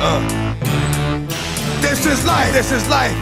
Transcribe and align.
Uh. 0.00 0.54
This 1.80 2.06
is 2.06 2.24
life. 2.24 2.52
This 2.52 2.70
is 2.70 2.88
life. 2.88 3.18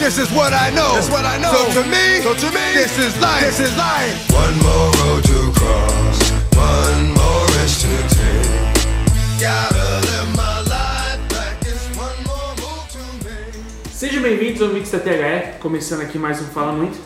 This 0.00 0.18
is 0.18 0.28
what 0.32 0.52
I 0.52 0.70
know. 0.70 0.96
This 0.96 1.08
what 1.08 1.24
I 1.24 1.38
know. 1.38 1.52
So 1.52 1.82
to 1.82 1.88
me, 1.88 2.22
so 2.22 2.34
to 2.34 2.46
me, 2.50 2.74
this 2.74 2.98
is 2.98 3.16
life. 3.20 3.44
This 3.46 3.60
is 3.60 3.76
life. 3.76 4.32
One 4.32 4.58
more 4.66 4.90
road 4.98 5.22
to 5.22 5.52
cross. 5.54 6.18
One 6.58 7.14
more 7.14 7.46
risk 7.54 7.82
to 7.82 7.94
take. 8.18 9.38
Gotta 9.38 10.00
live 10.10 10.36
my 10.36 10.58
life 10.66 11.22
like 11.38 11.60
this. 11.60 11.86
One 11.96 12.18
more 12.26 12.50
move 12.58 12.90
to 12.90 13.02
make. 13.22 13.94
Sejam 13.94 14.22
bem-vindos 14.22 14.60
ao 14.62 14.70
Mix 14.70 14.90
da 14.90 14.98
THE, 14.98 15.60
começando 15.60 16.00
aqui 16.00 16.18
mais 16.18 16.40
um 16.40 16.46
Fala 16.46 16.72
Muito. 16.72 16.98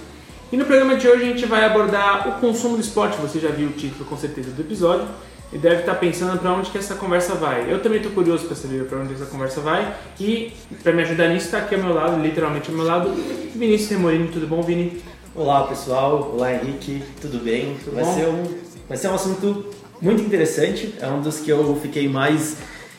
E 0.50 0.56
no 0.56 0.64
programa 0.64 0.96
de 0.96 1.06
hoje 1.06 1.22
a 1.22 1.26
gente 1.26 1.44
vai 1.44 1.66
abordar 1.66 2.28
o 2.28 2.40
consumo 2.40 2.76
do 2.76 2.80
esporte. 2.80 3.20
Você 3.20 3.40
já 3.40 3.50
viu 3.50 3.68
o 3.68 3.72
título 3.72 4.06
com 4.06 4.16
certeza 4.16 4.52
do 4.52 4.62
episódio 4.62 5.06
e 5.52 5.58
deve 5.58 5.80
estar 5.80 5.94
pensando 5.94 6.38
para 6.38 6.52
onde 6.52 6.70
que 6.70 6.78
essa 6.78 6.94
conversa 6.94 7.34
vai. 7.34 7.70
Eu 7.70 7.82
também 7.82 7.98
estou 7.98 8.12
curioso 8.12 8.46
para 8.46 8.56
saber 8.56 8.86
para 8.86 8.98
onde 8.98 9.14
essa 9.14 9.26
conversa 9.26 9.60
vai 9.60 9.94
e 10.18 10.52
para 10.82 10.92
me 10.92 11.02
ajudar 11.02 11.28
nisso 11.28 11.46
está 11.46 11.58
aqui 11.58 11.74
ao 11.74 11.82
meu 11.82 11.94
lado, 11.94 12.20
literalmente 12.20 12.70
ao 12.70 12.76
meu 12.76 12.86
lado, 12.86 13.10
Vinícius 13.54 13.90
Remorino. 13.90 14.28
Tudo 14.28 14.46
bom, 14.46 14.62
Vini? 14.62 15.02
Olá 15.34 15.64
pessoal, 15.66 16.32
olá 16.34 16.54
Henrique, 16.54 17.02
tudo 17.20 17.38
bem? 17.38 17.76
Tudo 17.84 17.96
vai, 17.96 18.04
bom? 18.04 18.14
ser 18.14 18.26
um, 18.26 18.42
vai 18.88 18.96
ser 18.96 19.08
um 19.08 19.14
assunto 19.14 19.66
muito 20.00 20.22
interessante, 20.22 20.94
é 21.00 21.06
um 21.08 21.20
dos 21.20 21.40
que 21.40 21.50
eu 21.50 21.78
fiquei 21.80 22.08
mais 22.08 22.56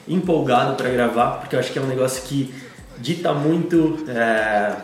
empolgado 0.07 0.75
para 0.75 0.89
gravar, 0.89 1.39
porque 1.39 1.55
eu 1.55 1.59
acho 1.59 1.71
que 1.71 1.79
é 1.79 1.81
um 1.81 1.87
negócio 1.87 2.23
que 2.23 2.53
dita 2.97 3.33
muito 3.33 3.97
é, 4.07 4.75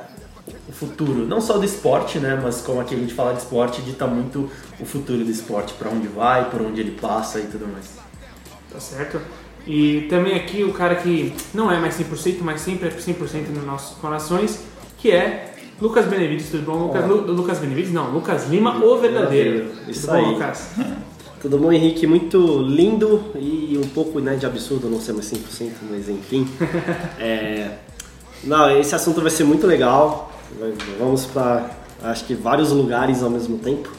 o 0.68 0.72
futuro, 0.72 1.26
não 1.28 1.40
só 1.42 1.58
do 1.58 1.66
esporte, 1.66 2.20
né, 2.20 2.40
mas 2.42 2.62
como 2.62 2.80
aqui 2.82 2.96
a 2.96 2.98
gente 2.98 3.14
fala 3.14 3.34
de 3.34 3.40
esporte, 3.40 3.82
dita 3.82 4.06
muito 4.08 4.50
o 4.80 4.86
futuro 4.86 5.24
do 5.24 5.32
esporte, 5.32 5.74
para 5.74 5.90
onde 5.90 6.08
vai, 6.08 6.50
por 6.50 6.62
onde 6.62 6.80
ele 6.82 6.92
passa 6.92 7.40
e 7.40 7.44
tudo 7.44 7.68
mais. 7.68 7.86
Tá 8.72 8.80
certo? 8.80 9.20
E 9.68 10.08
também 10.10 10.34
aqui 10.36 10.64
o 10.64 10.74
cara 10.74 10.96
que 10.96 11.34
não 11.54 11.72
é 11.72 11.80
mais 11.80 11.96
100%, 12.00 12.38
mas 12.42 12.62
sempre 12.62 12.88
é 12.88 12.92
100% 12.92 13.50
nos 13.54 13.66
nossos 13.66 13.98
corações, 13.98 14.60
que 14.98 15.12
é 15.12 15.54
Lucas 15.80 16.06
Benevides. 16.06 16.50
Tudo 16.50 16.64
bom, 16.64 16.88
Lucas? 16.88 17.08
Lu- 17.08 17.32
Lucas 17.34 17.60
Benevides? 17.60 17.92
Não, 17.92 18.10
Lucas 18.12 18.48
Lima, 18.50 18.84
o 18.84 18.98
verdadeiro. 18.98 19.72
Isso 19.88 20.02
Tudo 20.08 20.14
bom, 20.14 20.18
aí. 20.26 20.34
Lucas? 20.34 20.70
Tudo 21.42 21.58
bom, 21.58 21.72
Henrique? 21.72 22.06
Muito 22.08 22.60
lindo 22.62 23.24
e 23.36 23.80
um 23.84 23.88
pouco 23.90 24.20
né, 24.20 24.36
de 24.36 24.46
absurdo 24.46 24.88
não 24.90 25.00
ser 25.02 25.14
mais 25.14 25.32
100%, 25.32 25.72
mas 25.90 26.08
enfim. 26.10 26.48
É, 27.20 27.72
Não, 28.44 28.80
esse 28.80 28.96
assunto 28.96 29.22
vai 29.22 29.30
ser 29.32 29.44
muito 29.44 29.68
legal. 29.68 30.31
Vamos 31.00 31.26
para, 31.26 31.72
acho 32.04 32.26
que, 32.26 32.34
vários 32.34 32.72
lugares 32.72 33.24
ao 33.24 33.30
mesmo 33.30 33.58
tempo. 33.58 33.90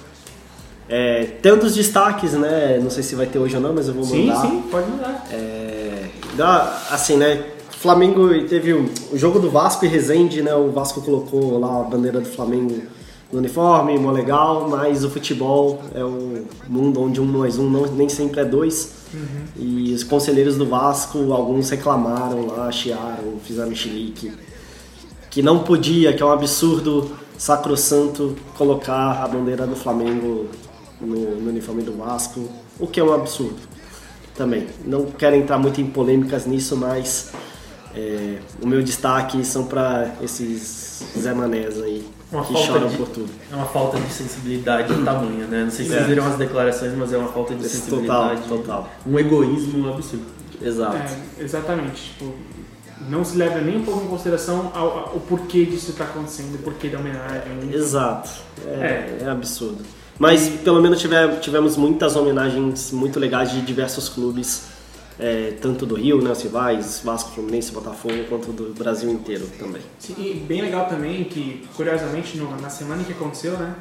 É, 0.89 1.25
tantos 1.41 1.75
destaques, 1.75 2.33
né? 2.33 2.79
Não 2.83 2.91
sei 2.91 3.03
se 3.03 3.15
vai 3.15 3.27
ter 3.27 3.39
hoje 3.39 3.57
ou 3.57 3.63
não, 3.63 3.73
mas 3.73 3.89
eu 3.89 3.95
vou 3.95 4.05
Sim, 4.05 4.27
mandar. 4.27 4.41
sim, 4.43 4.63
pode 4.71 4.91
mudar. 4.91 5.27
É, 5.31 6.07
dá, 6.37 6.83
assim, 6.91 7.17
né? 7.17 7.45
Flamengo 7.71 8.29
teve 8.47 8.73
o, 8.73 8.89
o 9.11 9.19
jogo 9.19 9.41
do 9.41 9.51
Vasco 9.51 9.85
e 9.85 9.89
Resende, 9.89 10.41
né? 10.41 10.55
O 10.55 10.71
Vasco 10.71 11.01
colocou 11.01 11.59
lá 11.59 11.81
a 11.81 11.83
bandeira 11.83 12.21
do 12.21 12.29
Flamengo 12.29 12.81
no 13.33 13.39
uniforme, 13.39 13.99
mó 13.99 14.13
legal, 14.13 14.69
mas 14.69 15.03
o 15.03 15.11
futebol 15.11 15.83
é 15.95 16.05
o 16.05 16.45
mundo 16.69 17.01
onde 17.01 17.21
um 17.21 17.25
mais 17.25 17.59
um 17.59 17.69
não, 17.69 17.87
nem 17.87 18.09
sempre 18.09 18.41
é 18.41 18.45
dois. 18.45 18.93
E 19.57 19.93
os 19.93 20.05
conselheiros 20.05 20.57
do 20.57 20.65
Vasco, 20.65 21.33
alguns 21.33 21.71
reclamaram 21.71 22.47
lá, 22.47 22.71
chiaram, 22.71 23.39
fizeram 23.43 23.75
chilique. 23.75 24.31
Que 25.33 25.43
não 25.43 25.59
podia, 25.65 26.13
que 26.13 26.23
é 26.23 26.27
um 26.27 26.31
absurdo 26.31 27.11
sacrossanto 27.37 28.37
colocar 28.57 29.25
a 29.25 29.27
bandeira 29.27 29.67
do 29.67 29.75
Flamengo 29.75 30.47
no, 31.01 31.37
no 31.41 31.51
uniforme 31.51 31.83
do 31.83 31.93
Vasco, 31.97 32.49
o 32.79 32.87
que 32.87 33.01
é 33.01 33.05
um 33.05 33.13
absurdo 33.13 33.57
também. 34.37 34.69
Não 34.85 35.07
quero 35.07 35.35
entrar 35.35 35.59
muito 35.59 35.81
em 35.81 35.87
polêmicas 35.87 36.47
nisso, 36.47 36.77
mas 36.77 37.33
é, 37.97 38.39
o 38.63 38.67
meu 38.67 38.81
destaque 38.83 39.45
são 39.45 39.65
para 39.65 40.15
esses 40.23 41.03
Zé 41.19 41.35
Manés 41.35 41.83
aí, 41.83 42.07
Uma 42.31 42.45
que 42.45 42.53
falta 42.53 42.67
choram 42.69 42.89
de- 42.89 42.97
por 42.97 43.09
tudo. 43.09 43.29
É 43.51 43.57
uma 43.57 43.67
falta 43.67 43.99
de 43.99 44.13
sensibilidade 44.13 44.95
tamanha, 45.05 45.47
né? 45.47 45.65
Não 45.65 45.71
sei 45.71 45.85
se 45.85 45.91
vocês 45.91 46.05
É. 46.05 46.07
viram 46.07 46.27
as 46.27 46.37
declarações, 46.37 46.95
mas 46.97 47.13
é 47.13 47.17
uma 47.19 47.29
falta 47.33 47.55
de 47.55 47.65
Esse 47.67 47.77
sensibilidade. 47.79 48.43
total, 48.43 48.59
total. 48.59 48.91
Um 49.07 49.19
egoísmo 49.19 49.89
absurdo. 49.89 50.27
Exato. 50.63 50.97
É, 50.97 51.43
exatamente. 51.43 52.13
Tipo, 52.19 52.33
não 53.09 53.25
se 53.25 53.37
leva 53.37 53.61
nem 53.61 53.77
um 53.79 53.85
pouco 53.85 54.05
em 54.05 54.09
consideração 54.09 54.71
ao, 54.75 54.99
ao- 54.99 55.17
o 55.17 55.21
porquê 55.21 55.65
disso 55.65 55.91
está 55.91 56.05
acontecendo, 56.05 56.55
o 56.57 56.59
porquê 56.59 56.89
da 56.89 56.99
homenagem. 56.99 57.71
Exato. 57.73 58.31
É, 58.67 58.71
É. 58.71 59.19
é 59.23 59.29
absurdo. 59.31 59.85
Mas 60.19 60.49
pelo 60.49 60.81
menos 60.81 61.01
tive- 61.01 61.37
tivemos 61.41 61.77
muitas 61.77 62.15
homenagens 62.17 62.93
muito 62.93 63.19
legais 63.19 63.51
de 63.51 63.61
diversos 63.63 64.09
clubes, 64.09 64.65
é, 65.19 65.55
tanto 65.61 65.85
do 65.87 65.95
Rio, 65.95 66.23
né, 66.23 66.31
os 66.31 66.43
rivais, 66.43 67.01
Vasco, 67.05 67.31
Fluminense, 67.33 67.73
Botafogo, 67.73 68.15
quanto 68.29 68.53
do 68.53 68.73
Brasil 68.75 69.11
inteiro 69.11 69.47
também. 69.59 69.83
Sim, 69.99 70.15
e 70.19 70.35
bem 70.35 70.61
legal 70.63 70.87
também 70.89 71.25
que, 71.25 71.67
curiosamente, 71.77 72.37
no- 72.39 72.61
na 72.61 72.71
semana 72.71 73.03
que 73.05 73.13
aconteceu, 73.13 73.53
né? 73.59 73.75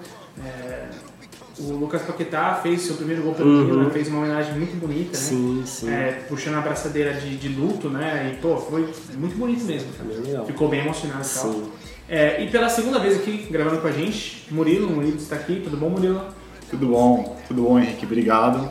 O 1.70 1.78
Lucas 1.78 2.02
Paquetá 2.02 2.60
fez 2.62 2.82
seu 2.82 2.96
primeiro 2.96 3.22
gol 3.24 3.34
pelo 3.34 3.50
Uhum. 3.50 3.66
Rio, 3.66 3.84
né, 3.84 3.90
fez 3.92 4.08
uma 4.08 4.20
homenagem 4.20 4.54
muito 4.54 4.76
bonita, 4.80 5.12
né? 5.18 5.24
Sim, 5.24 5.64
sim. 5.66 5.90
É, 5.90 6.24
puxando 6.28 6.56
a 6.56 6.62
braçadeira 6.62 7.14
de, 7.14 7.38
de 7.38 7.48
luto, 7.50 7.90
né? 7.90 8.34
E 8.34 8.42
pô, 8.42 8.58
foi 8.58 8.90
muito 9.16 9.38
bonito 9.38 9.64
mesmo. 9.66 9.90
Bem 10.04 10.18
legal. 10.20 10.46
Ficou 10.46 10.68
bem 10.70 10.82
emocionado 10.82 11.26
e 11.26 11.34
tal. 11.34 11.52
Sim. 11.52 11.72
É, 12.10 12.44
e 12.44 12.50
pela 12.50 12.68
segunda 12.70 13.00
vez 13.00 13.16
aqui 13.18 13.48
gravando 13.50 13.80
com 13.82 13.88
a 13.88 13.92
gente, 13.92 14.46
Murilo, 14.52 14.88
o 14.88 14.92
Murilo 14.96 15.18
está 15.18 15.36
aqui, 15.36 15.62
tudo 15.64 15.78
bom, 15.78 15.90
Murilo? 15.90 16.22
Tudo 16.70 16.88
bom, 16.88 17.38
tudo 17.48 17.64
bom, 17.64 17.80
Henrique, 17.80 18.06
obrigado. 18.06 18.70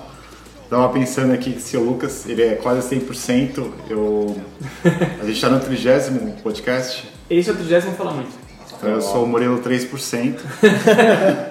Tava 0.69 0.89
pensando 0.91 1.33
aqui 1.33 1.53
que 1.55 1.61
se 1.61 1.77
o 1.77 1.83
Lucas, 1.83 2.29
ele 2.29 2.43
é 2.43 2.55
quase 2.55 2.95
100%, 2.95 3.67
eu... 3.89 4.37
a 5.21 5.25
gente 5.27 5.41
tá 5.41 5.49
no 5.49 5.59
trigésimo 5.59 6.37
podcast, 6.43 7.09
Esse 7.29 7.51
é 7.51 7.53
o 7.53 7.57
30 7.57 7.87
não 7.87 7.95
fala 7.95 8.13
muito. 8.13 8.31
Então 8.81 8.91
eu 8.95 9.01
sou 9.03 9.25
o 9.25 9.27
Murilo 9.27 9.59
3%. 9.59 10.35
Já 10.63 10.71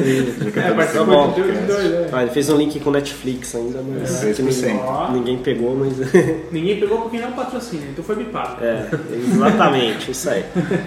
É, 0.00 0.50
cantando 0.50 0.74
participou 0.76 1.24
esse 1.26 1.34
de 1.34 1.42
dois, 1.42 1.52
de 1.52 1.66
podcast. 1.66 1.66
dois, 1.66 1.92
é. 1.92 2.08
Ah, 2.12 2.22
ele 2.22 2.30
fez 2.30 2.48
um 2.50 2.56
link 2.56 2.80
com 2.80 2.90
Netflix 2.90 3.54
ainda, 3.54 3.80
mas 3.82 4.24
É, 4.24 4.32
que 4.32 4.42
ninguém, 4.42 4.78
3%. 4.78 5.10
ninguém 5.12 5.38
pegou, 5.38 5.76
mas. 5.76 5.92
Ninguém 6.50 6.80
pegou 6.80 7.02
porque 7.02 7.18
não 7.18 7.32
patrocina, 7.32 7.82
então 7.90 8.02
foi 8.02 8.16
bipado. 8.16 8.64
é, 8.64 8.88
exatamente, 9.14 10.10
isso 10.10 10.30
aí. 10.30 10.44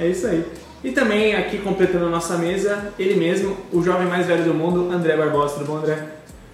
É 0.00 0.06
isso 0.06 0.28
aí. 0.28 0.44
E 0.84 0.92
também 0.92 1.34
aqui 1.34 1.58
completando 1.58 2.06
a 2.06 2.08
nossa 2.08 2.36
mesa, 2.38 2.92
ele 2.96 3.16
mesmo, 3.16 3.56
o 3.72 3.82
jovem 3.82 4.06
mais 4.06 4.26
velho 4.26 4.44
do 4.44 4.54
mundo, 4.54 4.92
André 4.92 5.16
Barbosa. 5.16 5.54
Tudo 5.54 5.66
bom, 5.66 5.76
André? 5.78 5.98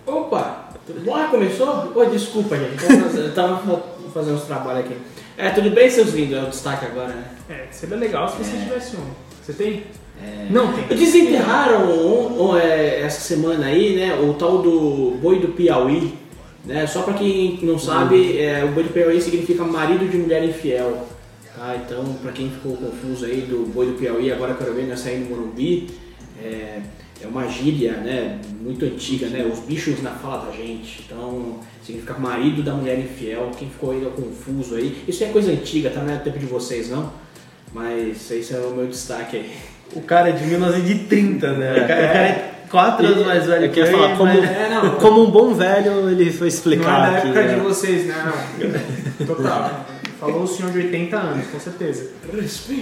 Opa? 0.06 0.70
Ah, 1.14 1.28
começou? 1.30 1.92
Oi, 1.94 2.06
desculpa, 2.08 2.56
gente. 2.56 2.82
Eu 3.18 3.34
tava 3.34 3.56
fa- 4.14 4.20
fazendo 4.20 4.36
uns 4.36 4.44
trabalhos 4.44 4.84
aqui. 4.86 4.96
É, 5.36 5.50
tudo 5.50 5.70
bem, 5.70 5.90
seus 5.90 6.14
lindos? 6.14 6.38
É 6.38 6.42
o 6.42 6.46
destaque 6.50 6.86
agora, 6.86 7.08
né? 7.08 7.24
É, 7.50 7.66
seria 7.70 7.96
legal 7.96 8.28
se 8.28 8.38
você 8.38 8.56
tivesse 8.56 8.96
um. 8.96 9.04
Você 9.42 9.52
tem? 9.52 9.82
Não 10.48 10.72
tem. 10.72 10.96
Desenterraram 10.96 11.90
um- 11.90 12.50
um, 12.50 12.56
é, 12.56 13.00
essa 13.00 13.20
semana 13.20 13.66
aí, 13.66 13.96
né, 13.96 14.14
o 14.18 14.32
tal 14.34 14.62
do 14.62 15.18
boi 15.20 15.38
do 15.40 15.48
Piauí. 15.48 16.14
Né? 16.64 16.86
Só 16.86 17.02
pra 17.02 17.12
quem 17.12 17.58
não 17.62 17.78
sabe, 17.78 18.38
é, 18.40 18.64
o 18.64 18.68
boi 18.68 18.84
do 18.84 18.90
Piauí 18.90 19.20
significa 19.20 19.64
marido 19.64 20.08
de 20.08 20.16
mulher 20.16 20.42
infiel. 20.44 21.06
Tá? 21.54 21.76
Então, 21.76 22.02
pra 22.22 22.32
quem 22.32 22.48
ficou 22.50 22.74
confuso 22.76 23.26
aí 23.26 23.42
do 23.42 23.66
boi 23.70 23.86
do 23.86 23.92
Piauí, 23.94 24.32
agora 24.32 24.52
eu 24.52 24.56
quero 24.56 24.72
ver 24.72 24.86
nós 24.86 25.00
sair 25.00 25.18
no 25.18 25.30
Morumbi, 25.36 25.90
é, 26.42 26.78
é 27.24 27.26
uma 27.28 27.48
gíria 27.48 27.92
né, 27.92 28.38
muito 28.60 28.84
antiga, 28.84 29.26
né? 29.28 29.48
Os 29.50 29.60
bichos 29.60 30.02
na 30.02 30.10
fala 30.10 30.46
da 30.46 30.52
gente. 30.52 31.02
Então, 31.06 31.58
significa 31.82 32.14
marido 32.14 32.62
da 32.62 32.74
mulher 32.74 32.98
infiel. 32.98 33.50
Quem 33.58 33.68
ficou 33.68 33.92
aí 33.92 34.06
confuso 34.14 34.74
aí. 34.76 35.02
Isso 35.08 35.24
é 35.24 35.28
coisa 35.28 35.50
antiga, 35.50 35.90
tá? 35.90 36.00
Não 36.02 36.12
é 36.12 36.16
do 36.16 36.24
tempo 36.24 36.38
de 36.38 36.46
vocês, 36.46 36.90
não. 36.90 37.10
Mas 37.72 38.30
esse 38.30 38.54
é 38.54 38.58
o 38.58 38.70
meu 38.74 38.86
destaque 38.86 39.36
aí. 39.36 39.50
O 39.94 40.02
cara 40.02 40.28
é 40.28 40.32
de 40.32 40.44
1930, 40.44 41.52
né? 41.52 41.72
O 41.72 41.74
cara, 41.74 41.84
o 41.84 41.88
cara 41.88 42.18
é 42.26 42.54
4 42.70 43.06
anos 43.06 43.26
mais 43.26 43.46
velho 43.46 43.64
Eu 43.66 43.70
queria 43.70 43.88
que 43.88 43.94
eu, 43.94 43.98
falar, 43.98 44.16
como, 44.16 44.34
mas- 44.34 44.50
É, 44.50 44.68
não. 44.70 44.90
como 44.96 45.24
um 45.24 45.30
bom 45.30 45.54
velho, 45.54 46.10
ele 46.10 46.30
foi 46.30 46.38
Não 46.40 46.44
é 46.44 46.48
explicar 46.48 47.10
da 47.10 47.18
aqui. 47.18 47.26
época 47.28 47.42
de 47.42 47.56
né? 47.56 47.62
vocês, 47.62 48.06
né? 48.06 48.32
Não. 49.18 49.26
Total. 49.26 49.86
Falou 50.20 50.42
o 50.42 50.46
senhor 50.46 50.72
de 50.72 50.78
80 50.78 51.16
anos, 51.16 51.46
com 51.48 51.60
certeza. 51.60 52.10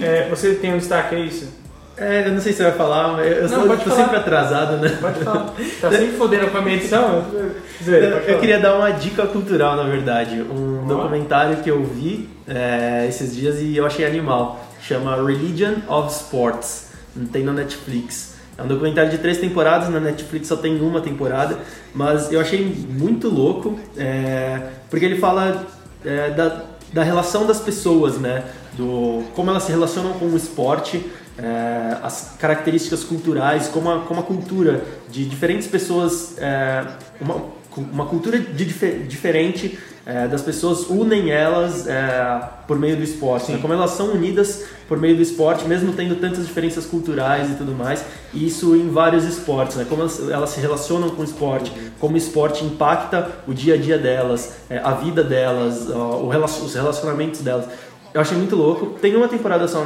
É, 0.01 0.29
você 0.29 0.53
tem 0.55 0.73
um 0.73 0.77
destaque, 0.77 1.15
é 1.15 1.19
isso? 1.19 1.47
É, 1.95 2.27
eu 2.27 2.31
não 2.31 2.41
sei 2.41 2.51
se 2.51 2.57
você 2.57 2.63
vai 2.63 2.71
falar, 2.73 3.13
mas 3.13 3.31
eu 3.31 3.41
Não, 3.43 3.49
sou, 3.49 3.77
tô 3.77 3.77
falar. 3.77 3.95
sempre 3.95 4.17
atrasado, 4.17 4.77
né? 4.77 4.97
Pode 4.99 5.19
falar. 5.23 5.53
Tá 5.79 5.91
sempre 5.91 6.17
fodendo 6.17 6.47
com 6.47 6.57
a 6.57 6.61
minha 6.61 6.77
edição? 6.77 7.25
Eu 7.85 8.21
falar. 8.21 8.39
queria 8.39 8.59
dar 8.59 8.75
uma 8.75 8.89
dica 8.91 9.27
cultural, 9.27 9.75
na 9.75 9.83
verdade. 9.83 10.41
Um 10.41 10.87
documentário 10.87 11.57
que 11.57 11.69
eu 11.69 11.83
vi 11.83 12.29
é, 12.47 13.05
esses 13.07 13.35
dias 13.35 13.59
e 13.61 13.77
eu 13.77 13.85
achei 13.85 14.05
animal. 14.05 14.65
Chama 14.81 15.15
Religion 15.15 15.75
of 15.87 16.11
Sports. 16.11 16.91
Tem 17.31 17.43
na 17.43 17.53
Netflix. 17.53 18.33
É 18.57 18.63
um 18.63 18.67
documentário 18.67 19.09
de 19.09 19.17
três 19.17 19.37
temporadas, 19.37 19.89
na 19.89 19.99
Netflix 19.99 20.47
só 20.47 20.55
tem 20.55 20.79
uma 20.79 21.01
temporada, 21.01 21.57
mas 21.93 22.31
eu 22.31 22.39
achei 22.39 22.63
muito 22.63 23.27
louco, 23.27 23.79
é, 23.97 24.59
porque 24.91 25.05
ele 25.05 25.17
fala 25.17 25.65
é, 26.05 26.29
da, 26.29 26.61
da 26.91 27.03
relação 27.03 27.47
das 27.47 27.59
pessoas, 27.59 28.19
né? 28.19 28.43
Do, 28.73 29.23
como 29.35 29.49
elas 29.49 29.63
se 29.63 29.71
relacionam 29.71 30.13
com 30.13 30.25
o 30.25 30.37
esporte, 30.37 31.03
é, 31.37 31.97
as 32.03 32.35
características 32.39 33.03
culturais, 33.03 33.67
como 33.67 33.89
a, 33.91 33.99
como 34.01 34.19
a 34.19 34.23
cultura 34.23 34.83
de 35.09 35.25
diferentes 35.25 35.67
pessoas, 35.67 36.35
é, 36.37 36.85
uma, 37.19 37.37
uma 37.91 38.05
cultura 38.05 38.37
de 38.37 38.65
dife- 38.65 38.99
diferente 39.07 39.79
é, 40.05 40.27
das 40.27 40.41
pessoas 40.41 40.89
unem 40.89 41.31
elas 41.31 41.87
por 42.67 42.77
meio 42.77 42.97
do 42.97 43.03
esporte, 43.03 43.51
né? 43.51 43.57
como 43.61 43.73
elas 43.73 43.91
são 43.91 44.11
unidas 44.11 44.65
por 44.87 44.99
meio 44.99 45.15
do 45.15 45.21
esporte, 45.21 45.65
mesmo 45.65 45.93
tendo 45.93 46.15
tantas 46.15 46.45
diferenças 46.45 46.85
culturais 46.85 47.49
e 47.49 47.53
tudo 47.55 47.71
mais, 47.71 48.03
e 48.33 48.45
isso 48.45 48.75
em 48.75 48.89
vários 48.89 49.23
esportes, 49.23 49.77
né? 49.77 49.85
como 49.87 50.01
elas, 50.01 50.29
elas 50.29 50.49
se 50.49 50.59
relacionam 50.59 51.09
com 51.11 51.21
o 51.21 51.25
esporte, 51.25 51.71
como 51.99 52.15
o 52.15 52.17
esporte 52.17 52.65
impacta 52.65 53.31
o 53.47 53.53
dia 53.53 53.75
a 53.75 53.77
dia 53.77 53.97
delas, 53.97 54.53
a 54.83 54.91
vida 54.91 55.23
delas, 55.23 55.89
ó, 55.89 56.21
os 56.21 56.75
relacionamentos 56.75 57.39
delas. 57.39 57.65
Eu 58.13 58.21
achei 58.21 58.37
muito 58.37 58.55
louco. 58.55 58.99
Tem 58.99 59.15
uma 59.15 59.27
temporada 59.27 59.67
só 59.67 59.83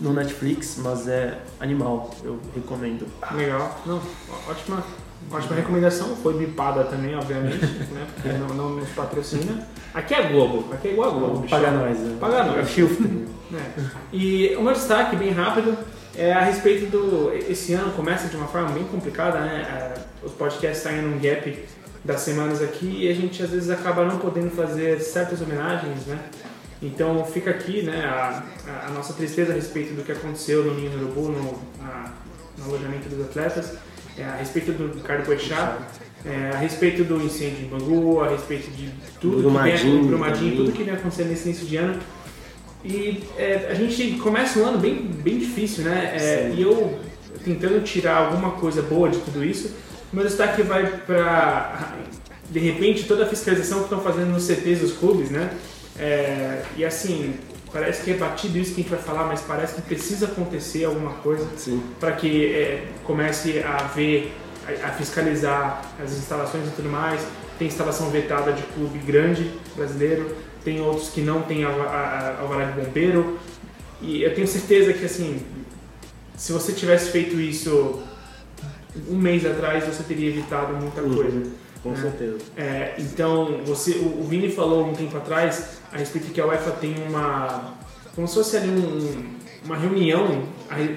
no 0.00 0.12
Netflix, 0.12 0.76
mas 0.78 1.08
é 1.08 1.38
animal. 1.60 2.14
Eu 2.24 2.38
recomendo. 2.54 3.06
Legal. 3.34 3.80
Não, 3.86 4.00
ótima, 4.48 4.82
ótima 5.30 5.56
recomendação. 5.56 6.16
Foi 6.16 6.34
bipada 6.34 6.84
também, 6.84 7.14
obviamente, 7.14 7.64
né? 7.92 8.06
Porque 8.14 8.28
não, 8.36 8.48
não 8.48 8.70
nos 8.76 8.88
patrocina. 8.90 9.66
Aqui 9.94 10.14
é 10.14 10.22
Globo. 10.28 10.72
Aqui 10.72 10.88
é 10.88 10.92
igual 10.92 11.10
a 11.10 11.18
Globo. 11.18 11.48
Paga 11.48 11.70
nós. 11.70 11.98
Né? 11.98 12.16
Paga 12.20 12.44
nós. 12.44 12.58
É 12.58 12.64
shift. 12.64 13.02
É. 13.54 13.80
E 14.12 14.54
o 14.56 14.62
meu 14.62 14.72
destaque, 14.72 15.16
bem 15.16 15.30
rápido, 15.30 15.76
é 16.14 16.32
a 16.32 16.40
respeito 16.40 16.90
do... 16.90 17.32
Esse 17.32 17.74
ano 17.74 17.92
começa 17.92 18.28
de 18.28 18.36
uma 18.36 18.46
forma 18.46 18.70
bem 18.70 18.84
complicada, 18.84 19.40
né? 19.40 19.62
É, 19.62 20.26
os 20.26 20.32
podcasts 20.32 20.82
saem 20.82 21.02
num 21.02 21.18
gap 21.18 21.64
das 22.04 22.20
semanas 22.20 22.62
aqui 22.62 23.04
e 23.04 23.08
a 23.08 23.14
gente 23.14 23.42
às 23.42 23.50
vezes 23.50 23.68
acaba 23.68 24.04
não 24.04 24.18
podendo 24.18 24.50
fazer 24.50 25.00
certas 25.00 25.40
homenagens, 25.40 26.06
né? 26.06 26.18
Então 26.82 27.24
fica 27.24 27.50
aqui 27.50 27.82
né, 27.82 28.04
a, 28.04 28.42
a, 28.86 28.90
nossa 28.90 29.14
tristeza 29.14 29.52
a 29.52 29.54
respeito 29.54 29.94
do 29.94 30.02
que 30.02 30.12
aconteceu 30.12 30.64
no 30.64 30.74
Ninho 30.74 30.90
do 30.90 31.06
Urubu, 31.06 31.32
no, 31.32 31.58
na, 31.82 32.12
no 32.58 32.64
alojamento 32.64 33.08
dos 33.08 33.24
atletas, 33.24 33.72
é, 34.18 34.24
a 34.24 34.36
respeito 34.36 34.72
do 34.72 34.92
Ricardo 34.94 35.24
Boechat, 35.24 35.78
é, 36.24 36.50
a 36.54 36.58
respeito 36.58 37.04
do 37.04 37.22
incêndio 37.22 37.64
em 37.64 37.68
Bangu, 37.68 38.20
a 38.20 38.28
respeito 38.28 38.70
de 38.70 38.90
tudo 39.20 39.42
Brumadinho, 39.42 39.78
que 39.78 39.86
vem, 39.86 40.06
Brumadinho, 40.06 40.56
tudo 40.56 40.72
que 40.72 40.82
vem 40.82 40.94
acontecendo 40.94 41.28
nesse 41.28 41.48
início 41.48 41.66
de 41.66 41.76
ano. 41.76 41.98
E 42.84 43.22
é, 43.36 43.68
a 43.70 43.74
gente 43.74 44.18
começa 44.18 44.58
um 44.58 44.66
ano 44.66 44.78
bem, 44.78 45.02
bem 45.02 45.38
difícil, 45.38 45.84
né? 45.84 46.14
É, 46.14 46.52
e 46.54 46.62
eu 46.62 46.98
tentando 47.44 47.82
tirar 47.82 48.16
alguma 48.16 48.52
coisa 48.52 48.82
boa 48.82 49.08
de 49.08 49.18
tudo 49.18 49.44
isso, 49.44 49.74
meu 50.12 50.24
destaque 50.24 50.62
vai 50.62 50.86
para, 51.06 51.94
de 52.50 52.58
repente, 52.58 53.04
toda 53.04 53.24
a 53.24 53.26
fiscalização 53.26 53.78
que 53.78 53.84
estão 53.84 54.00
fazendo 54.00 54.30
nos 54.30 54.44
CTs 54.44 54.80
dos 54.80 54.92
clubes, 54.92 55.30
né? 55.30 55.50
É, 55.98 56.62
e 56.76 56.84
assim, 56.84 57.34
parece 57.72 58.02
que 58.02 58.10
é 58.10 58.14
batido 58.14 58.58
isso 58.58 58.74
que 58.74 58.80
a 58.80 58.82
gente 58.84 58.90
vai 58.90 59.02
falar, 59.02 59.24
mas 59.24 59.40
parece 59.40 59.74
que 59.74 59.82
precisa 59.82 60.26
acontecer 60.26 60.84
alguma 60.84 61.14
coisa 61.14 61.46
para 61.98 62.12
que 62.12 62.54
é, 62.54 62.88
comece 63.04 63.62
a 63.62 63.84
ver, 63.88 64.32
a, 64.66 64.88
a, 64.88 64.92
fiscalizar 64.92 65.82
as 66.02 66.12
instalações 66.12 66.68
e 66.68 66.70
tudo 66.70 66.88
mais. 66.88 67.20
Tem 67.58 67.68
instalação 67.68 68.10
vetada 68.10 68.52
de 68.52 68.62
clube 68.62 68.98
grande 68.98 69.50
brasileiro, 69.74 70.36
tem 70.62 70.80
outros 70.80 71.08
que 71.08 71.22
não 71.22 71.42
tem 71.42 71.64
alvará 71.64 72.70
de 72.70 72.80
bombeiro. 72.80 73.38
E 74.02 74.22
eu 74.22 74.34
tenho 74.34 74.46
certeza 74.46 74.92
que 74.92 75.06
assim, 75.06 75.40
se 76.36 76.52
você 76.52 76.72
tivesse 76.72 77.10
feito 77.10 77.40
isso 77.40 78.02
um 79.08 79.16
mês 79.16 79.44
atrás, 79.44 79.84
você 79.84 80.02
teria 80.02 80.28
evitado 80.28 80.74
muita 80.74 81.02
uhum. 81.02 81.52
Com 81.86 81.92
né? 81.92 82.02
certeza. 82.02 82.38
É, 82.56 82.94
então, 82.98 83.60
você, 83.64 83.92
o, 83.92 84.20
o 84.20 84.24
Vini 84.24 84.50
falou 84.50 84.86
um 84.86 84.92
tempo 84.92 85.16
atrás 85.16 85.78
a 85.92 85.96
respeito 85.96 86.32
que 86.32 86.40
a 86.40 86.46
UEFA 86.46 86.72
tem 86.72 86.94
uma. 87.06 87.74
como 88.14 88.26
se 88.26 88.34
fosse 88.34 88.56
ali 88.56 88.68
um, 88.68 89.36
uma 89.64 89.76
reunião 89.76 90.44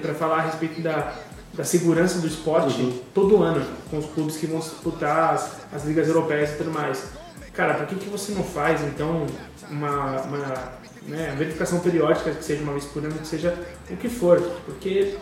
para 0.02 0.14
falar 0.14 0.38
a 0.38 0.42
respeito 0.42 0.80
da, 0.80 1.14
da 1.54 1.64
segurança 1.64 2.18
do 2.18 2.26
esporte 2.26 2.80
uhum. 2.80 2.98
todo 3.14 3.42
ano, 3.42 3.64
com 3.90 3.98
os 3.98 4.06
clubes 4.06 4.36
que 4.36 4.46
vão 4.46 4.58
disputar 4.58 5.34
as, 5.34 5.60
as 5.72 5.84
ligas 5.84 6.08
europeias 6.08 6.50
e 6.50 6.56
tudo 6.56 6.72
mais. 6.72 7.04
Cara, 7.52 7.74
por 7.74 7.86
que, 7.86 7.96
que 7.96 8.08
você 8.08 8.32
não 8.32 8.42
faz 8.42 8.80
então 8.82 9.26
uma, 9.70 10.22
uma 10.22 10.72
né, 11.06 11.34
verificação 11.36 11.80
periódica, 11.80 12.32
que 12.32 12.44
seja 12.44 12.62
uma 12.62 12.72
vez 12.72 12.84
por 12.86 13.04
ano, 13.04 13.14
que 13.14 13.26
seja 13.26 13.56
o 13.90 13.96
que 13.96 14.08
for? 14.08 14.40
Porque 14.66 15.16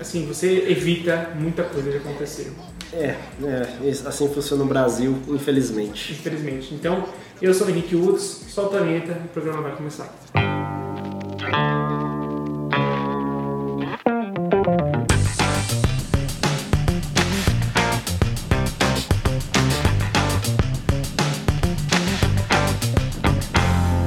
assim, 0.00 0.26
você 0.26 0.68
evita 0.68 1.32
muita 1.34 1.64
coisa 1.64 1.90
de 1.90 1.96
acontecer. 1.98 2.52
É, 2.92 3.16
é, 3.42 3.90
assim 4.06 4.28
funciona 4.28 4.62
no 4.62 4.68
Brasil, 4.68 5.16
infelizmente. 5.28 6.12
Infelizmente. 6.12 6.74
Então, 6.74 7.04
eu 7.42 7.52
sou 7.52 7.66
o 7.66 7.70
Henrique 7.70 7.96
Woods, 7.96 8.44
solta 8.48 8.78
a 8.78 8.82
vinheta 8.82 9.12
e 9.12 9.26
o 9.26 9.28
programa 9.28 9.62
vai 9.62 9.76
começar. 9.76 10.14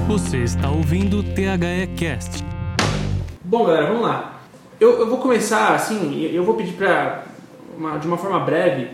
Você 0.08 0.38
está 0.38 0.70
ouvindo 0.70 1.20
o 1.20 1.24
THE 1.24 1.88
Cast. 1.98 2.44
Bom, 3.44 3.66
galera, 3.66 3.88
vamos 3.88 4.04
lá. 4.04 4.42
Eu, 4.80 5.00
eu 5.00 5.10
vou 5.10 5.18
começar 5.20 5.76
assim, 5.76 6.24
eu 6.24 6.44
vou 6.44 6.56
pedir 6.56 6.74
para 6.74 7.26
uma, 7.80 7.98
de 7.98 8.06
uma 8.06 8.18
forma 8.18 8.40
breve, 8.40 8.90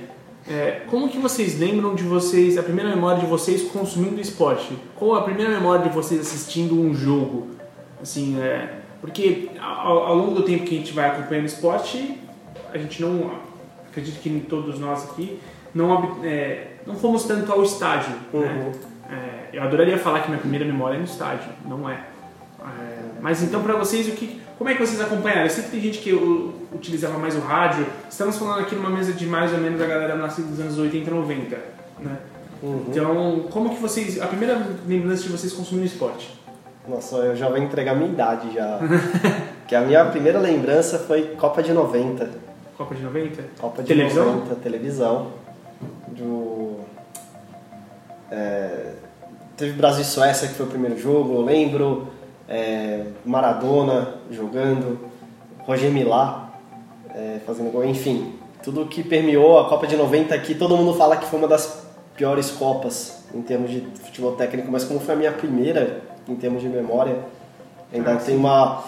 é, 0.48 0.84
como 0.88 1.10
que 1.10 1.18
vocês 1.18 1.60
lembram 1.60 1.96
de 1.96 2.04
vocês, 2.04 2.58
a 2.58 2.64
primeira 2.64 2.90
memória 2.92 3.20
de 3.20 3.26
vocês 3.26 3.64
consumindo 3.64 4.22
esporte? 4.22 4.78
Qual 4.96 5.16
a 5.16 5.24
primeira 5.24 5.52
memória 5.52 5.90
de 5.90 5.94
vocês 5.94 6.22
assistindo 6.22 6.80
um 6.80 6.94
jogo? 6.94 7.48
Assim, 8.00 8.40
é, 8.40 8.82
porque 9.02 9.50
ao, 9.60 9.98
ao, 10.04 10.16
longo 10.16 10.36
do 10.36 10.44
tempo 10.44 10.64
que 10.64 10.76
a 10.76 10.78
gente 10.78 10.94
vai 10.94 11.10
acompanhando 11.10 11.48
esporte, 11.48 12.20
a 12.72 12.78
gente 12.78 13.02
não, 13.02 13.32
acredito 13.90 14.22
que 14.22 14.40
todos 14.42 14.80
nós 14.80 15.04
aqui, 15.06 15.40
não, 15.74 16.24
é, 16.24 16.68
não 16.86 16.96
fomos 16.96 17.24
tanto 17.24 17.52
ao 17.52 17.64
estádio. 17.64 18.12
Né? 18.12 18.20
Uhum. 18.34 18.42
Né? 18.42 18.72
eu 19.52 19.64
adoraria 19.64 19.98
falar 19.98 20.20
que 20.20 20.28
minha 20.28 20.40
primeira 20.40 20.66
memória 20.66 20.96
é 20.96 21.00
no 21.00 21.06
estádio, 21.06 21.50
não 21.66 21.90
é. 21.90 21.94
é 21.94 23.22
mas 23.22 23.42
então 23.42 23.64
para 23.64 23.76
vocês, 23.78 24.08
o 24.10 24.12
que, 24.12 24.42
como 24.58 24.70
é 24.70 24.74
que 24.74 24.80
vocês 24.80 25.02
acompanharam? 25.02 25.44
Eu 25.44 25.50
sei 25.50 25.64
que 25.66 25.72
tem 25.72 25.82
gente 25.82 26.00
que 26.00 26.14
utilizava 26.74 27.18
mais 27.18 27.36
o 27.36 27.40
rádio. 27.40 27.86
Estamos 28.10 28.38
falando 28.38 28.62
aqui 28.62 28.74
numa 28.76 28.90
mesa 28.90 29.12
de 29.12 29.26
mais 29.26 29.52
ou 29.52 29.60
menos 29.60 29.82
a 29.82 29.86
galera 29.86 30.16
nascida 30.16 30.48
dos 30.48 30.60
anos 30.60 30.78
80 30.78 31.10
e 31.10 31.14
90, 31.14 31.58
né? 32.00 32.18
Uhum. 32.64 32.86
Então, 32.88 33.46
como 33.52 33.70
que 33.70 33.82
vocês... 33.82 34.22
A 34.22 34.28
primeira 34.28 34.66
lembrança 34.88 35.24
de 35.24 35.30
vocês 35.30 35.52
consumindo 35.52 35.86
esporte? 35.86 36.40
Nossa, 36.88 37.18
eu 37.18 37.36
já 37.36 37.50
vou 37.50 37.58
entregar 37.58 37.92
a 37.92 37.96
minha 37.96 38.10
idade 38.10 38.54
já. 38.54 38.80
que 39.68 39.76
a 39.76 39.82
minha 39.82 40.06
primeira 40.06 40.40
lembrança 40.40 41.00
foi 41.00 41.36
Copa 41.36 41.62
de 41.62 41.74
90. 41.74 42.30
Copa 42.78 42.96
de 42.96 43.04
90? 43.04 43.44
Copa 43.60 43.82
de 43.82 43.88
televisão? 43.90 44.26
90, 44.26 44.56
televisão. 44.56 45.32
Do... 46.08 46.80
É... 48.32 48.94
Teve 49.58 49.74
Brasil 49.74 50.02
e 50.02 50.06
Suécia, 50.06 50.48
que 50.48 50.54
foi 50.54 50.66
o 50.66 50.70
primeiro 50.70 50.98
jogo, 50.98 51.36
eu 51.36 51.42
lembro 51.42 52.08
é, 52.48 53.06
Maradona 53.26 54.16
jogando, 54.30 55.00
Roger 55.66 55.92
Milá 55.92 56.54
é, 57.14 57.40
fazendo 57.46 57.72
gol, 57.72 57.86
enfim, 57.86 58.34
tudo 58.64 58.86
que 58.86 59.04
permeou 59.04 59.60
a 59.60 59.70
Copa 59.70 59.88
de 59.88 59.96
90 59.96 60.34
aqui, 60.34 60.54
todo 60.54 60.76
mundo 60.76 60.94
fala 60.96 61.18
que 61.18 61.26
foi 61.26 61.40
uma 61.40 61.48
das 61.48 61.86
piores 62.16 62.52
Copas 62.52 63.24
em 63.34 63.42
termos 63.42 63.72
de 63.72 63.82
futebol 64.04 64.34
técnico, 64.34 64.72
mas 64.72 64.84
como 64.84 65.00
foi 65.00 65.16
a 65.16 65.18
minha 65.18 65.32
primeira 65.32 66.02
em 66.28 66.36
termos 66.36 66.62
de 66.62 66.70
memória, 66.70 67.20
ainda 67.94 68.14
ah, 68.14 68.18
tem 68.18 68.36
uma 68.36 68.84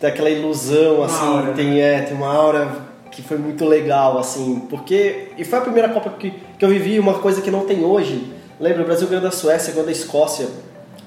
tem 0.00 0.10
aquela 0.10 0.28
ilusão 0.28 1.02
assim, 1.02 1.24
aura, 1.24 1.52
tem 1.52 1.70
né? 1.70 1.80
é, 1.80 2.02
tem 2.02 2.16
uma 2.16 2.32
aura 2.32 2.68
que 3.10 3.22
foi 3.22 3.38
muito 3.38 3.64
legal 3.64 4.18
assim, 4.18 4.66
porque 4.68 5.28
e 5.38 5.44
foi 5.44 5.58
a 5.58 5.62
primeira 5.62 5.88
Copa 5.88 6.10
que, 6.10 6.30
que 6.30 6.64
eu 6.64 6.68
vivi 6.68 6.98
uma 6.98 7.18
coisa 7.18 7.40
que 7.40 7.50
não 7.50 7.64
tem 7.64 7.84
hoje. 7.84 8.32
Lembra 8.58 8.82
o 8.82 8.84
Brasil 8.84 9.08
ganhou 9.08 9.22
da 9.22 9.30
Suécia, 9.30 9.72
ganhou 9.72 9.86
da 9.86 9.92
Escócia 9.92 10.46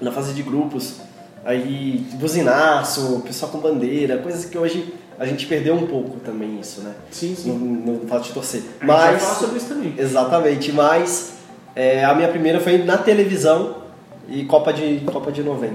na 0.02 0.12
fase 0.12 0.34
de 0.34 0.44
grupos 0.44 1.00
aí 1.48 2.06
buzinaço, 2.16 3.22
pessoal 3.26 3.50
com 3.50 3.60
bandeira, 3.60 4.18
coisas 4.18 4.44
que 4.44 4.58
hoje 4.58 4.94
a 5.18 5.26
gente 5.26 5.48
perdeu 5.48 5.76
um 5.76 5.88
pouco 5.88 6.20
também 6.20 6.60
isso, 6.60 6.82
né? 6.82 6.94
Sim, 7.10 7.34
sim. 7.34 7.50
No, 7.50 7.94
no 7.94 8.08
fato 8.08 8.26
de 8.26 8.34
torcer. 8.34 8.62
A 8.82 8.86
mas, 8.86 9.02
gente 9.02 9.12
vai 9.12 9.20
falar 9.20 9.36
sobre 9.36 9.58
isso 9.58 9.68
também. 9.68 9.96
Exatamente, 9.98 10.72
mas 10.74 11.34
é, 11.74 12.04
a 12.04 12.14
minha 12.14 12.28
primeira 12.28 12.60
foi 12.60 12.80
na 12.80 12.98
televisão 12.98 13.78
e 14.28 14.44
Copa 14.44 14.74
de, 14.74 15.00
Copa 15.06 15.32
de 15.32 15.42
90. 15.42 15.74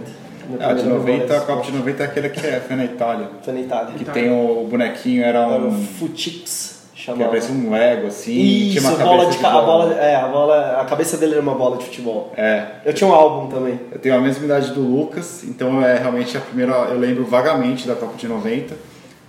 Ah, 0.61 0.75
de 0.75 0.83
90, 0.83 1.37
a 1.37 1.41
Copa 1.41 1.63
de 1.63 1.73
90 1.73 2.03
é 2.03 2.07
aquela 2.07 2.29
que 2.29 2.47
é, 2.47 2.61
foi 2.61 2.77
na 2.77 2.85
Itália. 2.85 3.31
Foi 3.43 3.55
na 3.55 3.61
Itália. 3.61 3.95
Que 3.95 4.05
tem 4.05 4.31
o 4.31 4.67
bonequinho, 4.69 5.25
era 5.25 5.49
um... 5.49 5.55
Era 5.55 5.65
o 5.69 5.73
Futix. 5.73 6.82
Chamava. 7.03 7.25
Que 7.25 7.31
parecia 7.31 7.53
um 7.53 7.69
Lego, 7.69 8.07
assim. 8.07 8.41
Isso, 8.41 8.79
tinha 8.79 8.95
uma 8.95 9.05
bola 9.05 9.27
de, 9.27 9.37
de 9.37 9.43
bola. 9.43 9.59
A 9.59 9.67
bola, 9.67 9.95
é, 9.95 10.15
a 10.15 10.29
bola, 10.29 10.81
a 10.81 10.85
cabeça 10.85 11.17
dele 11.17 11.33
era 11.33 11.43
uma 11.43 11.55
bola 11.57 11.77
de 11.77 11.85
futebol. 11.87 12.33
É. 12.37 12.65
Eu 12.85 12.93
tinha 12.93 13.11
um 13.11 13.13
álbum 13.13 13.53
também. 13.53 13.81
Eu 13.91 13.99
tenho 13.99 14.15
a 14.15 14.21
mesma 14.21 14.45
idade 14.45 14.71
do 14.71 14.81
Lucas, 14.81 15.43
então 15.43 15.85
é 15.85 15.99
realmente 15.99 16.37
a 16.37 16.41
primeira, 16.41 16.73
eu 16.73 16.99
lembro 16.99 17.25
vagamente 17.25 17.89
da 17.89 17.97
Copa 17.97 18.17
de 18.17 18.29
90. 18.29 18.77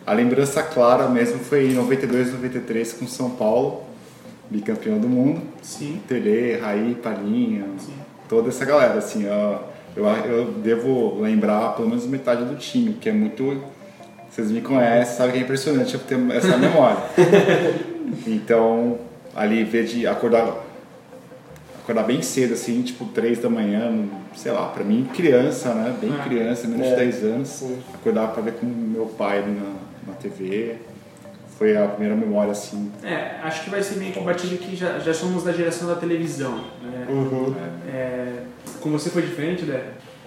A 0.06 0.14
lembrança 0.14 0.62
clara 0.62 1.08
mesmo 1.08 1.40
foi 1.40 1.72
em 1.72 1.74
92, 1.74 2.34
93 2.34 2.94
com 2.94 3.08
São 3.08 3.32
Paulo, 3.32 3.82
bicampeão 4.52 5.00
do 5.00 5.10
mundo. 5.10 5.42
Sim. 5.64 6.00
Tele, 6.08 6.58
Raí, 6.58 6.94
Palinha, 7.02 7.66
Sim. 7.80 7.94
toda 8.30 8.50
essa 8.50 8.66
galera, 8.66 9.00
assim, 9.00 9.26
eu, 9.26 9.60
eu, 9.96 10.06
eu 10.06 10.46
devo 10.52 11.20
lembrar 11.20 11.70
pelo 11.76 11.90
menos 11.90 12.06
metade 12.06 12.46
do 12.46 12.56
time, 12.56 12.94
que 12.94 13.10
é 13.10 13.14
muito 13.14 13.64
vocês 14.34 14.50
me 14.50 14.62
conhecem, 14.62 15.16
sabem 15.16 15.34
que 15.34 15.38
é 15.38 15.42
impressionante 15.42 15.94
eu 15.94 16.00
ter 16.00 16.18
essa 16.32 16.58
memória. 16.58 16.98
então, 18.26 18.98
ali, 19.36 19.64
ver 19.64 19.86
de 19.86 20.08
acordar, 20.08 20.56
acordar 21.84 22.04
bem 22.04 22.22
cedo, 22.24 22.54
assim, 22.54 22.82
tipo 22.82 23.06
3 23.06 23.40
da 23.40 23.50
manhã, 23.50 23.94
sei 24.36 24.52
lá, 24.52 24.68
pra 24.70 24.84
mim, 24.84 25.08
criança, 25.14 25.74
né? 25.76 25.96
Bem 26.02 26.12
Ah. 26.20 26.24
criança, 26.24 26.68
menos 26.68 26.88
É, 26.88 26.90
de 26.90 26.96
10 26.96 27.24
anos. 27.26 27.48
sim. 27.48 27.78
Acordar 27.94 28.30
pra 28.30 28.42
ver 28.42 28.54
com 28.54 28.66
meu 28.66 29.06
pai 29.06 29.38
ali 29.38 29.52
na, 29.52 29.72
na 30.08 30.14
TV. 30.20 30.78
Foi 31.58 31.78
a 31.78 31.88
primeira 31.88 32.16
memória, 32.16 32.52
assim. 32.52 32.92
É, 33.04 33.36
acho 33.44 33.64
que 33.64 33.70
vai 33.70 33.84
ser 33.84 33.98
meio 34.00 34.12
que 34.12 34.20
batido 34.20 34.58
que 34.58 34.76
já, 34.76 34.98
já 34.98 35.14
somos 35.14 35.44
da 35.44 35.52
geração 35.52 35.88
da 35.88 35.96
televisão. 35.96 36.58
Né? 36.82 37.06
Uhum. 37.08 37.54
É, 37.88 38.34
com 38.82 38.90
você 38.90 39.12
foi 39.12 39.22
diferente, 39.22 39.64
né? 39.64 39.80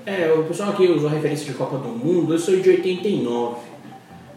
É, 0.06 0.32
o 0.32 0.44
pessoal 0.44 0.70
aqui 0.70 0.86
usou 0.86 1.10
referência 1.10 1.44
de 1.44 1.52
Copa 1.54 1.78
do 1.78 1.88
Mundo, 1.88 2.32
eu 2.34 2.38
sou 2.38 2.54
de 2.56 2.70
89. 2.70 3.56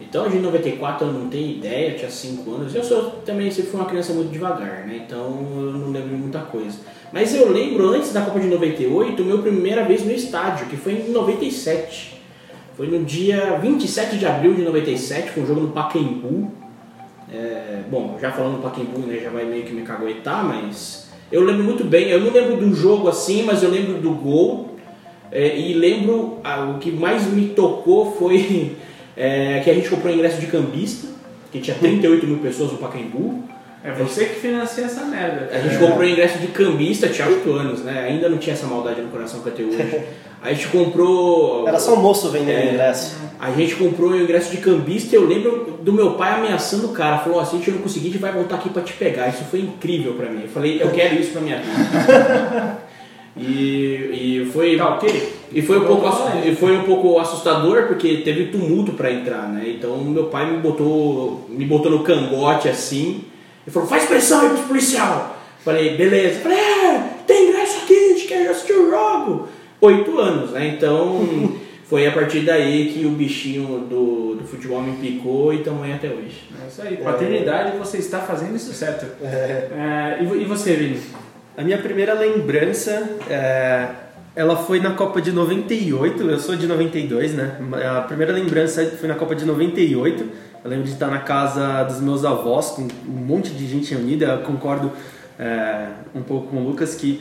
Então 0.00 0.28
de 0.28 0.38
94 0.38 1.06
eu 1.06 1.12
não 1.12 1.28
tenho 1.28 1.50
ideia, 1.50 1.90
eu 1.90 1.96
tinha 1.96 2.10
5 2.10 2.50
anos. 2.54 2.74
Eu 2.74 2.82
sou 2.82 3.10
também 3.24 3.50
sempre 3.50 3.70
fui 3.70 3.80
uma 3.80 3.88
criança 3.88 4.12
muito 4.12 4.32
devagar, 4.32 4.86
né? 4.86 5.02
Então 5.06 5.26
eu 5.56 5.72
não 5.72 5.90
lembro 5.90 6.16
muita 6.16 6.40
coisa. 6.40 6.78
Mas 7.12 7.34
eu 7.34 7.52
lembro 7.52 7.88
antes 7.88 8.12
da 8.12 8.22
Copa 8.22 8.40
de 8.40 8.46
98, 8.46 9.22
minha 9.22 9.38
primeira 9.38 9.84
vez 9.84 10.04
no 10.04 10.12
estádio, 10.12 10.66
que 10.66 10.76
foi 10.76 10.94
em 10.94 11.10
97. 11.10 12.20
Foi 12.76 12.86
no 12.86 13.04
dia 13.04 13.58
27 13.60 14.16
de 14.16 14.24
abril 14.24 14.54
de 14.54 14.62
97, 14.62 15.30
foi 15.30 15.42
um 15.42 15.46
jogo 15.46 15.60
no 15.60 15.68
Pacaembu. 15.68 16.50
É, 17.32 17.82
bom, 17.90 18.16
já 18.20 18.32
falando 18.32 18.56
do 18.56 18.62
Pacaembu, 18.62 19.00
né, 19.00 19.20
já 19.22 19.28
vai 19.28 19.44
meio 19.44 19.64
que 19.64 19.72
me 19.72 19.82
caguetar, 19.82 20.44
mas 20.44 21.10
eu 21.30 21.44
lembro 21.44 21.62
muito 21.62 21.84
bem. 21.84 22.08
Eu 22.08 22.20
não 22.20 22.32
lembro 22.32 22.56
do 22.56 22.74
jogo 22.74 23.08
assim, 23.08 23.42
mas 23.42 23.62
eu 23.62 23.70
lembro 23.70 24.00
do 24.00 24.12
gol. 24.12 24.76
É, 25.32 25.56
e 25.56 25.74
lembro, 25.74 26.38
ah, 26.42 26.72
o 26.74 26.78
que 26.78 26.90
mais 26.90 27.26
me 27.26 27.48
tocou 27.48 28.12
foi 28.12 28.76
é, 29.20 29.60
que 29.62 29.70
a 29.70 29.74
gente 29.74 29.88
comprou 29.90 30.12
ingresso 30.12 30.40
de 30.40 30.46
cambista, 30.46 31.08
que 31.52 31.60
tinha 31.60 31.76
38 31.76 32.26
mil 32.26 32.38
pessoas 32.38 32.72
no 32.72 32.78
Pacaembu. 32.78 33.44
É 33.82 33.92
você 33.92 34.26
que 34.26 34.40
financia 34.40 34.84
essa 34.84 35.04
merda. 35.04 35.48
A 35.52 35.58
gente 35.58 35.78
comprou 35.78 36.04
ingresso 36.06 36.38
de 36.38 36.48
cambista, 36.48 37.08
tinha 37.08 37.26
8 37.28 37.50
anos, 37.52 37.80
né? 37.82 38.06
Ainda 38.08 38.28
não 38.28 38.36
tinha 38.38 38.52
essa 38.54 38.66
maldade 38.66 39.00
no 39.00 39.08
coração 39.08 39.40
que 39.40 39.48
eu 39.48 39.52
tenho 39.54 39.68
hoje. 39.70 40.00
A 40.42 40.54
gente 40.54 40.68
comprou. 40.68 41.68
Era 41.68 41.78
só 41.78 41.92
um 41.94 42.00
moço 42.00 42.30
vendendo 42.30 42.56
É. 42.56 42.72
ingresso. 42.72 43.14
A 43.38 43.50
gente 43.50 43.74
comprou 43.76 44.10
o 44.10 44.18
ingresso 44.18 44.50
de 44.50 44.56
cambista 44.56 45.14
e 45.14 45.18
eu 45.18 45.26
lembro 45.26 45.78
do 45.82 45.92
meu 45.92 46.12
pai 46.12 46.32
ameaçando 46.38 46.86
o 46.86 46.92
cara. 46.92 47.18
Falou 47.18 47.40
assim, 47.40 47.62
se 47.62 47.68
eu 47.68 47.74
não 47.74 47.82
conseguir, 47.82 48.08
a 48.08 48.12
gente 48.12 48.20
vai 48.20 48.32
voltar 48.32 48.56
aqui 48.56 48.70
pra 48.70 48.80
te 48.82 48.94
pegar. 48.94 49.28
Isso 49.28 49.44
foi 49.50 49.60
incrível 49.60 50.14
pra 50.14 50.30
mim. 50.30 50.42
Eu 50.44 50.48
falei, 50.48 50.82
eu 50.82 50.90
quero 50.90 51.14
isso 51.20 51.32
pra 51.32 51.42
minha 51.42 51.58
vida. 51.58 52.78
e, 53.36 54.42
e 54.44 54.50
foi... 54.52 54.76
Tá 54.76 54.94
ok? 54.94 55.32
E 55.52 55.62
foi, 55.62 55.78
um 55.78 55.84
pouco, 55.84 56.06
lá. 56.06 56.40
e 56.44 56.54
foi 56.54 56.76
um 56.76 56.84
pouco 56.84 57.18
assustador 57.18 57.88
porque 57.88 58.18
teve 58.18 58.46
tumulto 58.46 58.92
pra 58.92 59.10
entrar, 59.10 59.48
né? 59.48 59.64
Então 59.76 59.96
meu 59.98 60.24
pai 60.26 60.48
me 60.50 60.58
botou, 60.58 61.44
me 61.48 61.64
botou 61.64 61.90
no 61.90 62.04
cangote 62.04 62.68
assim 62.68 63.24
e 63.66 63.70
falou: 63.70 63.88
faz 63.88 64.04
pressão 64.04 64.42
aí 64.42 64.48
pros 64.50 64.60
policial. 64.62 65.36
Falei, 65.64 65.96
beleza. 65.96 66.38
Falei, 66.40 66.56
é, 66.58 67.02
tem 67.26 67.48
ingresso 67.48 67.78
aqui, 67.82 67.92
a 67.94 68.08
gente 68.14 68.26
quer 68.28 68.48
assistir 68.48 68.74
o 68.74 68.90
jogo. 68.90 69.48
Oito 69.80 70.18
anos, 70.20 70.52
né? 70.52 70.68
Então 70.68 71.26
foi 71.84 72.06
a 72.06 72.12
partir 72.12 72.40
daí 72.40 72.92
que 72.92 73.04
o 73.04 73.10
bichinho 73.10 73.86
do, 73.90 74.36
do 74.36 74.44
futebol 74.46 74.80
me 74.80 74.96
picou 74.98 75.52
e 75.52 75.56
estamos 75.58 75.82
aí 75.82 75.92
até 75.94 76.06
hoje. 76.08 76.44
É 76.62 76.68
isso 76.68 76.82
aí. 76.82 76.96
Paternidade, 76.98 77.76
você 77.76 77.98
está 77.98 78.20
fazendo 78.20 78.54
isso 78.54 78.72
certo. 78.72 79.04
É, 79.20 80.18
e 80.22 80.24
vo- 80.26 80.36
e 80.36 80.44
você, 80.44 80.74
Vini? 80.74 81.00
A 81.60 81.62
minha 81.62 81.76
primeira 81.76 82.14
lembrança, 82.14 83.18
é, 83.28 83.86
ela 84.34 84.56
foi 84.56 84.80
na 84.80 84.92
Copa 84.92 85.20
de 85.20 85.30
98, 85.30 86.22
eu 86.22 86.38
sou 86.38 86.56
de 86.56 86.66
92, 86.66 87.34
né? 87.34 87.54
A 87.98 88.00
primeira 88.00 88.32
lembrança 88.32 88.82
foi 88.98 89.06
na 89.06 89.14
Copa 89.14 89.34
de 89.34 89.44
98. 89.44 90.24
Eu 90.64 90.70
lembro 90.70 90.86
de 90.86 90.92
estar 90.92 91.08
na 91.08 91.18
casa 91.18 91.84
dos 91.84 92.00
meus 92.00 92.24
avós, 92.24 92.70
com 92.70 92.88
um 93.06 93.12
monte 93.12 93.50
de 93.50 93.68
gente 93.68 93.92
reunida. 93.92 94.24
Eu 94.24 94.38
concordo 94.38 94.90
é, 95.38 95.88
um 96.14 96.22
pouco 96.22 96.46
com 96.46 96.62
o 96.62 96.66
Lucas 96.66 96.94
que 96.94 97.20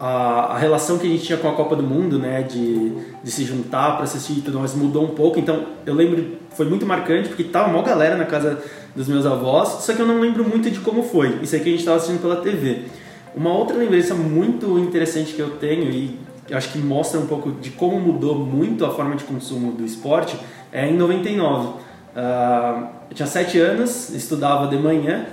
a, 0.00 0.54
a 0.54 0.58
relação 0.58 0.98
que 0.98 1.06
a 1.06 1.10
gente 1.10 1.22
tinha 1.22 1.38
com 1.38 1.48
a 1.48 1.54
Copa 1.54 1.76
do 1.76 1.84
Mundo, 1.84 2.18
né, 2.18 2.42
de, 2.42 2.90
de 3.22 3.30
se 3.30 3.44
juntar 3.44 3.92
para 3.92 4.02
assistir 4.02 4.38
e 4.38 4.40
tudo 4.40 4.58
mais, 4.58 4.74
mudou 4.74 5.04
um 5.04 5.14
pouco. 5.14 5.38
Então, 5.38 5.66
eu 5.86 5.94
lembro, 5.94 6.38
foi 6.56 6.66
muito 6.66 6.84
marcante, 6.84 7.28
porque 7.28 7.44
tava 7.44 7.70
uma 7.70 7.84
galera 7.84 8.16
na 8.16 8.24
casa 8.24 8.58
dos 8.96 9.06
meus 9.06 9.24
avós, 9.24 9.84
só 9.84 9.92
que 9.92 10.02
eu 10.02 10.06
não 10.06 10.18
lembro 10.18 10.42
muito 10.42 10.68
de 10.68 10.80
como 10.80 11.04
foi. 11.04 11.38
Isso 11.40 11.54
aqui 11.54 11.68
a 11.68 11.70
gente 11.70 11.78
estava 11.78 11.98
assistindo 11.98 12.20
pela 12.20 12.34
TV. 12.34 12.86
Uma 13.34 13.52
outra 13.52 13.76
lembrança 13.76 14.14
muito 14.14 14.78
interessante 14.78 15.32
que 15.32 15.40
eu 15.40 15.50
tenho 15.50 15.90
e 15.90 16.18
acho 16.52 16.72
que 16.72 16.78
mostra 16.78 17.20
um 17.20 17.26
pouco 17.26 17.52
de 17.52 17.70
como 17.70 17.98
mudou 18.00 18.34
muito 18.34 18.84
a 18.84 18.90
forma 18.90 19.14
de 19.14 19.24
consumo 19.24 19.72
do 19.72 19.84
esporte 19.84 20.36
é 20.72 20.88
em 20.88 20.96
99. 20.96 21.74
Ah, 22.16 22.88
eu 23.08 23.14
tinha 23.14 23.26
7 23.26 23.58
anos, 23.58 24.10
estudava 24.10 24.66
de 24.66 24.76
manhã 24.76 25.26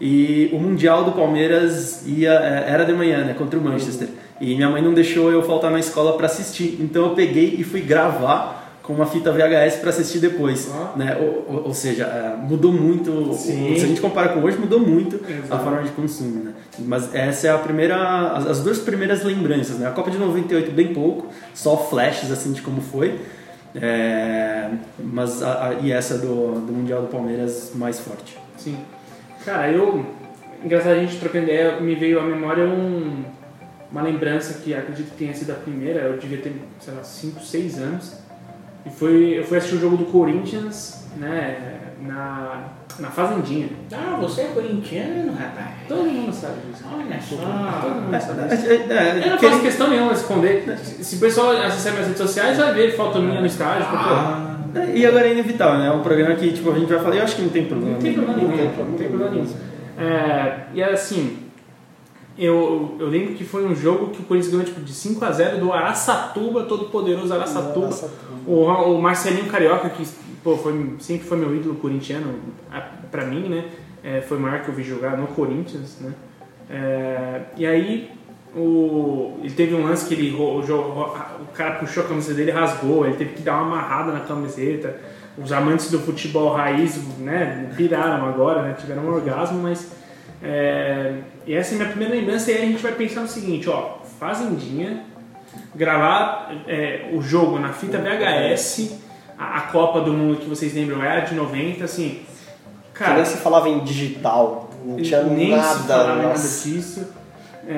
e 0.00 0.50
o 0.52 0.58
Mundial 0.58 1.04
do 1.04 1.12
Palmeiras 1.12 2.02
ia, 2.06 2.32
eh, 2.32 2.64
era 2.66 2.84
de 2.84 2.92
manhã, 2.92 3.24
né, 3.24 3.34
contra 3.34 3.58
o 3.58 3.62
Manchester. 3.62 4.08
E 4.40 4.56
minha 4.56 4.68
mãe 4.68 4.82
não 4.82 4.92
deixou 4.92 5.30
eu 5.30 5.42
faltar 5.42 5.70
na 5.70 5.78
escola 5.78 6.16
para 6.16 6.26
assistir. 6.26 6.78
Então 6.80 7.04
eu 7.04 7.10
peguei 7.10 7.54
e 7.56 7.62
fui 7.62 7.80
gravar 7.80 8.61
com 8.82 8.92
uma 8.94 9.06
fita 9.06 9.30
VHS 9.30 9.76
para 9.80 9.90
assistir 9.90 10.18
depois, 10.18 10.68
Ah. 10.72 10.92
né? 10.96 11.16
Ou, 11.20 11.62
ou- 11.66 11.74
seja, 11.74 12.04
eh, 12.04 12.36
mudou 12.42 12.72
muito. 12.72 13.32
Sim. 13.34 13.76
Se 13.78 13.84
a 13.84 13.88
gente 13.88 14.00
compara 14.00 14.30
com 14.30 14.40
hoje, 14.40 14.58
mudou 14.58 14.80
muito 14.80 15.20
a 15.24 15.30
Exato. 15.30 15.62
forma 15.64 15.82
de 15.82 15.90
consumo, 15.90 16.42
né? 16.44 16.52
Mas 16.80 17.14
essa 17.14 17.46
é 17.46 17.50
a 17.50 17.58
primeira, 17.58 17.96
as, 18.32 18.46
as 18.46 18.60
duas 18.60 18.78
primeiras 18.78 19.22
lembranças, 19.22 19.78
né? 19.78 19.86
A 19.86 19.92
Copa 19.92 20.10
de 20.10 20.18
98 20.18 20.72
bem 20.72 20.92
pouco, 20.92 21.28
só 21.54 21.76
flashes 21.76 22.30
assim 22.32 22.52
de 22.52 22.60
como 22.62 22.80
foi. 22.80 23.20
É, 23.80 24.68
mas 24.98 25.42
a, 25.42 25.68
a- 25.68 25.74
e 25.74 25.90
essa 25.92 26.18
do, 26.18 26.60
do 26.60 26.72
Mundial 26.72 27.02
do 27.02 27.08
Palmeiras 27.08 27.72
mais 27.74 27.98
forte. 28.00 28.36
Sim. 28.58 28.76
Cara, 29.44 29.70
eu. 29.70 30.04
Engraçado 30.64 30.92
a 30.92 30.98
gente 31.00 31.18
trocando 31.18 31.44
ideia, 31.44 31.80
me 31.80 31.94
veio 31.94 32.20
à 32.20 32.22
memória 32.22 32.64
um, 32.64 33.24
uma 33.90 34.02
lembrança 34.02 34.60
que 34.62 34.72
acredito 34.74 35.10
que 35.10 35.16
tenha 35.16 35.34
sido 35.34 35.50
a 35.50 35.54
primeira, 35.54 36.00
eu 36.02 36.18
devia 36.18 36.38
ter, 36.38 36.54
sei 36.78 36.94
lá, 36.94 37.02
5, 37.02 37.40
6 37.42 37.78
anos. 37.78 38.21
E 38.84 38.90
foi, 38.90 39.38
eu 39.38 39.44
fui 39.44 39.58
assistir 39.58 39.76
o 39.76 39.80
jogo 39.80 39.96
do 39.96 40.04
Corinthians, 40.06 41.06
né, 41.16 41.78
na, 42.00 42.64
na 42.98 43.08
Fazendinha. 43.10 43.68
Ah, 43.92 44.16
você 44.20 44.42
é 44.42 44.44
corintiano, 44.46 45.32
rapaz. 45.32 45.70
Todo 45.88 46.04
mundo 46.04 46.32
sabe 46.32 46.54
disso. 46.66 46.84
Olha 46.92 47.18
Todo 47.28 47.40
só. 47.40 47.46
mundo 47.46 48.20
sabe 48.20 48.48
disso. 48.48 48.66
É, 48.66 48.74
é, 48.74 49.26
Eu 49.26 49.30
não 49.30 49.38
faço 49.38 49.60
questão 49.60 49.88
nenhuma 49.88 50.12
de 50.12 50.18
responder. 50.18 50.78
Se 50.78 51.16
o 51.16 51.20
pessoal 51.20 51.52
acessar 51.52 51.92
minhas 51.92 52.08
redes 52.08 52.22
sociais, 52.22 52.58
vai 52.58 52.74
ver 52.74 52.96
foto 52.96 53.20
minha 53.20 53.40
no 53.40 53.46
estádio. 53.46 53.86
porque, 53.86 54.80
é, 54.80 54.96
e 54.96 55.06
agora 55.06 55.28
é 55.28 55.32
inevitável, 55.32 55.78
né? 55.78 55.86
É 55.86 55.90
um 55.92 56.02
programa 56.02 56.34
que 56.34 56.50
tipo, 56.52 56.70
a 56.70 56.78
gente 56.78 56.88
vai 56.92 56.98
falar, 57.02 57.16
eu 57.16 57.22
acho 57.22 57.36
que 57.36 57.42
não 57.42 57.50
tem 57.50 57.66
problema. 57.66 57.92
Não 57.94 58.00
tem 58.00 58.14
problema 58.14 58.38
nenhum, 58.38 58.72
não 58.88 58.98
tem 58.98 59.08
problema 59.08 59.30
nenhum. 59.30 59.46
É, 59.98 60.54
e 60.74 60.82
assim, 60.82 61.36
eu, 62.38 62.96
eu 62.98 63.08
lembro 63.08 63.34
que 63.34 63.44
foi 63.44 63.66
um 63.66 63.74
jogo 63.74 64.10
que 64.10 64.22
o 64.22 64.24
Corinthians 64.24 64.52
ganhou 64.52 64.66
tipo, 64.66 64.80
de 64.80 64.92
5 64.92 65.24
a 65.24 65.32
0 65.32 65.58
do 65.58 65.72
Araçatuba, 65.72 66.64
todo 66.64 66.86
poderoso 66.86 67.32
Araçatuba. 67.32 67.90
O, 68.46 68.64
o 68.64 69.02
Marcelinho 69.02 69.46
Carioca, 69.46 69.88
que 69.90 70.06
pô, 70.42 70.56
foi, 70.56 70.96
sempre 70.98 71.26
foi 71.26 71.38
meu 71.38 71.54
ídolo 71.54 71.74
corintiano, 71.76 72.34
pra 73.10 73.24
mim, 73.24 73.48
né? 73.48 73.64
É, 74.02 74.20
foi 74.20 74.38
o 74.38 74.40
maior 74.40 74.62
que 74.62 74.68
eu 74.68 74.74
vi 74.74 74.82
jogar 74.82 75.16
no 75.16 75.28
Corinthians, 75.28 75.98
né? 76.00 76.12
É, 76.68 77.40
e 77.56 77.66
aí 77.66 78.10
o, 78.56 79.38
ele 79.40 79.54
teve 79.54 79.74
um 79.74 79.84
lance 79.84 80.06
que 80.06 80.14
ele 80.14 80.34
o, 80.34 80.60
o 80.60 81.52
cara 81.54 81.76
puxou 81.76 82.02
a 82.02 82.08
camiseta 82.08 82.34
dele 82.34 82.50
e 82.50 82.54
rasgou, 82.54 83.06
ele 83.06 83.16
teve 83.16 83.34
que 83.34 83.42
dar 83.42 83.62
uma 83.62 83.76
amarrada 83.76 84.12
na 84.12 84.20
camiseta. 84.20 84.96
Os 85.36 85.50
amantes 85.50 85.90
do 85.90 85.98
futebol 85.98 86.52
raiz, 86.52 87.00
né, 87.18 87.72
piraram 87.76 88.26
agora, 88.26 88.62
né, 88.62 88.76
tiveram 88.78 89.04
um 89.04 89.14
orgasmo, 89.14 89.62
mas 89.62 89.92
é, 90.42 91.14
e 91.46 91.54
essa 91.54 91.72
é 91.72 91.74
a 91.74 91.78
minha 91.78 91.88
primeira 91.90 92.14
lembrança 92.14 92.50
e 92.50 92.54
aí 92.54 92.62
a 92.62 92.66
gente 92.66 92.82
vai 92.82 92.92
pensar 92.92 93.20
no 93.20 93.28
seguinte, 93.28 93.68
ó, 93.68 93.98
fazendinha, 94.18 95.04
gravar 95.74 96.52
é, 96.66 97.10
o 97.12 97.22
jogo 97.22 97.58
na 97.58 97.72
fita 97.72 97.98
VHS, 97.98 98.98
a, 99.38 99.58
a 99.58 99.60
Copa 99.62 100.00
do 100.00 100.12
Mundo 100.12 100.38
que 100.38 100.48
vocês 100.48 100.74
lembram 100.74 101.02
é 101.02 101.18
a 101.18 101.20
de 101.20 101.34
90, 101.34 101.84
assim, 101.84 102.20
Que 102.94 103.08
nem 103.10 103.24
se 103.24 103.36
falava 103.38 103.68
em 103.68 103.80
digital. 103.80 104.70
Não 104.84 104.96
tinha 104.96 105.22
nem 105.22 105.50
nada. 105.50 105.62
se 105.62 105.86
falava 105.86 106.16
nada 106.22 106.34
disso. 106.38 107.06
É, 107.66 107.72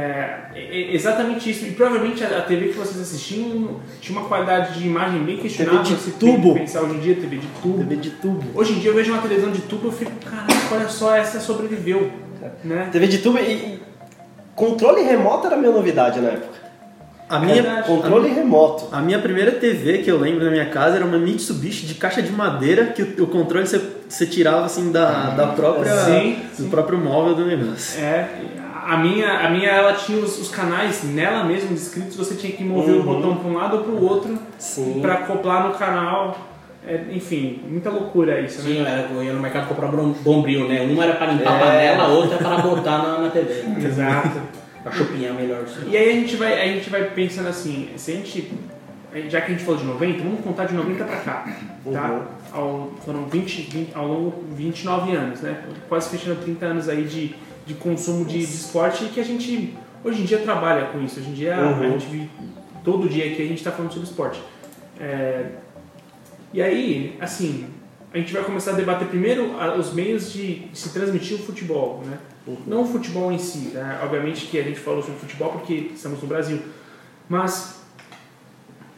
é- 0.54 0.90
é 0.90 0.94
exatamente 0.94 1.50
isso. 1.50 1.66
E 1.66 1.73
provavelmente 1.73 2.25
a, 2.25 2.38
a 2.38 2.42
TV 2.42 2.68
que 2.68 2.78
vocês 2.78 2.99
assistiam 2.99 3.76
tinha 4.00 4.18
uma 4.18 4.26
qualidade 4.26 4.78
de 4.80 4.87
imagem 4.87 5.23
bem 5.23 5.37
questionável. 5.37 5.83
TV 5.83 5.94
de 5.97 6.02
que 6.02 6.11
tubo. 6.18 6.54
Pensar 6.54 6.80
hoje 6.80 6.94
em 6.94 7.00
dia, 7.00 7.14
TV 7.16 7.37
de 7.37 7.47
tubo. 7.61 7.78
TV 7.78 7.97
de 7.97 8.11
tubo. 8.11 8.59
Hoje 8.59 8.73
em 8.73 8.78
dia 8.78 8.90
eu 8.90 8.94
vejo 8.94 9.12
uma 9.12 9.21
televisão 9.21 9.50
de 9.50 9.61
tubo 9.62 9.85
e 9.85 9.88
eu 9.88 9.92
fico, 9.92 10.11
caraca, 10.25 10.75
olha 10.75 10.88
só, 10.88 11.14
essa 11.14 11.38
sobreviveu. 11.38 12.11
Né? 12.65 12.89
TV 12.93 13.07
de 13.07 13.19
tubo 13.19 13.39
e, 13.39 13.43
e 13.43 13.83
controle 14.55 15.03
remoto 15.03 15.47
era 15.47 15.57
minha 15.57 15.73
novidade 15.73 16.21
na 16.21 16.29
época. 16.29 16.65
A 17.29 17.39
minha, 17.39 17.55
Verdade. 17.63 17.87
Controle 17.87 18.29
remoto. 18.29 18.89
a 18.93 19.01
minha 19.01 19.19
primeira 19.19 19.53
TV 19.53 19.99
que 19.99 20.11
eu 20.11 20.19
lembro 20.19 20.45
na 20.45 20.51
minha 20.51 20.69
casa 20.69 20.97
era 20.97 21.05
uma 21.05 21.17
Mitsubishi 21.19 21.87
de 21.87 21.95
caixa 21.95 22.21
de 22.23 22.31
madeira 22.31 22.87
que 22.87 23.03
o, 23.03 23.25
o 23.25 23.27
controle 23.27 23.67
você, 23.67 23.81
você 24.09 24.27
tirava 24.27 24.67
assim 24.67 24.93
da, 24.93 25.31
da 25.31 25.47
própria, 25.49 25.91
Sim, 26.05 26.37
do 26.57 26.65
sim. 26.65 26.69
próprio 26.71 26.99
móvel 26.99 27.35
do 27.35 27.47
negócio. 27.47 27.99
É, 27.99 28.29
a 28.87 28.99
minha, 28.99 29.39
a 29.39 29.49
minha 29.49 29.71
ela 29.71 29.95
tinha 29.95 30.19
os, 30.19 30.39
os 30.39 30.51
canais 30.51 31.03
nela 31.03 31.45
mesmo 31.45 31.71
descritos, 31.71 32.15
você 32.15 32.35
tinha 32.35 32.53
que 32.53 32.63
mover 32.63 32.97
o 32.97 33.03
botão 33.03 33.37
para 33.37 33.49
um 33.49 33.55
lado 33.55 33.79
ou 33.79 33.83
para 33.85 33.93
o 33.93 34.05
outro 34.05 34.39
para 35.01 35.15
acoplar 35.15 35.67
no 35.69 35.75
canal. 35.75 36.37
É, 36.87 37.03
enfim, 37.11 37.61
muita 37.67 37.88
loucura 37.91 38.41
isso, 38.41 38.62
né? 38.62 38.69
Sim, 38.75 38.79
eu, 38.81 38.87
era, 38.87 39.09
eu 39.11 39.25
ia 39.25 39.33
no 39.33 39.41
mercado 39.41 39.69
comprar 39.69 39.88
bombril, 39.88 40.69
né? 40.69 40.83
Uma 40.83 41.05
era 41.05 41.14
para 41.14 41.33
limpar 41.33 41.53
a 41.53 41.57
É. 41.57 41.61
panela, 41.61 42.03
a 42.05 42.09
outra 42.09 42.37
para 42.38 42.59
botar 42.59 42.99
na, 42.99 43.19
na 43.21 43.31
TV. 43.31 43.64
Exato. 43.87 44.43
A 44.85 44.91
chopinha 44.91 45.31
é 45.31 45.33
melhor. 45.33 45.67
sim. 45.67 45.88
E 45.91 45.97
aí 45.97 46.11
a 46.11 46.12
gente 46.12 46.37
vai, 46.37 46.61
a 46.61 46.67
gente 46.67 46.91
vai 46.91 47.05
pensando 47.05 47.49
assim, 47.49 47.88
se 47.97 48.12
a 48.12 48.14
gente, 48.17 48.53
já 49.31 49.41
que 49.41 49.53
a 49.53 49.55
gente 49.55 49.64
falou 49.64 49.81
de 49.81 49.87
90, 49.87 50.23
vamos 50.23 50.41
contar 50.45 50.67
de 50.67 50.75
90 50.75 51.05
pra 51.05 51.17
cá, 51.17 51.47
tá? 51.91 52.26
Ao, 52.53 52.93
foram 53.03 53.25
20, 53.25 53.62
20, 53.62 53.95
ao 53.97 54.07
longo 54.07 54.45
de 54.50 54.55
29 54.64 55.17
anos, 55.17 55.41
né? 55.41 55.62
Quase 55.88 56.11
fechando 56.11 56.43
30 56.43 56.67
anos 56.67 56.88
aí 56.91 57.05
de, 57.05 57.35
de 57.64 57.73
consumo 57.75 58.26
de, 58.26 58.38
de 58.41 58.45
esporte 58.45 59.05
e 59.05 59.09
que 59.09 59.21
a 59.21 59.25
gente 59.25 59.75
hoje 60.05 60.21
em 60.21 60.25
dia 60.26 60.38
trabalha 60.41 60.85
com 60.88 61.00
isso. 61.03 61.19
Hoje 61.19 61.31
em 61.31 61.33
dia 61.33 61.57
a 61.57 61.88
gente 61.88 62.05
vive, 62.07 62.31
todo 62.85 63.09
dia 63.09 63.25
aqui 63.25 63.41
a 63.43 63.47
gente 63.47 63.57
está 63.59 63.73
falando 63.73 63.91
sobre 63.91 64.07
esporte. 64.07 64.43
É, 65.00 65.47
e 66.54 66.62
aí, 66.62 67.16
assim, 67.20 67.66
a 68.12 68.16
gente 68.18 68.32
vai 68.32 68.42
começar 68.44 68.70
a 68.70 68.75
debater 68.75 69.08
primeiro 69.08 69.50
os 69.78 69.92
meios 69.92 70.32
de 70.32 70.68
se 70.73 70.88
transmitir 70.90 71.37
o 71.37 71.40
futebol, 71.40 72.02
né? 72.06 72.16
Não 72.66 72.82
o 72.82 72.87
futebol 72.87 73.30
em 73.32 73.38
si, 73.38 73.70
né? 73.75 73.99
obviamente 74.02 74.46
que 74.46 74.58
a 74.58 74.62
gente 74.62 74.78
falou 74.78 75.02
sobre 75.02 75.18
futebol 75.18 75.50
porque 75.52 75.90
estamos 75.94 76.20
no 76.23 76.28
Brasil, 76.28 76.61
mas 77.28 77.80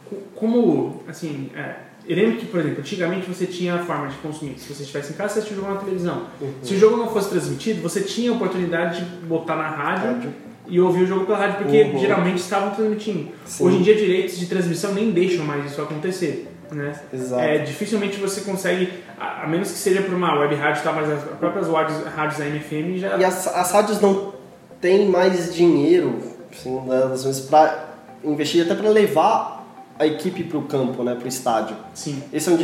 co- 0.09 0.17
como, 0.35 1.01
assim, 1.07 1.49
é, 1.55 1.75
eu 2.05 2.15
lembro 2.15 2.37
que, 2.37 2.45
por 2.45 2.59
exemplo, 2.59 2.79
antigamente 2.79 3.25
você 3.27 3.45
tinha 3.45 3.75
a 3.75 3.79
forma 3.79 4.07
de 4.07 4.15
consumir. 4.17 4.55
Se 4.59 4.73
você 4.73 4.83
estivesse 4.83 5.13
em 5.13 5.15
casa, 5.15 5.33
você 5.35 5.39
assistia 5.39 5.57
o 5.57 5.61
jogo 5.61 5.73
na 5.73 5.79
televisão. 5.79 6.27
Se 6.61 6.73
o 6.75 6.77
jogo 6.79 6.97
não 6.97 7.07
fosse 7.09 7.29
transmitido, 7.29 7.81
você 7.81 8.01
tinha 8.01 8.31
a 8.31 8.33
oportunidade 8.35 9.03
de 9.03 9.25
botar 9.25 9.55
na 9.55 9.67
rádio, 9.69 10.07
Rádio. 10.13 10.33
e 10.67 10.79
ouvir 10.79 11.03
o 11.03 11.07
jogo 11.07 11.25
pela 11.25 11.37
rádio, 11.37 11.57
porque 11.63 11.81
Uhum. 11.83 11.99
geralmente 11.99 12.37
estavam 12.39 12.75
transmitindo. 12.75 13.29
Sim. 13.45 13.63
Hoje 13.65 13.77
em 13.77 13.81
dia, 13.81 13.95
direitos 13.95 14.37
de 14.37 14.45
transmissão 14.45 14.93
nem 14.93 15.11
deixam 15.11 15.45
mais 15.45 15.69
isso 15.71 15.81
acontecer. 15.81 16.47
Né? 16.71 16.93
Exato. 17.13 17.41
É, 17.41 17.59
dificilmente 17.59 18.19
você 18.19 18.41
consegue, 18.41 18.91
a, 19.17 19.43
a 19.43 19.47
menos 19.47 19.71
que 19.71 19.77
seja 19.77 20.01
por 20.01 20.13
uma 20.13 20.37
web 20.39 20.53
rádio, 20.55 20.83
tá? 20.83 20.91
mas 20.91 21.09
as 21.09 21.23
próprias 21.37 21.67
rádios, 21.67 22.03
rádios 22.05 22.39
da 22.39 22.45
MFM 22.45 22.97
já. 22.97 23.17
E 23.17 23.23
as, 23.23 23.47
as 23.47 23.71
rádios 23.71 24.01
não 24.01 24.33
têm 24.81 25.07
mais 25.07 25.53
dinheiro, 25.53 26.19
assim, 26.51 26.79
às 27.13 27.23
vezes, 27.23 27.45
para 27.45 27.85
investir, 28.23 28.65
até 28.65 28.75
para 28.75 28.89
levar 28.89 29.65
a 29.97 30.05
equipe 30.05 30.43
para 30.43 30.57
o 30.57 30.63
campo, 30.63 31.03
né, 31.03 31.15
para 31.15 31.25
o 31.25 31.27
estádio. 31.27 31.75
Sim. 31.93 32.21
Essa 32.31 32.51
é 32.51 32.53
um 32.53 32.57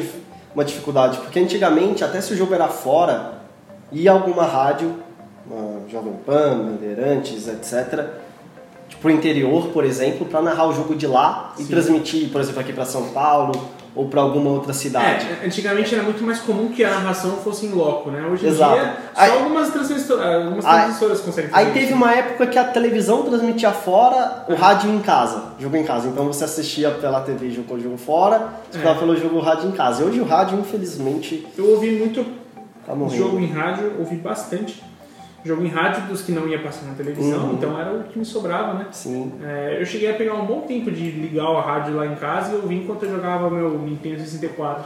uma 0.54 0.64
dificuldade, 0.64 1.18
porque 1.18 1.40
antigamente, 1.40 2.04
até 2.04 2.22
se 2.22 2.32
o 2.34 2.38
jogo 2.38 2.54
era 2.54 2.68
fora, 2.68 3.40
ia 3.92 4.12
alguma 4.12 4.46
rádio, 4.46 4.94
uma 5.48 5.90
Jovem 5.90 6.14
Pan, 6.26 6.60
Bandeirantes, 6.60 7.48
etc., 7.48 8.22
pro 9.02 9.12
interior, 9.12 9.70
por 9.70 9.84
exemplo, 9.84 10.26
para 10.26 10.42
narrar 10.42 10.68
o 10.68 10.74
jogo 10.74 10.96
de 10.96 11.08
lá 11.08 11.54
e 11.58 11.64
Sim. 11.64 11.70
transmitir, 11.70 12.30
por 12.30 12.40
exemplo, 12.40 12.62
aqui 12.62 12.72
para 12.72 12.86
São 12.86 13.10
Paulo 13.10 13.52
ou 13.96 14.08
para 14.08 14.22
alguma 14.22 14.50
outra 14.50 14.74
cidade. 14.74 15.28
É, 15.42 15.46
antigamente 15.46 15.94
era 15.94 16.04
muito 16.04 16.24
mais 16.24 16.40
comum 16.40 16.70
que 16.70 16.84
a 16.84 16.90
narração 16.90 17.38
fosse 17.38 17.66
em 17.68 17.70
loco, 17.70 18.10
né? 18.10 18.26
Hoje 18.32 18.46
em 18.46 18.50
Exato. 18.50 18.74
dia, 18.74 18.94
só 19.14 19.22
Aí- 19.22 19.32
algumas 19.32 19.70
transmissoras, 19.70 20.26
algumas 20.46 20.66
Aí- 20.66 20.76
transmissoras 20.82 21.22
conseguem 21.22 21.50
fazer 21.52 21.66
Aí 21.66 21.72
teve 21.74 21.86
isso. 21.88 21.96
uma 21.96 22.12
época 22.14 22.48
que 22.48 22.58
a 22.58 22.64
televisão 22.64 23.24
transmitia 23.24 23.72
fora, 23.72 24.46
o 24.50 24.56
rádio 24.56 24.90
em 24.92 25.00
casa, 25.00 25.44
jogo 25.60 25.76
em 25.78 25.84
casa. 25.84 26.08
Então 26.08 26.26
você 26.26 26.44
assistia 26.44 26.90
pela 26.92 27.22
TV 27.22 27.52
jogo 27.52 27.80
jogo 27.80 27.98
fora, 27.98 28.50
escutava 28.72 28.96
É. 28.96 29.00
pelo 29.00 29.16
jogo 29.16 29.40
rádio 29.40 29.68
em 29.70 29.72
casa. 29.72 30.02
E 30.04 30.06
hoje 30.08 30.20
o 30.20 30.26
rádio, 30.26 30.60
infelizmente, 30.60 31.48
Eu 31.58 31.70
ouvi 31.72 31.92
muito 31.92 32.26
tá 32.86 32.94
jogo 33.16 33.40
em 33.40 33.48
rádio, 33.52 33.94
ouvi 34.00 34.16
bastante. 34.16 34.84
Jogo 35.46 35.64
em 35.66 35.68
rádio 35.68 36.04
dos 36.08 36.22
que 36.22 36.32
não 36.32 36.48
ia 36.48 36.60
passar 36.60 36.86
na 36.86 36.94
televisão, 36.94 37.48
Uhum. 37.48 37.54
então 37.54 37.78
era 37.80 37.92
o 37.94 38.04
que 38.06 38.18
me 38.18 38.24
sobrava, 38.26 38.76
né? 38.76 38.88
Sim. 38.92 39.34
É, 39.44 39.78
eu 39.80 39.86
cheguei 39.86 40.10
a 40.10 40.14
pegar 40.14 40.36
um 40.36 40.46
bom 40.46 40.62
tempo 40.62 40.90
de 40.90 41.12
ligar 41.12 41.46
a 41.48 41.62
rádio 41.62 41.96
lá 41.96 42.06
em 42.08 42.16
casa 42.16 42.54
e 42.54 42.56
ouvir 42.56 42.76
enquanto 42.76 43.04
eu 43.04 43.12
jogava 43.12 43.50
meu 43.50 43.78
Nintendo 43.80 44.22
64. 44.22 44.86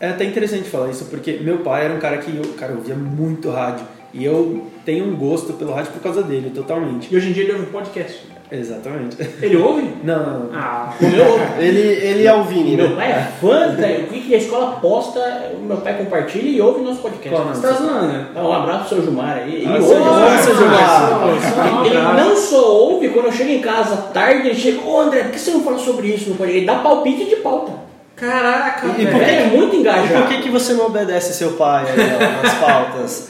É 0.00 0.08
até 0.10 0.24
interessante 0.24 0.68
falar 0.68 0.90
isso, 0.90 1.04
porque 1.06 1.34
meu 1.34 1.58
pai 1.58 1.84
era 1.84 1.94
um 1.94 1.98
cara 1.98 2.18
que 2.18 2.36
eu, 2.36 2.54
cara, 2.54 2.72
eu 2.72 2.78
ouvia 2.78 2.94
muito 2.94 3.50
rádio. 3.50 3.86
E 4.14 4.24
eu 4.24 4.66
tenho 4.84 5.06
um 5.06 5.16
gosto 5.16 5.52
pelo 5.54 5.72
rádio 5.72 5.92
por 5.92 6.02
causa 6.02 6.22
dele, 6.22 6.50
totalmente. 6.50 7.12
E 7.12 7.16
hoje 7.16 7.30
em 7.30 7.32
dia 7.32 7.44
ele 7.44 7.52
ouve 7.52 7.66
podcast. 7.66 8.26
Exatamente. 8.52 9.16
Ele 9.40 9.56
ouve? 9.56 9.94
Não, 10.04 10.18
não, 10.18 10.38
não. 10.40 10.50
Ah, 10.54 10.92
O 11.00 11.04
meu, 11.06 11.40
Ele, 11.58 11.80
ele 11.80 12.26
é 12.26 12.34
o 12.34 12.44
Vini, 12.44 12.76
meu 12.76 12.90
né? 12.90 12.96
pai 12.96 13.10
é 13.12 13.28
fã, 13.40 13.72
o 13.72 14.08
que 14.08 14.34
a 14.34 14.38
escola 14.38 14.72
posta, 14.80 15.20
o 15.58 15.64
meu 15.64 15.78
pai 15.78 15.96
compartilha 15.96 16.48
e 16.48 16.60
ouve 16.60 16.82
nosso 16.82 17.00
podcast. 17.00 17.40
Você 17.48 17.62
tá 17.66 17.72
zoando, 17.72 18.08
né? 18.08 18.26
Dá 18.34 18.42
um 18.42 18.52
abraço 18.52 18.80
pro 18.80 18.88
seu 18.96 19.02
Gilmar 19.04 19.38
aí. 19.38 19.54
Ele 19.54 19.66
Ah, 19.66 19.72
ouve. 19.72 19.86
seu 19.86 19.96
Gilmar, 19.96 20.38
seu 20.42 20.56
Gilmar. 20.56 21.86
Ele 21.86 22.22
não 22.22 22.36
só 22.36 22.72
ouve, 22.76 23.08
quando 23.08 23.26
eu 23.26 23.32
chego 23.32 23.50
em 23.50 23.60
casa 23.62 23.96
tarde, 24.12 24.48
ele 24.48 24.54
chega, 24.58 24.80
ô 24.86 25.00
André, 25.00 25.22
por 25.22 25.32
que 25.32 25.38
você 25.38 25.50
não 25.52 25.62
fala 25.62 25.78
sobre 25.78 26.08
isso 26.08 26.28
no 26.28 26.36
podcast? 26.36 26.58
Ele 26.58 26.66
dá 26.66 26.74
palpite 26.76 27.24
de 27.24 27.36
pauta. 27.36 27.72
Caraca, 28.14 28.86
E 28.86 29.04
velho. 29.04 29.10
por 29.10 29.24
que- 29.24 29.30
Ele 29.30 29.40
é 29.40 29.46
muito 29.46 29.74
E 29.76 29.78
engajado. 29.80 30.12
por 30.14 30.26
que, 30.28 30.42
que 30.42 30.50
você 30.50 30.74
não 30.74 30.86
obedece 30.86 31.32
seu 31.32 31.52
pai 31.52 31.86
aí, 31.88 31.96
ó, 32.14 32.42
nas 32.42 32.54
pautas? 32.54 33.28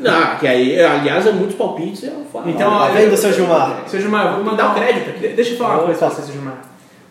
Não, 0.00 0.36
que 0.38 0.46
aí, 0.46 0.80
aliás, 0.82 1.26
é 1.26 1.32
muitos 1.32 1.56
palpites 1.56 2.02
eu 2.04 2.24
falo. 2.32 2.48
Então, 2.50 2.70
Tá 2.70 2.88
vendo, 2.88 3.16
seu 3.16 3.32
Gilmar? 3.32 3.84
Seu 3.86 4.00
Gilmar, 4.00 4.26
eu 4.26 4.34
vou 4.36 4.44
mandar 4.44 4.70
um 4.70 4.74
crédito 4.74 5.10
aqui. 5.10 5.20
De- 5.20 5.28
Deixa 5.34 5.52
eu 5.52 5.56
falar 5.58 5.74
uma 5.76 5.84
coisa 5.84 5.98
pra 5.98 6.10
você, 6.10 6.22
seu 6.22 6.34
Gilmar. 6.34 6.58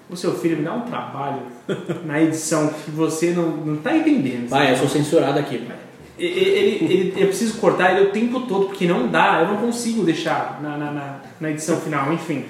O 0.09 0.15
seu 0.15 0.33
filho 0.33 0.57
me 0.57 0.63
dá 0.63 0.73
um 0.73 0.81
trabalho 0.81 1.41
na 2.05 2.21
edição 2.21 2.67
que 2.67 2.91
você 2.91 3.31
não, 3.31 3.43
não 3.49 3.77
tá 3.77 3.95
entendendo. 3.95 4.47
Vai, 4.49 4.71
eu 4.71 4.77
sou 4.77 4.87
censurado 4.87 5.39
aqui, 5.39 5.57
pai. 5.59 5.75
E- 6.19 6.25
e- 6.25 6.29
Ele, 6.29 6.93
ele- 6.93 7.13
eu 7.17 7.27
preciso 7.27 7.57
cortar 7.57 7.91
ele 7.97 8.07
o 8.07 8.11
tempo 8.11 8.41
todo, 8.41 8.65
porque 8.67 8.85
não 8.87 9.07
dá, 9.07 9.39
eu 9.41 9.47
não 9.47 9.57
consigo 9.57 10.03
deixar 10.03 10.59
na, 10.61 10.77
na, 10.77 10.91
na- 10.91 11.15
na 11.41 11.49
edição 11.49 11.77
final, 11.77 12.13
enfim. 12.13 12.45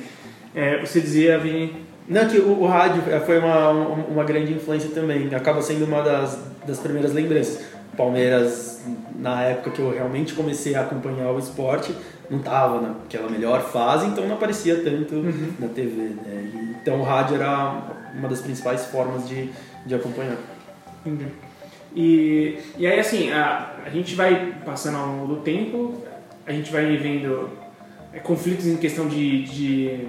É, 0.54 0.80
você 0.86 1.00
dizia, 1.00 1.38
Vini, 1.40 1.74
Não, 2.08 2.28
que 2.28 2.38
o, 2.38 2.62
o 2.64 2.68
rádio 2.68 3.02
foi 3.26 3.40
uma, 3.40 3.70
uma, 3.70 4.06
uma 4.08 4.24
grande 4.26 4.52
influência 4.52 4.90
também. 4.94 5.34
Acaba 5.34 5.62
sendo 5.62 5.86
uma 5.86 6.02
das, 6.02 6.38
das 6.68 6.80
primeiras 6.80 7.14
lembranças. 7.14 7.62
Palmeiras, 7.96 8.82
na 9.16 9.44
época 9.44 9.72
que 9.72 9.80
eu 9.80 9.92
realmente 9.92 10.34
comecei 10.34 10.76
a 10.76 10.82
acompanhar 10.82 11.32
o 11.32 11.40
esporte, 11.40 11.96
não 12.30 12.40
estava 12.40 12.82
naquela 12.82 13.30
melhor 13.30 13.62
fase, 13.62 14.08
então 14.08 14.28
não 14.28 14.36
aparecia 14.36 14.84
tanto 14.84 15.16
na 15.60 15.68
TV. 15.68 15.96
Né? 15.96 16.76
Então 16.82 17.00
o 17.00 17.04
rádio 17.04 17.36
era 17.36 17.82
uma 18.16 18.28
das 18.28 18.42
principais 18.42 18.86
formas 18.86 19.28
de, 19.28 19.50
de 19.86 19.96
acompanhar. 19.96 20.38
Entendi. 21.06 21.28
E, 21.96 22.58
e 22.78 22.88
aí, 22.88 23.00
assim, 23.00 23.32
a, 23.32 23.76
a 23.86 23.90
gente 23.90 24.16
vai 24.16 24.56
passando 24.66 24.98
ao 24.98 25.08
longo 25.08 25.36
do 25.36 25.42
tempo, 25.42 26.02
a 26.46 26.52
gente 26.52 26.72
vai 26.72 26.98
vendo 26.98 27.50
é, 28.12 28.20
conflitos 28.20 28.66
em 28.66 28.78
questão 28.78 29.08
de, 29.08 29.44
de 29.44 30.08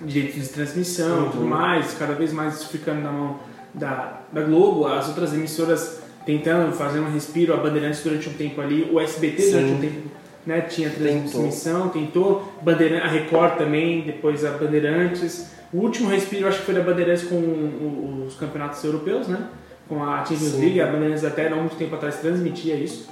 direitos 0.00 0.42
de 0.42 0.48
transmissão 0.48 1.26
e 1.26 1.30
tudo 1.30 1.44
mais, 1.44 1.94
cada 1.94 2.14
vez 2.14 2.32
mais 2.32 2.64
ficando 2.64 3.02
na 3.02 3.12
mão 3.12 3.38
da, 3.74 4.20
da 4.32 4.42
Globo, 4.42 4.86
as 4.86 5.08
outras 5.08 5.34
emissoras 5.34 6.02
tentando 6.26 6.72
fazer 6.72 6.98
um 7.00 7.10
respiro, 7.10 7.54
a 7.54 7.56
Bandeirantes 7.56 8.02
durante 8.02 8.28
um 8.28 8.32
tempo 8.34 8.60
ali, 8.60 8.88
o 8.92 9.00
SBT 9.00 9.40
Sim. 9.42 9.50
durante 9.52 9.72
um 9.72 9.80
tempo 9.80 10.08
né, 10.44 10.60
tinha 10.60 10.90
Tentou. 10.90 11.02
transmissão, 11.30 11.88
tentou, 11.88 12.52
Bandeira- 12.62 13.02
a 13.04 13.08
Record 13.08 13.56
também, 13.56 14.02
depois 14.02 14.44
a 14.44 14.50
Bandeirantes. 14.52 15.50
O 15.72 15.78
último 15.78 16.08
respiro 16.08 16.46
acho 16.46 16.58
que 16.60 16.64
foi 16.66 16.74
da 16.74 16.80
Bandeirantes 16.82 17.24
com 17.24 17.34
o- 17.34 18.24
os 18.28 18.36
campeonatos 18.36 18.82
europeus, 18.84 19.26
né? 19.26 19.48
Com 19.88 20.04
a 20.04 20.18
Champions 20.24 20.52
Sim. 20.52 20.60
League, 20.60 20.80
a 20.80 20.86
Bandeirantes 20.86 21.24
até 21.24 21.48
não 21.48 21.58
muito 21.60 21.76
tempo 21.76 21.94
atrás 21.96 22.16
transmitia 22.16 22.74
isso. 22.76 23.08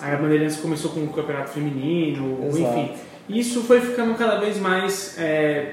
Aí 0.00 0.12
a 0.12 0.16
Bandeirantes 0.16 0.56
começou 0.58 0.90
com 0.90 1.00
o 1.04 1.08
campeonato 1.08 1.48
feminino, 1.50 2.40
Exato. 2.46 2.78
enfim. 2.78 2.90
Isso 3.28 3.62
foi 3.62 3.80
ficando 3.80 4.14
cada 4.14 4.38
vez 4.38 4.58
mais 4.60 5.16
é, 5.18 5.72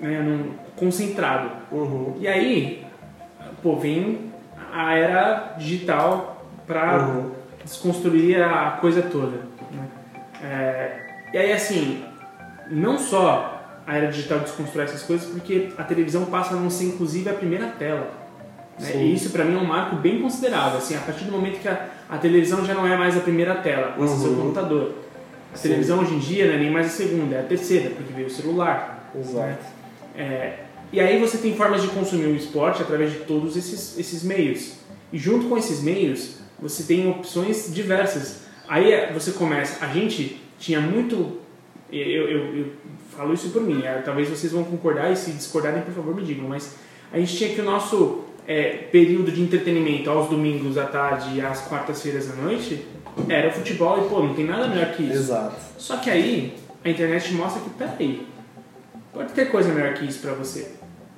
né, 0.00 0.44
concentrado. 0.76 1.50
Uhum. 1.72 2.14
E 2.20 2.28
aí, 2.28 2.84
pô, 3.62 3.76
vem 3.76 4.30
a 4.76 4.94
era 4.94 5.54
digital 5.58 6.44
para 6.66 6.98
Uhum. 7.06 7.30
desconstruir 7.64 8.42
a 8.42 8.72
coisa 8.80 9.02
toda. 9.02 9.38
né? 9.72 9.86
É, 10.42 10.90
e 11.32 11.38
aí, 11.38 11.52
assim, 11.52 12.04
não 12.70 12.98
só 12.98 13.52
a 13.86 13.96
era 13.96 14.08
digital 14.08 14.40
desconstrói 14.40 14.84
essas 14.84 15.02
coisas, 15.02 15.28
porque 15.30 15.70
a 15.78 15.82
televisão 15.84 16.24
passa 16.26 16.54
a 16.54 16.56
não 16.58 16.68
ser, 16.70 16.84
inclusive, 16.86 17.28
a 17.30 17.34
primeira 17.34 17.66
tela. 17.78 18.10
né? 18.78 18.90
E 18.96 19.14
isso, 19.14 19.30
para 19.30 19.44
mim, 19.44 19.54
é 19.56 19.58
um 19.58 19.64
marco 19.64 19.96
bem 19.96 20.20
considerável. 20.20 20.76
Assim, 20.78 20.94
a 20.96 21.00
partir 21.00 21.24
do 21.24 21.32
momento 21.32 21.58
que 21.60 21.68
a, 21.68 21.86
a 22.10 22.18
televisão 22.18 22.64
já 22.64 22.74
não 22.74 22.86
é 22.86 22.96
mais 22.96 23.16
a 23.16 23.20
primeira 23.20 23.54
tela, 23.54 23.92
passa 23.98 24.14
a 24.14 24.16
ser 24.18 24.26
o 24.26 24.30
Uhum. 24.32 24.40
computador. 24.42 24.94
A 25.54 25.56
Sim. 25.56 25.68
televisão, 25.68 26.00
hoje 26.00 26.14
em 26.14 26.18
dia, 26.18 26.46
não 26.48 26.54
é 26.54 26.58
nem 26.58 26.70
mais 26.70 26.86
a 26.88 26.90
segunda, 26.90 27.36
é 27.36 27.40
a 27.40 27.44
terceira, 27.44 27.90
porque 27.90 28.12
veio 28.12 28.26
o 28.26 28.30
celular. 28.30 29.10
Exato. 29.18 29.38
né? 29.46 29.56
É, 30.18 30.58
e 30.92 31.00
aí 31.00 31.18
você 31.20 31.38
tem 31.38 31.56
formas 31.56 31.82
de 31.82 31.88
consumir 31.88 32.26
o 32.26 32.36
esporte 32.36 32.82
através 32.82 33.12
de 33.12 33.20
todos 33.20 33.56
esses, 33.56 33.98
esses 33.98 34.22
meios. 34.22 34.74
E 35.12 35.18
junto 35.18 35.48
com 35.48 35.56
esses 35.56 35.82
meios, 35.82 36.36
você 36.58 36.82
tem 36.82 37.08
opções 37.08 37.72
diversas. 37.72 38.42
Aí 38.68 38.92
é, 38.92 39.12
você 39.12 39.32
começa. 39.32 39.84
A 39.84 39.88
gente 39.88 40.40
tinha 40.58 40.80
muito. 40.80 41.38
Eu, 41.90 42.28
eu, 42.28 42.56
eu 42.56 42.66
falo 43.16 43.32
isso 43.32 43.50
por 43.50 43.62
mim, 43.62 43.82
é, 43.84 44.02
talvez 44.04 44.28
vocês 44.28 44.52
vão 44.52 44.64
concordar 44.64 45.12
e 45.12 45.16
se 45.16 45.30
discordarem, 45.30 45.82
por 45.82 45.94
favor, 45.94 46.14
me 46.14 46.22
digam. 46.22 46.48
Mas 46.48 46.76
a 47.12 47.18
gente 47.18 47.36
tinha 47.36 47.54
que 47.54 47.60
o 47.60 47.64
nosso 47.64 48.24
é, 48.46 48.88
período 48.90 49.30
de 49.30 49.40
entretenimento 49.40 50.10
aos 50.10 50.28
domingos 50.28 50.76
à 50.76 50.84
tarde 50.84 51.36
e 51.36 51.40
às 51.40 51.66
quartas-feiras 51.66 52.30
à 52.30 52.34
noite 52.34 52.86
era 53.28 53.48
o 53.48 53.52
futebol 53.52 54.04
e, 54.04 54.08
pô, 54.08 54.22
não 54.22 54.34
tem 54.34 54.44
nada 54.44 54.68
melhor 54.68 54.92
que 54.92 55.02
isso. 55.04 55.14
Exato. 55.14 55.56
Só 55.78 55.96
que 55.96 56.10
aí 56.10 56.54
a 56.84 56.90
internet 56.90 57.32
mostra 57.32 57.62
que, 57.62 57.70
peraí, 57.70 58.26
pode 59.12 59.32
ter 59.32 59.50
coisa 59.50 59.72
melhor 59.72 59.94
que 59.94 60.04
isso 60.04 60.20
pra 60.20 60.32
você. 60.32 60.75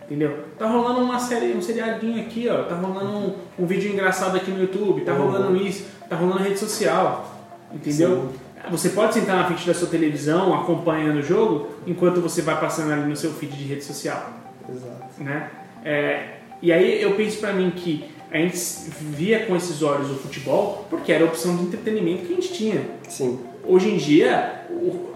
Entendeu? 0.08 0.38
Tá 0.58 0.66
rolando 0.66 1.00
uma 1.00 1.18
série, 1.18 1.52
um 1.52 1.60
seriadinho 1.60 2.18
aqui, 2.18 2.48
ó. 2.48 2.62
Tá 2.62 2.74
rolando 2.76 3.10
um, 3.10 3.34
um 3.58 3.66
vídeo 3.66 3.92
engraçado 3.92 4.36
aqui 4.36 4.50
no 4.50 4.58
YouTube, 4.58 5.02
tá 5.02 5.12
rolando 5.12 5.54
isso, 5.54 5.84
tá 6.08 6.16
rolando 6.16 6.42
rede 6.42 6.58
social. 6.58 7.36
Entendeu? 7.70 8.30
Você 8.70 8.88
pode 8.88 9.12
sentar 9.12 9.36
na 9.36 9.44
frente 9.44 9.66
da 9.66 9.74
sua 9.74 9.88
televisão 9.88 10.54
acompanhando 10.54 11.18
o 11.18 11.22
jogo 11.22 11.68
enquanto 11.86 12.22
você 12.22 12.40
vai 12.40 12.58
passando 12.58 12.90
ali 12.90 13.06
no 13.06 13.16
seu 13.16 13.32
feed 13.32 13.54
de 13.54 13.64
rede 13.64 13.84
social, 13.84 14.30
Exato. 14.68 15.22
né? 15.22 15.50
É, 15.84 16.38
e 16.60 16.72
aí 16.72 17.02
eu 17.02 17.14
penso 17.14 17.38
pra 17.38 17.52
mim 17.52 17.70
que 17.70 18.04
a 18.30 18.38
gente 18.38 18.58
via 19.00 19.46
com 19.46 19.54
esses 19.54 19.82
olhos 19.82 20.10
o 20.10 20.14
futebol 20.14 20.86
porque 20.90 21.12
era 21.12 21.24
a 21.24 21.26
opção 21.26 21.56
de 21.56 21.64
entretenimento 21.64 22.26
que 22.26 22.32
a 22.32 22.36
gente 22.36 22.52
tinha. 22.52 22.82
Sim. 23.08 23.38
Hoje 23.64 23.90
em 23.90 23.96
dia, 23.96 24.64
o 24.70 25.07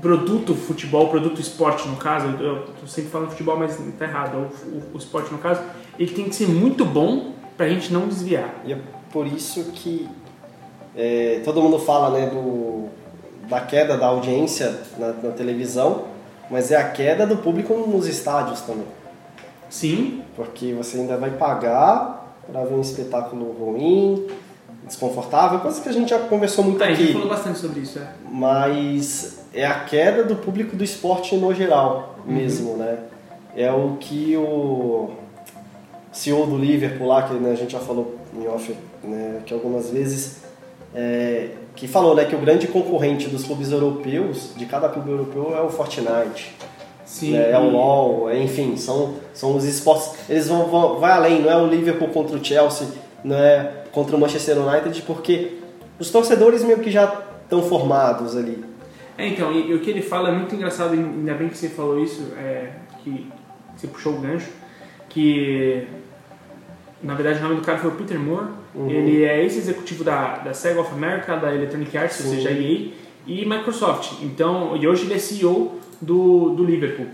produto 0.00 0.54
futebol, 0.54 1.08
produto 1.08 1.40
esporte 1.40 1.88
no 1.88 1.96
caso, 1.96 2.28
eu 2.40 2.64
tô 2.80 2.86
sempre 2.86 3.10
falando 3.10 3.30
futebol, 3.30 3.56
mas 3.56 3.76
tá 3.98 4.04
errado, 4.04 4.36
o, 4.36 4.68
o, 4.68 4.82
o 4.94 4.98
esporte 4.98 5.32
no 5.32 5.38
caso, 5.38 5.62
ele 5.98 6.12
tem 6.12 6.28
que 6.28 6.34
ser 6.34 6.48
muito 6.48 6.84
bom 6.84 7.32
pra 7.56 7.68
gente 7.68 7.92
não 7.92 8.06
desviar. 8.06 8.54
E 8.64 8.72
é 8.72 8.78
por 9.12 9.26
isso 9.26 9.64
que 9.72 10.08
é, 10.96 11.40
todo 11.44 11.60
mundo 11.60 11.78
fala 11.78 12.10
né, 12.10 12.26
do, 12.26 12.88
da 13.48 13.60
queda 13.60 13.96
da 13.96 14.06
audiência 14.06 14.80
na, 14.98 15.08
na 15.12 15.30
televisão, 15.32 16.04
mas 16.50 16.70
é 16.70 16.76
a 16.76 16.88
queda 16.90 17.26
do 17.26 17.36
público 17.36 17.74
nos 17.74 18.06
estádios 18.06 18.60
também. 18.60 18.86
Sim, 19.68 20.22
Porque 20.34 20.72
você 20.72 20.98
ainda 20.98 21.16
vai 21.16 21.30
pagar 21.30 22.34
para 22.50 22.64
ver 22.64 22.74
um 22.74 22.80
espetáculo 22.80 23.52
ruim, 23.52 24.26
desconfortável, 24.90 25.60
coisa 25.60 25.80
que 25.80 25.88
a 25.88 25.92
gente 25.92 26.10
já 26.10 26.18
conversou 26.18 26.64
muito 26.64 26.78
tá, 26.78 26.86
a 26.86 26.88
gente 26.88 27.04
aqui. 27.04 27.12
falou 27.12 27.28
bastante 27.28 27.58
sobre 27.58 27.80
isso, 27.80 27.98
é. 27.98 28.08
Mas 28.30 29.40
é 29.54 29.64
a 29.66 29.80
queda 29.80 30.22
do 30.24 30.36
público 30.36 30.76
do 30.76 30.84
esporte 30.84 31.34
no 31.36 31.54
geral 31.54 32.16
Uhum. 32.26 32.34
mesmo, 32.34 32.76
né? 32.76 32.98
É 33.56 33.72
o 33.72 33.96
que 33.98 34.36
o 34.36 35.10
CEO 36.12 36.46
do 36.46 36.56
Liverpool 36.58 37.06
lá, 37.06 37.22
que 37.22 37.34
né, 37.34 37.52
a 37.52 37.54
gente 37.54 37.72
já 37.72 37.78
falou 37.80 38.16
em 38.34 38.46
off 38.46 38.74
né, 39.02 39.40
que 39.46 39.54
algumas 39.54 39.90
vezes, 39.90 40.42
é, 40.94 41.48
que 41.74 41.88
falou 41.88 42.14
né, 42.14 42.24
que 42.26 42.34
o 42.34 42.38
grande 42.38 42.68
concorrente 42.68 43.28
dos 43.28 43.44
clubes 43.44 43.72
europeus, 43.72 44.50
de 44.56 44.66
cada 44.66 44.88
clube 44.88 45.10
europeu, 45.10 45.56
é 45.56 45.60
o 45.60 45.68
Fortnite. 45.68 46.54
Sim, 47.04 47.32
né, 47.32 47.50
é 47.50 47.58
o 47.58 47.70
LoL, 47.70 48.30
é, 48.30 48.38
enfim, 48.40 48.76
são, 48.76 49.14
são 49.34 49.56
os 49.56 49.64
esportes. 49.64 50.12
Eles 50.28 50.46
vão, 50.46 50.66
vão 50.66 51.00
vai 51.00 51.10
além, 51.12 51.40
não 51.40 51.50
é 51.50 51.56
o 51.56 51.66
Liverpool 51.66 52.08
contra 52.08 52.36
o 52.36 52.44
Chelsea, 52.44 52.86
não 53.24 53.36
é 53.36 53.79
contra 53.92 54.16
o 54.16 54.20
Manchester 54.20 54.58
United, 54.58 55.02
porque 55.02 55.52
os 55.98 56.10
torcedores 56.10 56.62
meio 56.62 56.78
que 56.78 56.90
já 56.90 57.22
estão 57.42 57.62
formados 57.62 58.36
ali. 58.36 58.64
É, 59.18 59.28
então, 59.28 59.52
e, 59.52 59.70
e 59.70 59.74
o 59.74 59.80
que 59.80 59.90
ele 59.90 60.02
fala 60.02 60.30
é 60.30 60.32
muito 60.32 60.54
engraçado, 60.54 60.92
ainda 60.92 61.34
bem 61.34 61.48
que 61.48 61.58
você 61.58 61.68
falou 61.68 62.02
isso, 62.02 62.32
é, 62.38 62.70
que 63.02 63.26
você 63.76 63.86
puxou 63.86 64.14
o 64.14 64.20
gancho, 64.20 64.48
que 65.08 65.86
na 67.02 67.14
verdade 67.14 67.38
o 67.40 67.42
nome 67.42 67.56
do 67.56 67.62
cara 67.62 67.78
foi 67.78 67.90
o 67.90 67.94
Peter 67.94 68.18
Moore, 68.18 68.46
ele 68.88 69.24
é 69.24 69.42
ex-executivo 69.42 70.04
da, 70.04 70.38
da 70.38 70.54
Sega 70.54 70.80
of 70.80 70.92
America, 70.92 71.36
da 71.36 71.54
Electronic 71.54 71.96
Arts, 71.96 72.20
ou 72.20 72.30
Sim. 72.30 72.36
seja, 72.36 72.50
EA, 72.50 72.92
e 73.26 73.44
Microsoft. 73.44 74.22
Então, 74.22 74.76
e 74.76 74.86
hoje 74.86 75.04
ele 75.04 75.14
é 75.14 75.18
CEO 75.18 75.78
do, 76.00 76.50
do 76.50 76.64
Liverpool. 76.64 77.06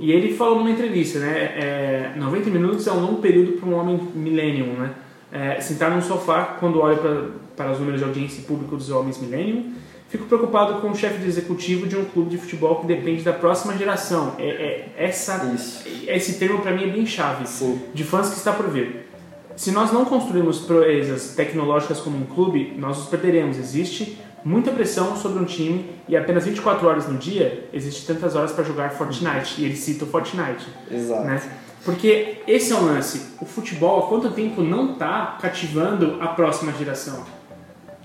E 0.00 0.12
ele 0.12 0.34
falou 0.34 0.56
numa 0.56 0.70
entrevista, 0.70 1.18
né, 1.18 1.52
é, 1.56 2.12
90 2.16 2.50
minutos 2.50 2.86
é 2.86 2.92
um 2.92 3.00
longo 3.00 3.20
período 3.20 3.52
para 3.52 3.68
um 3.68 3.74
homem 3.74 4.00
millennium, 4.14 4.74
né? 4.74 4.90
É, 5.32 5.60
sentar 5.60 5.90
num 5.90 6.02
sofá 6.02 6.56
quando 6.58 6.80
olha 6.80 6.96
pra, 6.96 7.24
para 7.56 7.72
os 7.72 7.78
números 7.78 8.00
de 8.00 8.06
audiência 8.06 8.40
e 8.40 8.44
público 8.44 8.76
dos 8.76 8.90
homens 8.90 9.18
millennium, 9.18 9.72
fico 10.08 10.24
preocupado 10.24 10.80
com 10.80 10.90
o 10.90 10.94
chefe 10.96 11.18
de 11.18 11.28
executivo 11.28 11.86
de 11.86 11.96
um 11.96 12.04
clube 12.04 12.30
de 12.30 12.38
futebol 12.38 12.80
que 12.80 12.86
depende 12.86 13.22
da 13.22 13.32
próxima 13.32 13.76
geração. 13.76 14.34
É, 14.38 14.48
é- 14.48 14.94
essa, 14.96 15.44
Isso. 15.54 15.84
esse 16.06 16.38
termo 16.38 16.58
para 16.60 16.72
mim 16.72 16.84
é 16.84 16.92
bem 16.92 17.06
chave, 17.06 17.46
Sim. 17.46 17.80
de 17.94 18.02
fãs 18.02 18.30
que 18.30 18.36
está 18.36 18.52
por 18.52 18.68
vir. 18.68 19.08
Se 19.56 19.70
nós 19.70 19.92
não 19.92 20.04
construirmos 20.04 20.58
proezas 20.60 21.34
tecnológicas 21.34 22.00
como 22.00 22.16
um 22.16 22.24
clube, 22.24 22.74
nós 22.78 22.98
os 22.98 23.06
perderemos. 23.06 23.58
Existe 23.58 24.18
muita 24.42 24.70
pressão 24.70 25.16
sobre 25.16 25.38
um 25.38 25.44
time 25.44 25.84
e 26.08 26.16
apenas 26.16 26.46
24 26.46 26.88
horas 26.88 27.06
no 27.06 27.18
dia 27.18 27.68
existe 27.72 28.06
tantas 28.06 28.34
horas 28.34 28.52
para 28.52 28.64
jogar 28.64 28.90
Fortnite. 28.90 29.60
E 29.60 29.64
ele 29.66 29.76
cita 29.76 30.04
o 30.04 30.08
Fortnite 30.08 30.66
Exato. 30.90 31.24
né? 31.24 31.42
Porque 31.84 32.38
esse 32.46 32.72
é 32.72 32.76
o 32.76 32.84
lance. 32.84 33.34
O 33.40 33.46
futebol 33.46 34.04
há 34.04 34.08
quanto 34.08 34.30
tempo 34.32 34.60
não 34.62 34.92
está 34.92 35.38
cativando 35.40 36.18
a 36.20 36.28
próxima 36.28 36.72
geração? 36.72 37.24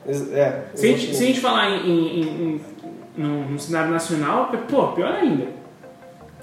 É, 0.07 0.61
Se 0.75 0.85
a 0.85 0.89
gente, 0.89 1.15
se 1.15 1.23
a 1.23 1.27
gente 1.27 1.39
falar 1.41 1.69
em, 1.71 1.89
em- 1.89 2.21
em- 2.21 2.61
no, 3.17 3.49
no 3.49 3.59
cenário 3.59 3.91
nacional, 3.91 4.51
pô, 4.69 4.89
pior 4.89 5.11
ainda. 5.13 5.47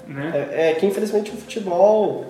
Né? 0.07 0.31
É, 0.51 0.71
é 0.71 0.73
que 0.75 0.85
infelizmente 0.85 1.31
o 1.31 1.35
futebol 1.37 2.25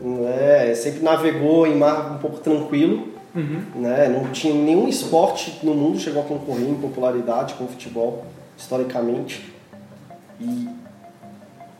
né, 0.00 0.74
sempre 0.74 1.02
navegou 1.02 1.66
em 1.66 1.76
mar 1.76 2.12
um 2.12 2.18
pouco 2.18 2.38
tranquilo. 2.38 3.08
Uhum. 3.34 3.62
Né? 3.76 4.08
Não 4.08 4.30
tinha 4.32 4.52
nenhum 4.54 4.88
esporte 4.88 5.60
no 5.62 5.72
mundo 5.74 5.98
chegou 5.98 6.22
a 6.22 6.26
concorrer 6.26 6.68
em 6.68 6.74
popularidade 6.74 7.54
com 7.54 7.64
o 7.64 7.68
futebol, 7.68 8.26
historicamente. 8.58 9.50
E, 10.40 10.68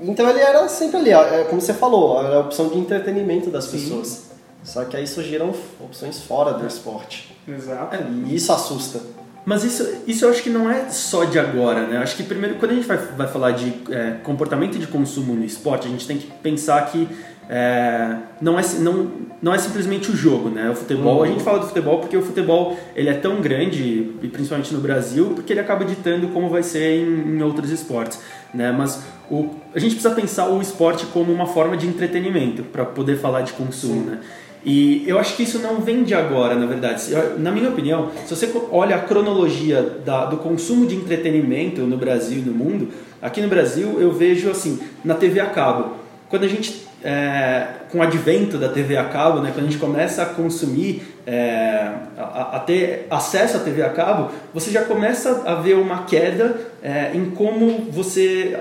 então 0.03 0.29
ele 0.29 0.41
era 0.41 0.69
sempre 0.69 0.99
ali, 0.99 1.11
é, 1.11 1.45
como 1.45 1.61
você 1.61 1.73
falou, 1.73 2.23
era 2.25 2.37
a 2.37 2.41
opção 2.41 2.69
de 2.69 2.79
entretenimento 2.79 3.51
das 3.51 3.65
Sim. 3.65 3.79
pessoas. 3.79 4.33
Só 4.65 4.85
que 4.85 4.97
aí 4.97 5.07
surgiram 5.07 5.53
opções 5.81 6.23
fora 6.23 6.53
do 6.53 6.67
esporte. 6.67 7.37
Exato. 7.49 7.97
E 8.27 8.35
isso 8.35 8.53
assusta. 8.53 9.01
Mas 9.45 9.65
isso, 9.65 9.85
isso 10.07 10.25
eu 10.25 10.31
acho 10.31 10.41
que 10.41 10.51
não 10.51 10.71
é 10.71 10.89
só 10.89 11.25
de 11.25 11.37
agora, 11.39 11.85
né? 11.87 11.99
Acho 11.99 12.17
que 12.17 12.23
primeiro, 12.23 12.57
quando 12.57 12.71
a 12.71 12.75
gente 12.75 12.87
vai, 12.87 12.97
vai 12.97 13.27
falar 13.27 13.51
de 13.53 13.75
é, 13.91 14.19
comportamento 14.23 14.79
de 14.79 14.87
consumo 14.87 15.35
no 15.35 15.45
esporte, 15.45 15.89
a 15.89 15.91
gente 15.91 16.07
tem 16.07 16.17
que 16.17 16.29
pensar 16.41 16.81
que 16.87 17.09
é, 17.49 18.17
não, 18.41 18.59
é, 18.59 18.63
não, 18.79 19.11
não 19.43 19.53
é 19.53 19.59
simplesmente 19.59 20.13
o 20.13 20.17
jogo, 20.17 20.49
né? 20.49 20.71
O 20.71 20.75
futebol, 20.77 21.25
a 21.25 21.27
gente 21.27 21.43
fala 21.43 21.59
do 21.59 21.67
futebol 21.67 21.99
porque 21.99 22.17
o 22.17 22.23
futebol 22.23 22.79
ele 22.95 23.09
é 23.09 23.15
tão 23.15 23.41
grande, 23.41 24.15
e 24.23 24.29
principalmente 24.29 24.73
no 24.73 24.81
Brasil, 24.81 25.33
porque 25.35 25.53
ele 25.53 25.61
acaba 25.61 25.85
ditando 25.85 26.29
como 26.29 26.49
vai 26.49 26.63
ser 26.63 27.01
em, 27.01 27.37
em 27.37 27.43
outros 27.43 27.71
esportes, 27.71 28.21
né? 28.55 28.73
Mas 28.77 29.03
o, 29.31 29.51
a 29.75 29.79
gente 29.79 29.95
precisa 29.95 30.15
pensar 30.15 30.49
o 30.49 30.61
esporte 30.61 31.07
como 31.07 31.33
uma 31.33 31.47
forma 31.47 31.77
de 31.77 31.87
entretenimento 31.87 32.63
para 32.65 32.85
poder 32.85 33.19
falar 33.19 33.43
de 33.43 33.53
consumo, 33.53 34.05
né? 34.11 34.19
E 34.65 35.03
eu 35.09 35.19
acho 35.19 35.35
que 35.37 35.43
isso 35.43 35.59
não 35.59 35.81
vem 35.81 36.05
de 36.05 36.15
agora, 36.15 36.55
na 36.55 36.67
verdade. 36.67 37.03
Na 37.39 37.51
minha 37.51 37.69
opinião, 37.69 38.11
se 38.25 38.37
você 38.37 38.49
olha 38.71 38.95
a 38.95 39.01
cronologia 39.01 39.83
da- 40.05 40.27
do 40.27 40.37
consumo 40.37 40.87
de 40.87 40.95
entretenimento 40.95 41.81
no 41.81 41.97
Brasil 41.97 42.39
e 42.39 42.43
no 42.43 42.53
mundo, 42.53 42.89
aqui 43.21 43.41
no 43.41 43.49
Brasil 43.49 44.01
eu 44.01 44.13
vejo 44.13 44.49
assim, 44.51 44.79
na 45.05 45.15
TV 45.15 45.41
a 45.41 45.47
cabo. 45.47 45.97
Quando 46.29 46.45
a 46.45 46.49
gente, 46.49 46.87
é, 47.03 47.67
com 47.93 47.99
o 47.99 48.03
advento 48.03 48.57
da 48.57 48.71
TV 48.71 48.97
a 48.97 49.05
cabo, 49.05 49.41
né, 49.41 49.53
quando 49.53 49.67
a 49.67 49.71
gente 49.71 49.79
começa 49.79 50.23
a 50.23 50.27
consumir, 50.27 51.03
é, 51.27 51.93
a, 52.17 52.57
a 52.57 52.59
ter 52.59 53.07
acesso 53.11 53.59
à 53.59 53.61
TV 53.61 53.83
a 53.83 53.91
cabo, 53.91 54.31
você 54.55 54.71
já 54.71 54.83
começa 54.83 55.43
a 55.45 55.57
ver 55.57 55.75
uma 55.75 56.05
queda 56.05 56.57
é, 56.83 57.11
em 57.15 57.31
como 57.31 57.91
você 57.91 58.59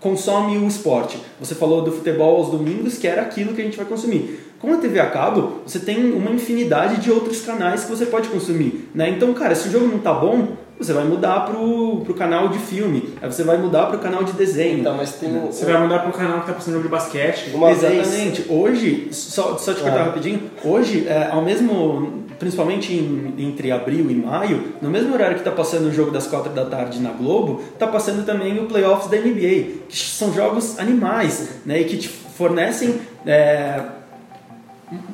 consome 0.00 0.58
o 0.58 0.66
esporte. 0.66 1.16
Você 1.38 1.54
falou 1.54 1.82
do 1.82 1.92
futebol 1.92 2.38
aos 2.38 2.50
domingos, 2.50 2.98
que 2.98 3.06
era 3.06 3.22
aquilo 3.22 3.54
que 3.54 3.60
a 3.60 3.64
gente 3.64 3.76
vai 3.76 3.86
consumir. 3.86 4.51
Com 4.62 4.72
a 4.74 4.76
TV 4.78 5.00
a 5.00 5.06
cabo, 5.10 5.54
você 5.66 5.80
tem 5.80 6.12
uma 6.12 6.30
infinidade 6.30 7.00
de 7.00 7.10
outros 7.10 7.40
canais 7.42 7.84
que 7.84 7.90
você 7.90 8.06
pode 8.06 8.28
consumir. 8.28 8.88
Né? 8.94 9.10
Então, 9.10 9.34
cara, 9.34 9.54
se 9.56 9.68
o 9.68 9.70
jogo 9.72 9.86
não 9.88 9.98
tá 9.98 10.14
bom, 10.14 10.50
você 10.78 10.92
vai 10.92 11.04
mudar 11.04 11.40
pro, 11.46 12.00
pro 12.04 12.14
canal 12.14 12.48
de 12.48 12.58
filme, 12.58 13.10
aí 13.20 13.30
você 13.30 13.42
vai 13.42 13.56
mudar 13.58 13.86
pro 13.86 13.98
canal 13.98 14.22
de 14.24 14.32
desenho. 14.32 14.78
Então, 14.78 14.96
mas 14.96 15.12
tem 15.14 15.28
um, 15.36 15.46
Você 15.46 15.64
vai 15.64 15.78
mandar 15.80 15.98
pro 16.04 16.12
canal 16.12 16.40
que 16.40 16.46
tá 16.46 16.52
passando 16.52 16.74
jogo 16.74 16.84
de 16.84 16.90
basquete. 16.90 17.50
uma 17.54 17.74
vez. 17.74 17.82
Exatamente. 17.82 18.46
Hoje, 18.48 19.08
só, 19.10 19.58
só 19.58 19.74
te 19.74 19.80
cortar 19.80 20.00
Ah. 20.00 20.04
rapidinho, 20.04 20.42
hoje, 20.64 21.06
é, 21.08 21.28
ao 21.30 21.42
mesmo, 21.42 22.24
principalmente 22.38 22.92
em- 22.94 23.34
entre 23.38 23.70
abril 23.72 24.10
e 24.10 24.14
maio, 24.14 24.64
no 24.80 24.88
mesmo 24.90 25.12
horário 25.12 25.34
que 25.34 25.40
está 25.40 25.52
passando 25.52 25.86
o 25.88 25.92
jogo 25.92 26.10
das 26.12 26.26
quatro 26.28 26.52
da 26.52 26.64
tarde 26.64 27.00
na 27.00 27.10
Globo, 27.10 27.60
está 27.74 27.86
passando 27.88 28.24
também 28.24 28.58
o 28.60 28.66
playoffs 28.66 29.08
da 29.10 29.16
NBA, 29.16 29.82
que 29.88 29.96
são 29.96 30.32
jogos 30.32 30.78
animais, 30.78 31.48
né, 31.66 31.80
e 31.80 31.84
que 31.84 31.96
te 31.96 32.08
fornecem 32.08 32.96
é, 33.26 33.80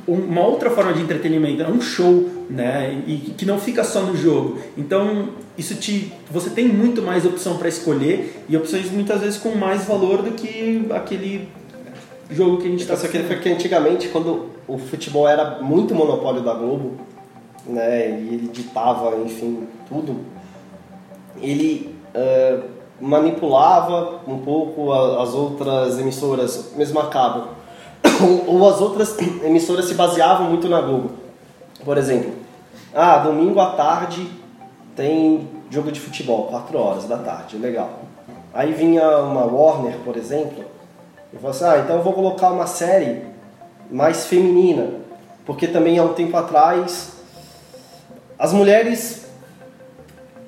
uma 0.07 0.47
outra 0.47 0.71
forma 0.71 0.93
de 0.93 1.03
entretenimento, 1.03 1.63
é 1.63 1.69
um 1.69 1.81
show, 1.81 2.29
né, 2.51 3.03
e 3.07 3.17
que 3.37 3.45
não 3.45 3.59
fica 3.59 3.85
só 3.85 4.03
no 4.03 4.17
jogo. 4.17 4.59
Então, 4.77 5.29
isso 5.57 5.75
te, 5.75 6.13
você 6.31 6.51
tem 6.51 6.67
muito 6.67 7.03
mais 7.03 7.25
opção 7.25 7.57
para 7.57 7.69
escolher 7.69 8.45
e 8.49 8.57
opções 8.57 8.91
muitas 8.91 9.21
vezes 9.21 9.39
com 9.39 9.51
mais 9.51 9.85
valor 9.85 10.23
do 10.23 10.33
que 10.33 10.87
aquele 10.91 11.49
jogo 12.31 12.59
que 12.59 12.67
a 12.67 12.71
gente 12.71 12.83
está 12.83 12.97
Só 12.97 13.09
que 13.09 13.19
foi 13.21 13.39
que 13.39 13.49
antigamente, 13.49 14.09
quando 14.09 14.51
o 14.67 14.79
futebol 14.79 15.29
era 15.29 15.61
muito 15.63 15.95
monopólio 15.95 16.43
da 16.43 16.55
Globo, 16.55 16.93
né, 17.67 18.21
e 18.21 18.35
ele 18.35 18.51
ditava, 18.53 19.17
enfim, 19.25 19.67
tudo, 19.89 20.17
ele 21.41 21.95
eh, 22.15 22.61
manipulava 23.01 24.21
um 24.27 24.39
pouco 24.39 24.93
as 24.93 25.35
outras 25.35 25.99
emissoras, 25.99 26.73
mesmo 26.77 26.99
a 26.99 27.07
cabo, 27.07 27.58
ou, 28.47 28.69
as 28.69 28.81
outras 28.81 29.17
emissoras 29.43 29.87
se 29.87 29.95
baseavam 29.95 30.49
muito 30.49 30.69
na 30.69 30.81
Globo. 30.81 31.11
Por 31.85 31.97
exemplo, 31.97 32.33
ah, 32.95 33.19
domingo 33.19 33.61
à 33.61 33.73
tarde 33.73 34.29
tem 34.97 35.49
jogo 35.71 35.93
de 35.93 36.01
futebol, 36.01 36.47
4 36.47 36.79
horas 36.79 37.05
da 37.05 37.19
tarde, 37.19 37.57
legal. 37.57 38.01
Aí 38.53 38.73
vinha 38.73 39.19
uma 39.19 39.45
Warner, 39.45 39.99
por 40.05 40.17
exemplo, 40.17 40.65
e 41.33 41.37
falava 41.37 41.57
assim, 41.57 41.65
ah, 41.65 41.83
então 41.85 41.97
eu 41.97 42.03
vou 42.03 42.13
colocar 42.13 42.51
uma 42.51 42.67
série 42.67 43.23
mais 43.91 44.27
feminina, 44.27 44.95
porque 45.47 45.67
também 45.69 45.99
há 45.99 46.03
um 46.03 46.15
tempo 46.15 46.37
atrás 46.37 47.13
as 48.39 48.53
mulheres 48.53 49.29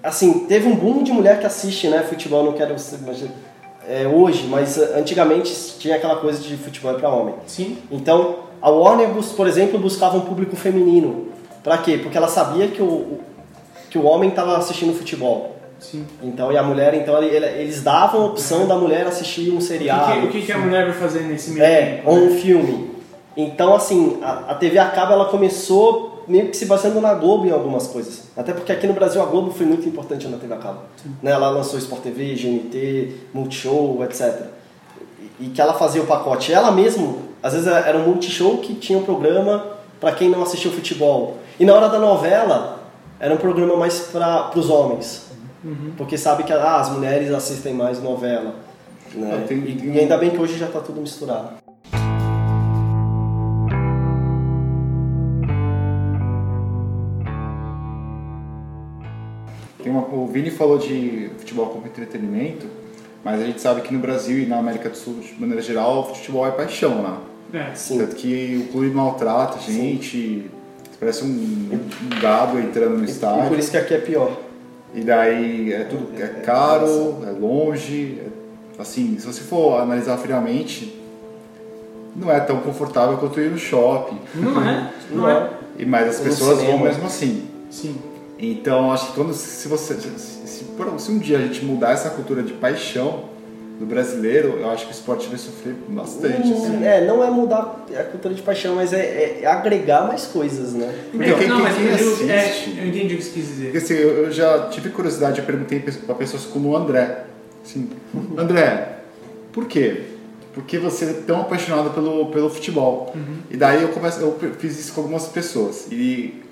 assim, 0.03 0.47
teve 0.47 0.67
um 0.67 0.75
boom 0.75 1.03
de 1.03 1.13
mulher 1.13 1.39
que 1.41 1.47
assiste, 1.47 1.89
né, 1.89 2.03
futebol, 2.03 2.45
não 2.45 2.53
quero 2.53 2.73
mas, 2.73 3.25
é, 3.91 4.07
hoje, 4.07 4.47
mas 4.47 4.79
antigamente 4.79 5.53
tinha 5.81 5.97
aquela 5.97 6.15
coisa 6.15 6.41
de 6.41 6.57
futebol 6.57 6.95
para 6.95 7.09
homem. 7.09 7.35
Sim. 7.45 7.77
Então, 7.91 8.37
a 8.63 8.71
Warner, 8.71 9.09
por 9.37 9.49
exemplo, 9.49 9.81
buscava 9.81 10.17
um 10.17 10.21
público 10.21 10.55
feminino. 10.55 11.27
Para 11.61 11.77
quê? 11.79 11.99
Porque 12.01 12.17
ela 12.17 12.29
sabia 12.29 12.69
que 12.69 12.81
o, 12.81 13.19
que 13.91 13.99
o 13.99 14.05
homem 14.05 14.31
estava 14.31 14.57
assistindo 14.57 14.97
futebol. 14.97 15.57
Sim. 15.81 16.07
Então, 16.23 16.53
e 16.53 16.57
a 16.57 16.63
mulher, 16.63 16.95
então 16.95 17.21
eles 17.21 17.83
davam 17.83 18.23
a 18.23 18.27
opção 18.27 18.69
da 18.69 18.77
mulher 18.77 19.09
assistir 19.09 19.51
um 19.51 19.61
seriado. 19.61 20.27
O 20.27 20.29
que, 20.29 20.39
que, 20.41 20.47
que 20.47 20.53
a 20.53 20.59
mulher 20.59 20.85
vai 20.85 20.95
fazer 20.95 21.23
nesse 21.23 21.51
meio 21.51 21.65
É, 21.65 22.03
ou 22.05 22.15
né? 22.15 22.27
um 22.27 22.39
filme. 22.39 22.91
Então, 23.37 23.75
assim, 23.75 24.21
a, 24.23 24.51
a 24.51 24.55
TV 24.55 24.79
a 24.79 24.87
cabo 24.87 25.15
ela 25.15 25.25
começou 25.25 26.10
meio 26.31 26.49
que 26.49 26.57
se 26.57 26.67
baseando 26.67 27.01
na 27.01 27.13
Globo 27.15 27.47
em 27.47 27.51
algumas 27.51 27.87
coisas. 27.89 28.23
Até 28.37 28.53
porque 28.53 28.71
aqui 28.73 28.87
no 28.87 28.93
Brasil 28.95 29.21
a 29.21 29.27
Globo 29.27 29.51
foi 29.51 29.67
muito 29.67 29.87
importante 29.89 30.27
na 30.29 30.39
TV 30.39 30.55
a 30.55 30.57
cabo. 30.59 30.81
Né? 31.23 31.31
Ela 31.33 31.51
lançou 31.51 31.79
Sport 31.79 32.03
TV, 32.03 32.35
GNT, 32.35 33.17
Multishow, 33.35 34.03
etc. 34.05 34.45
E, 35.41 35.47
e 35.47 35.51
que 35.51 35.61
ela 35.61 35.75
fazia 35.75 36.01
o 36.03 36.07
pacote. 36.07 36.53
Ela 36.53 36.71
mesmo, 36.71 37.19
às 37.43 37.53
vezes 37.55 37.67
era 37.67 37.99
um 37.99 38.05
multishow 38.07 38.59
que 38.59 38.75
tinha 38.75 38.99
um 38.99 39.03
programa 39.03 39.65
para 40.01 40.13
quem 40.13 40.29
não 40.31 40.43
assistiu 40.43 40.71
futebol. 40.71 41.39
E 41.59 41.65
na 41.65 41.75
hora 41.75 41.89
da 41.89 41.99
novela, 41.99 42.81
era 43.19 43.35
um 43.35 43.39
programa 43.39 43.77
mais 43.77 43.99
para 44.13 44.51
os 44.57 44.71
homens. 44.71 45.27
Porque 45.99 46.17
sabe 46.17 46.45
que 46.45 46.53
ah, 46.55 46.77
as 46.81 46.89
mulheres 46.91 47.31
assistem 47.35 47.75
mais 47.75 48.03
novela. 48.03 48.55
Né? 49.15 49.31
Ah, 49.43 49.47
tem- 49.47 49.59
e, 49.59 49.75
tem- 49.77 49.95
e 49.95 49.99
ainda 49.99 50.17
bem 50.17 50.31
que 50.31 50.39
hoje 50.41 50.57
já 50.57 50.67
está 50.67 50.81
tudo 50.81 51.01
misturado. 51.03 51.51
Uma, 59.89 60.03
o 60.13 60.27
Vini 60.27 60.51
falou 60.51 60.79
de 60.79 61.31
futebol 61.39 61.67
como 61.67 61.87
entretenimento, 61.87 62.67
mas 63.25 63.41
a 63.41 63.45
gente 63.45 63.61
sabe 63.61 63.81
que 63.83 63.93
no 63.95 64.01
Brasil 64.01 64.39
e 64.41 64.47
na 64.47 64.59
América 64.59 64.89
do 64.89 64.97
Sul, 64.97 65.15
de 65.21 65.41
maneira 65.41 65.63
geral, 65.63 66.01
o 66.01 66.15
futebol 66.15 66.47
é 66.47 66.51
paixão, 66.51 67.03
né? 67.03 67.17
É. 67.53 67.75
Sim. 67.75 67.99
Tanto 67.99 68.17
que 68.17 68.67
o 68.69 68.73
clube 68.73 68.91
maltrata 68.91 69.57
a 69.59 69.61
gente, 69.61 70.51
parece 70.99 71.25
um, 71.25 71.29
um 71.29 72.21
gado 72.21 72.59
entrando 72.59 72.97
no 72.99 73.05
E, 73.05 73.09
e 73.09 73.11
estádio. 73.11 73.49
por 73.49 73.59
isso 73.59 73.71
que 73.71 73.77
aqui 73.77 73.95
é 73.95 73.99
pior. 73.99 74.37
E 74.95 75.01
daí 75.03 75.73
é 75.73 75.85
tudo 75.85 76.09
é 76.21 76.27
caro, 76.45 77.19
é 77.27 77.31
longe, 77.31 78.19
é- 78.21 78.81
assim, 78.83 79.17
se 79.19 79.27
você 79.27 79.41
for 79.43 79.81
analisar 79.81 80.17
friamente, 80.19 80.97
não 82.17 82.31
é 82.31 82.41
tão 82.41 82.59
confortável 82.61 83.17
quanto 83.19 83.39
ir 83.41 83.51
no 83.51 83.59
shopping. 83.59 84.19
Não 84.35 84.69
é? 84.69 84.91
Não 85.11 85.29
é? 85.31 85.51
E 85.79 85.85
mas 85.87 86.09
as 86.09 86.21
pessoas 86.21 86.63
vão 86.63 86.79
mesmo 86.79 87.07
assim. 87.07 87.45
Sim. 87.71 87.97
Então 88.41 88.91
acho 88.93 89.09
que 89.09 89.13
quando 89.15 89.33
se 89.35 89.69
você 89.69 89.95
se, 89.95 90.09
se, 90.47 90.65
um 91.13 91.19
dia 91.19 91.39
a 91.39 91.41
gente 91.43 91.65
mudar 91.65 91.93
essa 91.93 92.11
cultura 92.11 92.43
de 92.43 92.53
paixão 92.55 93.25
do 93.79 93.87
brasileiro, 93.87 94.59
eu 94.61 94.71
acho 94.71 94.85
que 94.85 94.93
o 94.93 94.95
esporte 94.95 95.27
vai 95.29 95.39
sofrer 95.39 95.75
bastante. 95.89 96.53
assim. 96.53 96.77
Hum, 96.77 96.85
É, 96.85 97.07
não 97.07 97.25
é 97.25 97.31
mudar 97.31 97.87
a 97.99 98.03
cultura 98.05 98.35
de 98.35 98.43
paixão, 98.43 98.75
mas 98.75 98.93
é, 98.93 99.01
é- 99.01 99.39
é 99.43 99.47
agregar 99.47 100.07
mais 100.07 100.27
coisas, 100.27 100.75
né? 100.75 100.95
Então, 101.15 101.39
quem- 101.39 101.49
não, 101.49 101.57
quem- 101.57 101.65
mas 101.65 101.77
quem 101.77 101.89
é, 102.31 102.41
assiste? 102.41 102.79
eu 102.79 102.87
entendi 102.87 103.15
o 103.15 103.19
que 103.19 103.25
você 103.25 103.31
quis 103.31 103.47
dizer. 103.49 103.65
Porque 103.73 103.79
assim, 103.79 103.95
eu, 103.95 104.11
eu 104.25 104.31
já 104.33 104.69
tive 104.69 104.91
curiosidade, 104.91 105.39
eu 105.41 105.47
perguntei 105.47 105.81
para 105.81 106.15
pessoas 106.15 106.45
como 106.45 106.69
o 106.71 106.77
André. 106.77 107.25
Assim, 107.65 107.89
André, 108.37 108.97
por 109.53 109.67
quê? 109.67 110.03
Porque 110.53 110.79
você 110.79 111.05
é 111.07 111.13
tão 111.27 111.41
apaixonado 111.41 111.91
pelo, 111.95 112.27
pelo 112.27 112.51
futebol. 112.51 113.15
E 113.51 113.57
daí 113.57 113.81
eu, 113.83 113.89
começo, 113.89 114.21
eu 114.21 114.37
fiz 114.59 114.79
isso 114.79 114.93
com 114.93 115.01
algumas 115.01 115.27
pessoas. 115.29 115.87
E 115.91 116.43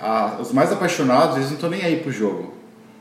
a- 0.00 0.36
os 0.40 0.52
mais 0.52 0.72
apaixonados, 0.72 1.36
eles 1.36 1.48
não 1.48 1.54
estão 1.54 1.70
nem 1.70 1.82
aí 1.82 1.96
pro 1.96 2.10
jogo. 2.12 2.52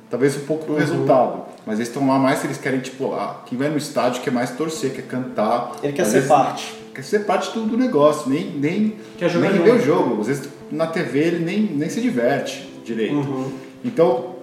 Talvez 0.09 0.35
um 0.37 0.41
pouco 0.45 0.65
pro 0.65 0.75
resultado. 0.75 1.45
Mas 1.65 1.75
eles 1.79 1.89
estão 1.89 2.07
lá 2.07 2.17
mais 2.17 2.39
se 2.39 2.47
eles 2.47 2.57
querem, 2.57 2.79
tipo, 2.79 3.13
ah, 3.13 3.41
quem 3.45 3.57
vai 3.57 3.67
no 3.69 3.77
estádio 3.77 4.21
quer 4.21 4.31
mais 4.31 4.51
torcer, 4.51 4.93
quer 4.93 5.01
cantar. 5.03 5.73
Ele 5.83 5.91
quer 5.93 6.05
ser 6.05 6.11
vezes- 6.13 6.27
parte. 6.29 6.75
Quer 6.95 7.03
ser 7.03 7.19
parte 7.25 7.51
do, 7.53 7.65
do 7.65 7.77
negócio, 7.77 8.29
nem, 8.29 8.49
nem, 8.51 8.95
Quer 9.17 9.29
jogar 9.29 9.51
nem 9.51 9.61
ver 9.61 9.75
o 9.75 9.79
jogo. 9.81 10.21
Às 10.21 10.27
vezes 10.27 10.49
na 10.71 10.87
TV 10.87 11.19
ele 11.19 11.45
nem, 11.45 11.61
nem 11.61 11.89
se 11.89 12.01
diverte 12.01 12.67
direito. 12.83 13.15
Uhum. 13.15 13.51
Então, 13.85 14.35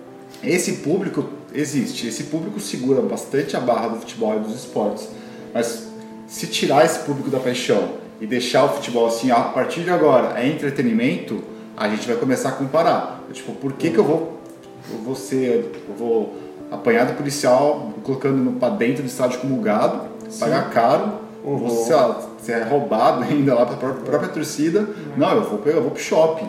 esse 0.42 0.74
público 0.74 1.24
existe. 1.52 2.06
Esse 2.06 2.24
público 2.24 2.60
segura 2.60 3.00
bastante 3.00 3.56
a 3.56 3.60
barra 3.60 3.88
do 3.88 3.96
futebol 4.00 4.36
e 4.36 4.40
dos 4.40 4.54
esportes. 4.54 5.08
Mas 5.52 5.88
se 6.28 6.46
tirar 6.46 6.84
esse 6.84 7.00
público 7.00 7.28
da 7.30 7.40
paixão 7.40 7.94
e 8.20 8.26
deixar 8.26 8.64
o 8.64 8.68
futebol 8.68 9.06
assim, 9.06 9.30
a 9.30 9.40
partir 9.40 9.80
de 9.80 9.90
agora, 9.90 10.38
é 10.38 10.46
entretenimento, 10.46 11.42
a 11.76 11.88
gente 11.88 12.06
vai 12.06 12.16
começar 12.16 12.50
a 12.50 12.52
comparar. 12.52 13.20
Tipo, 13.32 13.52
por 13.52 13.72
que, 13.72 13.90
que 13.90 13.98
eu 13.98 14.04
vou, 14.04 14.40
eu 14.92 14.98
vou 14.98 15.14
ser. 15.14 15.82
Eu 15.88 15.94
vou 15.96 16.34
apanhar 16.70 17.06
do 17.06 17.14
policial 17.14 17.92
colocando 18.02 18.36
no, 18.36 18.52
pra 18.52 18.68
dentro 18.70 19.02
do 19.02 19.06
estádio 19.06 19.40
como 19.40 19.60
gado, 19.60 20.00
pagar 20.40 20.70
caro, 20.70 21.12
vou, 21.44 21.68
sei 21.70 21.94
lá, 21.94 22.20
ser 22.42 22.62
roubado 22.64 23.22
ainda 23.28 23.54
lá 23.54 23.66
pra 23.66 23.76
própria, 23.76 24.02
própria 24.04 24.28
torcida. 24.30 24.88
Não, 25.16 25.32
eu 25.32 25.42
vou, 25.44 25.60
eu 25.66 25.82
vou 25.82 25.90
pro 25.90 26.02
shopping. 26.02 26.48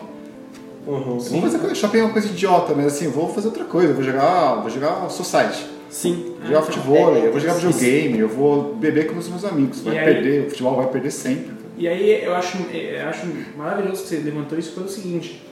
Uhum. 0.86 1.18
Eu 1.32 1.40
vou 1.40 1.50
fazer 1.50 1.74
shopping 1.74 1.98
é 1.98 2.02
uma 2.04 2.12
coisa 2.12 2.28
idiota, 2.28 2.72
mas 2.74 2.86
assim, 2.86 3.06
eu 3.06 3.10
vou 3.10 3.28
fazer 3.28 3.48
outra 3.48 3.64
coisa, 3.64 3.92
vou 3.92 4.04
jogar, 4.04 4.54
vou 4.60 4.70
jogar 4.70 5.08
society, 5.10 5.66
Sim. 5.90 6.34
vou 6.38 6.46
jogar 6.46 6.62
futebol, 6.62 7.16
É, 7.16 7.26
eu 7.26 7.32
vou 7.32 7.40
jogar 7.40 7.54
videogame, 7.54 8.18
eu 8.20 8.28
vou 8.28 8.74
beber 8.76 9.08
com 9.12 9.18
os 9.18 9.28
meus 9.28 9.44
amigos. 9.44 9.80
Vai 9.80 9.96
E 9.96 9.98
aí- 9.98 10.04
perder, 10.04 10.46
o 10.46 10.50
futebol 10.50 10.76
vai 10.76 10.86
perder 10.86 11.10
sempre. 11.10 11.54
E 11.76 11.86
aí 11.86 12.24
eu 12.24 12.34
acho, 12.34 12.56
eu 12.72 13.08
acho 13.08 13.26
maravilhoso 13.56 14.02
que 14.02 14.08
você 14.08 14.16
levantou 14.18 14.58
isso 14.58 14.72
pelo 14.72 14.88
seguinte, 14.88 15.42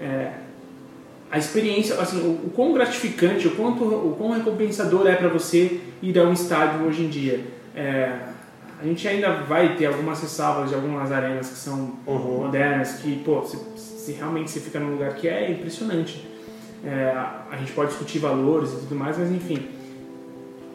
é, 0.00 0.32
a 1.30 1.38
experiência, 1.38 1.94
assim, 2.00 2.18
o, 2.18 2.46
o 2.46 2.50
quão 2.50 2.72
gratificante, 2.72 3.46
o 3.46 3.52
quanto, 3.52 3.84
o 3.84 4.16
quão 4.18 4.32
recompensador 4.32 5.06
é 5.06 5.14
para 5.14 5.28
você 5.28 5.80
ir 6.02 6.18
a 6.18 6.24
um 6.24 6.32
estádio 6.32 6.86
hoje 6.86 7.04
em 7.04 7.08
dia. 7.08 7.40
É, 7.76 8.18
a 8.80 8.84
gente 8.84 9.06
ainda 9.06 9.30
vai 9.42 9.76
ter 9.76 9.86
algumas 9.86 10.20
ressalvas 10.20 10.70
de 10.70 10.74
algumas 10.74 11.12
arenas 11.12 11.50
que 11.50 11.56
são 11.56 11.98
modernas, 12.06 12.94
que, 12.94 13.16
pô, 13.24 13.44
se, 13.44 13.58
se 13.76 14.12
realmente 14.12 14.50
você 14.50 14.58
fica 14.58 14.80
num 14.80 14.92
lugar 14.92 15.14
que 15.14 15.28
é 15.28 15.50
impressionante. 15.50 16.26
É, 16.84 17.14
a 17.50 17.56
gente 17.58 17.72
pode 17.72 17.90
discutir 17.90 18.18
valores 18.18 18.72
e 18.72 18.76
tudo 18.76 18.96
mais, 18.96 19.18
mas 19.18 19.30
enfim. 19.30 19.68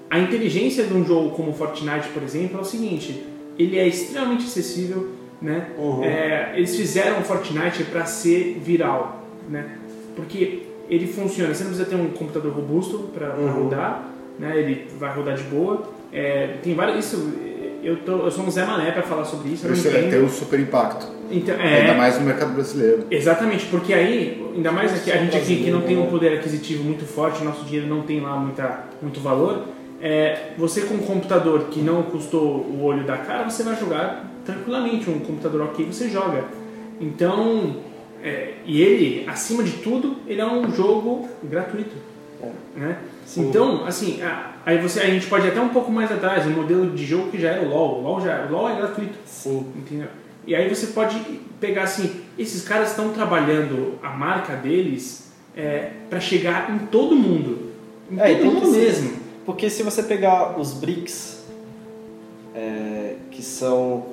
A 0.09 0.19
inteligência 0.19 0.85
de 0.85 0.93
um 0.93 1.03
jogo 1.03 1.31
como 1.31 1.51
Fortnite, 1.51 2.09
por 2.13 2.21
exemplo, 2.23 2.59
é 2.59 2.61
o 2.61 2.65
seguinte: 2.65 3.25
ele 3.57 3.77
é 3.77 3.87
extremamente 3.87 4.45
acessível, 4.45 5.09
né? 5.41 5.67
Uhum. 5.77 6.03
É, 6.03 6.53
eles 6.55 6.75
fizeram 6.75 7.19
o 7.19 7.23
Fortnite 7.23 7.83
para 7.85 8.05
ser 8.05 8.59
viral, 8.63 9.23
né? 9.49 9.77
Porque 10.15 10.63
ele 10.89 11.07
funciona. 11.07 11.53
Você 11.53 11.63
não 11.63 11.71
precisa 11.71 11.89
ter 11.89 11.95
um 11.95 12.09
computador 12.09 12.51
robusto 12.53 13.09
para 13.13 13.35
Uhum. 13.35 13.63
rodar, 13.63 14.09
né? 14.39 14.57
Ele 14.57 14.87
vai 14.99 15.13
rodar 15.13 15.35
de 15.35 15.43
boa. 15.43 15.89
É, 16.11 16.55
tem 16.63 16.73
vários. 16.75 17.05
Isso. 17.05 17.33
Eu, 17.83 17.97
tô, 17.97 18.13
eu 18.25 18.31
sou 18.31 18.43
um 18.43 18.49
Zé 18.49 18.65
Mané 18.65 18.89
para 18.91 19.03
falar 19.03 19.25
sobre 19.25 19.49
isso. 19.49 19.67
Vai 19.67 20.09
ter 20.09 20.23
um 20.23 20.27
super 20.29 20.59
impacto. 20.59 21.05
Então, 21.29 21.55
Ainda 21.55 21.91
é, 21.91 21.95
mais 21.95 22.17
no 22.17 22.25
mercado 22.25 22.53
brasileiro. 22.53 23.05
Exatamente, 23.11 23.65
porque 23.67 23.93
aí, 23.93 24.43
ainda 24.55 24.71
mais 24.71 24.91
aqui, 24.93 25.11
a 25.11 25.17
gente 25.17 25.37
aqui 25.37 25.63
que 25.63 25.69
não 25.69 25.81
tem 25.81 25.95
um 25.97 26.07
poder 26.07 26.33
aquisitivo 26.33 26.83
muito 26.83 27.05
forte, 27.05 27.43
nosso 27.43 27.63
dinheiro 27.65 27.87
não 27.87 28.01
tem 28.01 28.21
lá 28.21 28.37
muita, 28.37 28.85
muito 29.01 29.19
valor, 29.19 29.65
é, 30.05 30.51
você 30.55 30.81
com 30.81 30.93
um 30.93 30.99
computador 30.99 31.63
que 31.71 31.81
não 31.81 32.03
custou 32.03 32.43
o 32.43 32.83
olho 32.83 33.03
da 33.05 33.17
cara, 33.17 33.49
você 33.49 33.63
vai 33.63 33.75
jogar 33.75 34.23
tranquilamente, 34.45 35.09
um 35.09 35.17
computador 35.19 35.61
ok, 35.63 35.83
você 35.91 36.07
joga. 36.09 36.43
Então, 37.01 37.77
é, 38.23 38.53
e 38.67 38.79
ele, 38.83 39.27
acima 39.27 39.63
de 39.63 39.71
tudo, 39.77 40.17
ele 40.27 40.39
é 40.39 40.45
um 40.45 40.71
jogo 40.71 41.27
gratuito. 41.43 41.95
Né? 42.75 42.97
Então, 43.35 43.83
assim, 43.87 44.21
a- 44.21 44.51
aí 44.63 44.77
você, 44.77 44.99
a 44.99 45.07
gente 45.07 45.25
pode 45.25 45.47
ir 45.47 45.49
até 45.49 45.59
um 45.59 45.69
pouco 45.69 45.91
mais 45.91 46.11
atrás, 46.11 46.45
o 46.45 46.49
modelo 46.51 46.91
de 46.91 47.03
jogo 47.03 47.31
que 47.31 47.41
já 47.41 47.49
era 47.49 47.63
o 47.65 47.69
LoL. 47.69 47.97
O 47.99 48.01
LoL, 48.03 48.21
já, 48.21 48.45
o 48.47 48.51
LoL 48.51 48.69
é 48.69 48.75
gratuito. 48.75 49.15
Sim. 49.25 49.65
Entendeu? 49.75 50.07
E 50.45 50.53
aí 50.53 50.69
você 50.69 50.87
pode 50.87 51.17
pegar 51.59 51.83
assim, 51.83 52.21
esses 52.37 52.63
caras 52.63 52.91
estão 52.91 53.09
trabalhando 53.09 53.97
a 54.03 54.09
marca 54.11 54.53
deles 54.55 55.31
é, 55.57 55.89
para 56.07 56.19
chegar 56.19 56.69
em 56.69 56.77
todo 56.85 57.15
mundo. 57.15 57.71
Em 58.11 58.19
É, 58.19 58.35
todo 58.35 58.37
tem 58.37 58.51
mundo 58.51 58.71
mesmo. 58.71 59.24
Porque 59.45 59.69
se 59.69 59.83
você 59.83 60.01
pegar 60.03 60.59
os 60.59 60.73
BRICS, 60.73 61.37
é, 62.55 63.15
que 63.31 63.43
são 63.43 64.03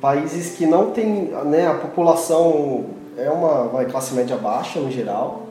países 0.00 0.56
que 0.56 0.66
não 0.66 0.90
têm, 0.90 1.30
né, 1.46 1.66
a 1.66 1.74
população 1.74 2.84
é 3.16 3.30
uma 3.30 3.64
vai, 3.68 3.86
classe 3.86 4.14
média 4.14 4.36
baixa 4.36 4.78
no 4.78 4.90
geral, 4.90 5.46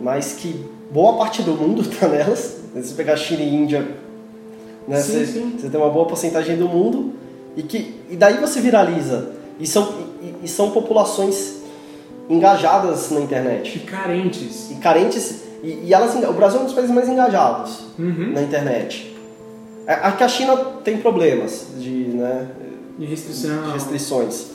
mas 0.00 0.34
que 0.34 0.66
boa 0.90 1.16
parte 1.16 1.42
do 1.42 1.52
mundo 1.52 1.82
está 1.82 2.08
nelas. 2.08 2.58
Se 2.74 2.82
você 2.82 2.94
pegar 2.94 3.16
China 3.16 3.42
e 3.42 3.54
Índia, 3.54 3.96
né, 4.86 5.00
Sim, 5.00 5.12
você, 5.12 5.26
sim. 5.26 5.56
você 5.58 5.68
tem 5.70 5.80
uma 5.80 5.90
boa 5.90 6.06
porcentagem 6.06 6.56
do 6.56 6.68
mundo 6.68 7.12
e 7.56 7.62
que 7.62 8.00
e 8.10 8.16
daí 8.16 8.38
você 8.38 8.60
viraliza. 8.60 9.32
E 9.58 9.66
são, 9.66 9.94
e, 10.22 10.34
e 10.44 10.48
são 10.48 10.70
populações 10.70 11.60
engajadas 12.30 13.10
na 13.10 13.20
internet 13.20 13.76
E 13.76 13.80
carentes. 13.80 14.70
e 14.70 14.74
carentes 14.76 15.42
e, 15.62 15.86
e 15.86 15.94
elas 15.94 16.14
o 16.14 16.32
Brasil 16.32 16.58
é 16.58 16.62
um 16.62 16.66
dos 16.66 16.74
países 16.74 16.94
mais 16.94 17.08
engajados 17.08 17.80
Uhum. 17.98 18.32
na 18.32 18.42
internet 18.42 19.14
É, 19.86 19.94
aqui 19.94 20.22
a 20.24 20.28
China 20.28 20.56
tem 20.84 20.98
problemas 20.98 21.68
de, 21.78 21.90
né, 21.90 22.46
De 22.98 23.04
restrição. 23.06 23.62
de 23.66 23.72
restrições 23.72 24.46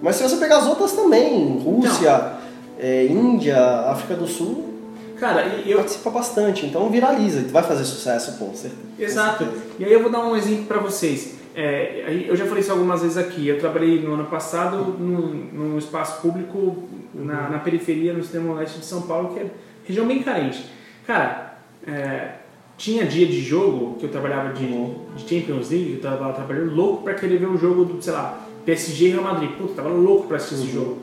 mas 0.00 0.16
se 0.16 0.22
você 0.22 0.36
pegar 0.36 0.58
as 0.58 0.66
outras 0.66 0.92
também 0.92 1.58
Rússia 1.58 2.32
é, 2.78 3.06
Índia 3.06 3.58
África 3.90 4.14
do 4.14 4.26
Sul 4.26 4.70
Cara, 5.18 5.46
eu, 5.64 5.76
Participa 5.78 6.10
bastante, 6.10 6.66
então 6.66 6.88
viraliza 6.90 7.42
vai 7.52 7.62
fazer 7.62 7.84
sucesso, 7.84 8.32
pô. 8.40 8.46
certeza. 8.46 8.72
Exato. 8.98 9.46
E 9.78 9.84
aí 9.84 9.92
eu 9.92 10.02
vou 10.02 10.10
dar 10.10 10.18
um 10.18 10.34
exemplo 10.34 10.64
para 10.64 10.80
vocês. 10.80 11.34
É, 11.54 12.24
eu 12.26 12.34
já 12.34 12.44
falei 12.44 12.60
isso 12.60 12.72
algumas 12.72 13.02
vezes 13.02 13.16
aqui. 13.16 13.46
Eu 13.46 13.56
trabalhei 13.60 14.00
no 14.02 14.14
ano 14.14 14.24
passado 14.24 14.78
num, 14.98 15.46
num 15.52 15.78
espaço 15.78 16.20
público 16.20 16.76
na, 17.14 17.50
na 17.50 17.58
periferia, 17.60 18.12
no 18.12 18.18
extremo 18.18 18.52
leste 18.54 18.80
de 18.80 18.84
São 18.84 19.02
Paulo, 19.02 19.32
que 19.32 19.38
é 19.38 19.46
região 19.84 20.06
bem 20.06 20.22
carente. 20.22 20.64
Cara, 21.06 21.56
é, 21.86 22.32
tinha 22.76 23.06
dia 23.06 23.26
de 23.26 23.40
jogo 23.40 23.96
que 23.98 24.06
eu 24.06 24.10
trabalhava 24.10 24.52
de, 24.52 24.66
de 24.66 25.28
Champions 25.28 25.70
League, 25.70 25.94
eu 25.94 26.00
tava 26.00 26.32
trabalhando 26.32 26.74
louco 26.74 27.04
para 27.04 27.14
querer 27.14 27.38
ver 27.38 27.46
o 27.46 27.56
jogo 27.56 27.84
do, 27.84 28.02
sei 28.02 28.12
lá, 28.12 28.40
PSG 28.64 29.06
e 29.06 29.10
Real 29.10 29.24
Madrid. 29.24 29.50
Puta, 29.52 29.74
tava 29.74 29.88
louco 29.88 30.26
para 30.26 30.36
assistir 30.36 30.64
esse 30.64 30.72
jogo. 30.72 30.98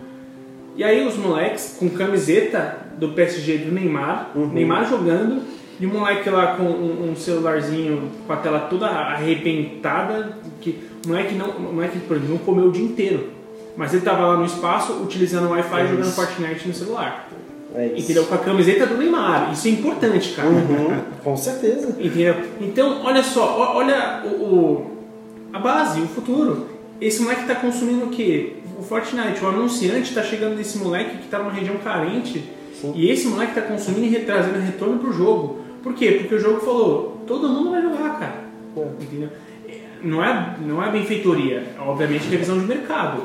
E 0.75 0.83
aí 0.83 1.05
os 1.05 1.17
moleques 1.17 1.75
com 1.79 1.89
camiseta 1.89 2.77
do 2.97 3.09
PSG 3.09 3.59
do 3.59 3.71
Neymar, 3.71 4.31
Neymar 4.35 4.89
jogando, 4.89 5.41
e 5.79 5.85
o 5.85 5.89
moleque 5.89 6.29
lá 6.29 6.55
com 6.57 6.63
um, 6.63 7.11
um 7.11 7.15
celularzinho 7.15 8.11
com 8.27 8.33
a 8.33 8.37
tela 8.37 8.59
toda 8.61 8.87
arrebentada, 8.87 10.37
que 10.59 10.83
o 11.05 11.07
moleque 11.07 11.35
não, 11.35 11.49
o 11.51 11.73
moleque, 11.73 11.99
por 11.99 12.17
exemplo, 12.17 12.35
não 12.35 12.39
comeu 12.39 12.65
o 12.65 12.71
dia 12.71 12.83
inteiro. 12.83 13.29
Mas 13.77 13.93
ele 13.93 14.01
tava 14.01 14.25
lá 14.25 14.37
no 14.37 14.45
espaço 14.45 14.93
utilizando 15.01 15.47
o 15.47 15.51
Wi-Fi 15.51 15.87
jogando 15.87 16.11
Fortnite 16.13 16.67
no 16.67 16.73
celular. 16.73 17.29
É. 17.75 17.93
Entendeu? 17.97 18.25
Com 18.25 18.35
a 18.35 18.37
camiseta 18.39 18.85
do 18.85 18.97
Neymar. 18.97 19.51
Isso 19.53 19.67
é 19.67 19.71
importante, 19.71 20.33
cara. 20.33 20.49
Uhum, 20.49 21.01
com 21.23 21.37
certeza. 21.37 21.95
Entendeu? 21.99 22.35
Então, 22.59 23.01
olha 23.03 23.21
só, 23.23 23.73
olha 23.75 24.23
o, 24.25 24.27
o- 24.43 24.91
a 25.53 25.59
base, 25.59 26.01
o 26.01 26.07
futuro. 26.07 26.67
Esse 26.99 27.21
moleque 27.21 27.45
tá 27.45 27.55
consumindo 27.55 28.05
o 28.05 28.09
quê? 28.09 28.53
O 28.77 28.83
Fortnite. 28.83 29.43
O 29.43 29.47
anunciante 29.47 30.13
tá 30.13 30.21
chegando 30.23 30.55
nesse 30.55 30.77
moleque 30.79 31.17
que 31.17 31.27
tá 31.27 31.39
numa 31.39 31.51
região 31.51 31.77
carente 31.77 32.43
e 32.95 33.09
esse 33.09 33.27
moleque 33.27 33.53
tá 33.55 33.61
consumindo 33.61 34.15
e 34.15 34.19
trazendo 34.21 34.59
retorno 34.59 34.99
pro 34.99 35.11
jogo. 35.13 35.59
Por 35.83 35.93
quê? 35.93 36.11
Porque 36.19 36.35
o 36.35 36.39
jogo 36.39 36.59
falou, 36.61 37.23
todo 37.27 37.47
mundo 37.47 37.71
vai 37.71 37.81
jogar, 37.81 38.19
cara. 38.19 38.35
Entendeu? 39.01 39.29
Não 40.01 40.23
é, 40.23 40.55
não 40.65 40.81
é 40.83 40.89
benfeitoria, 40.91 41.63
obviamente 41.79 42.27
que 42.27 42.35
é 42.35 42.37
visão 42.37 42.57
de 42.57 42.65
mercado. 42.65 43.23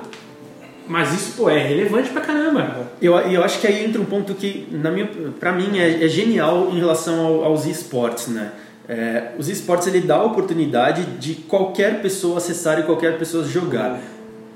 Mas 0.87 1.13
isso, 1.15 1.33
pô, 1.37 1.49
é 1.49 1.59
relevante 1.59 2.11
pra 2.11 2.21
caramba. 2.21 2.89
Eu, 3.01 3.19
e 3.29 3.35
eu 3.35 3.43
acho 3.43 3.59
que 3.61 3.67
aí 3.67 3.85
entra 3.85 4.01
um 4.01 4.05
ponto 4.05 4.35
que, 4.35 4.67
na 4.71 4.91
minha, 4.91 5.09
pra 5.41 5.51
mim, 5.53 5.79
é, 5.79 6.05
é 6.05 6.09
genial 6.09 6.69
em 6.73 6.79
relação 6.79 7.25
ao- 7.27 7.45
aos 7.45 7.65
esportes, 7.67 8.29
né? 8.29 8.53
É, 8.87 9.29
os 9.39 9.49
esportes 9.49 9.87
ele 9.87 10.03
dá 10.03 10.17
a 10.17 10.25
oportunidade 10.25 11.03
de 11.19 11.37
qualquer 11.37 12.03
pessoa 12.03 12.37
acessar 12.37 12.79
e 12.81 12.83
qualquer 12.83 13.17
pessoa 13.19 13.43
jogar. 13.45 13.99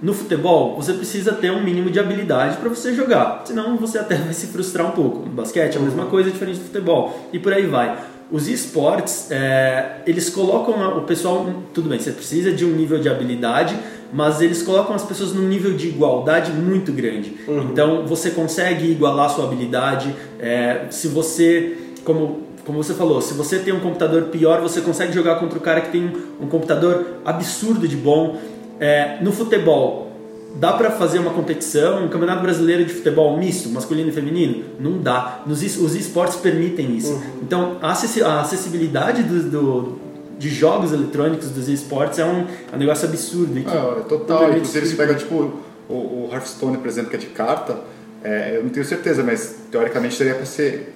No 0.02 0.12
futebol, 0.12 0.76
você 0.76 0.92
precisa 0.92 1.32
ter 1.32 1.50
um 1.50 1.62
mínimo 1.64 1.90
de 1.90 1.98
habilidade 1.98 2.58
para 2.58 2.68
você 2.68 2.94
jogar, 2.94 3.42
senão 3.46 3.76
você 3.78 3.98
até 3.98 4.14
vai 4.20 4.34
se 4.34 4.48
frustrar 4.48 4.86
um 4.86 4.90
pouco. 4.90 5.20
No 5.20 5.32
basquete 5.32 5.76
é 5.76 5.78
a 5.78 5.82
mesma 5.82 6.06
coisa, 6.06 6.30
diferente 6.30 6.58
do 6.58 6.66
futebol, 6.66 7.28
e 7.32 7.38
por 7.38 7.52
aí 7.54 7.66
vai. 7.66 7.96
Os 8.30 8.46
esportes, 8.46 9.30
é, 9.30 10.02
eles 10.06 10.28
colocam 10.28 10.98
o 10.98 11.02
pessoal. 11.02 11.46
Tudo 11.72 11.88
bem, 11.88 11.98
você 11.98 12.12
precisa 12.12 12.52
de 12.52 12.64
um 12.64 12.70
nível 12.70 12.98
de 12.98 13.08
habilidade, 13.08 13.74
mas 14.12 14.42
eles 14.42 14.62
colocam 14.62 14.94
as 14.94 15.02
pessoas 15.02 15.32
num 15.32 15.48
nível 15.48 15.74
de 15.74 15.88
igualdade 15.88 16.52
muito 16.52 16.92
grande. 16.92 17.34
Então 17.70 18.06
você 18.06 18.30
consegue 18.30 18.90
igualar 18.90 19.26
a 19.26 19.28
sua 19.30 19.44
habilidade. 19.44 20.14
é, 20.38 20.86
se 20.90 21.08
você, 21.08 21.76
como, 22.04 22.42
como 22.66 22.82
você 22.82 22.92
falou, 22.92 23.22
se 23.22 23.32
você 23.32 23.58
tem 23.60 23.72
um 23.72 23.80
computador 23.80 24.24
pior, 24.24 24.60
você 24.60 24.82
consegue 24.82 25.12
jogar 25.12 25.36
contra 25.36 25.58
o 25.58 25.62
cara 25.62 25.80
que 25.80 25.90
tem 25.90 26.04
um, 26.04 26.44
um 26.44 26.48
computador 26.48 27.20
absurdo 27.24 27.88
de 27.88 27.96
bom. 27.96 28.36
É, 28.78 29.18
no 29.22 29.32
futebol, 29.32 30.07
Dá 30.56 30.72
pra 30.72 30.90
fazer 30.90 31.18
uma 31.18 31.30
competição, 31.30 32.04
um 32.04 32.08
campeonato 32.08 32.42
brasileiro 32.42 32.84
de 32.84 32.92
futebol 32.92 33.36
misto, 33.38 33.68
masculino 33.68 34.08
e 34.08 34.12
feminino? 34.12 34.64
Não 34.80 34.98
dá. 34.98 35.42
Nos, 35.46 35.62
os 35.62 35.94
esportes 35.94 36.36
permitem 36.36 36.96
isso. 36.96 37.22
Então, 37.42 37.76
a, 37.80 37.92
acessi- 37.92 38.22
a 38.22 38.40
acessibilidade 38.40 39.22
do, 39.22 39.42
do- 39.50 39.98
de 40.38 40.48
jogos 40.48 40.92
eletrônicos 40.92 41.50
dos 41.50 41.68
esportes 41.68 42.18
é 42.18 42.24
um, 42.24 42.46
é 42.72 42.74
um 42.74 42.78
negócio 42.78 43.08
absurdo. 43.08 43.52
Ah, 43.66 43.96
é 43.98 44.02
total. 44.08 44.50
Inclusive, 44.56 44.86
você 44.86 44.96
pega 44.96 45.14
tipo 45.14 45.34
o, 45.88 45.92
o 45.92 46.28
Hearthstone, 46.32 46.78
por 46.78 46.86
exemplo, 46.88 47.10
que 47.10 47.16
é 47.16 47.18
de 47.20 47.26
carta, 47.26 47.78
é, 48.24 48.56
eu 48.56 48.62
não 48.64 48.70
tenho 48.70 48.84
certeza, 48.86 49.22
mas 49.22 49.56
teoricamente 49.70 50.14
seria 50.14 50.34
para 50.34 50.44
ser 50.46 50.92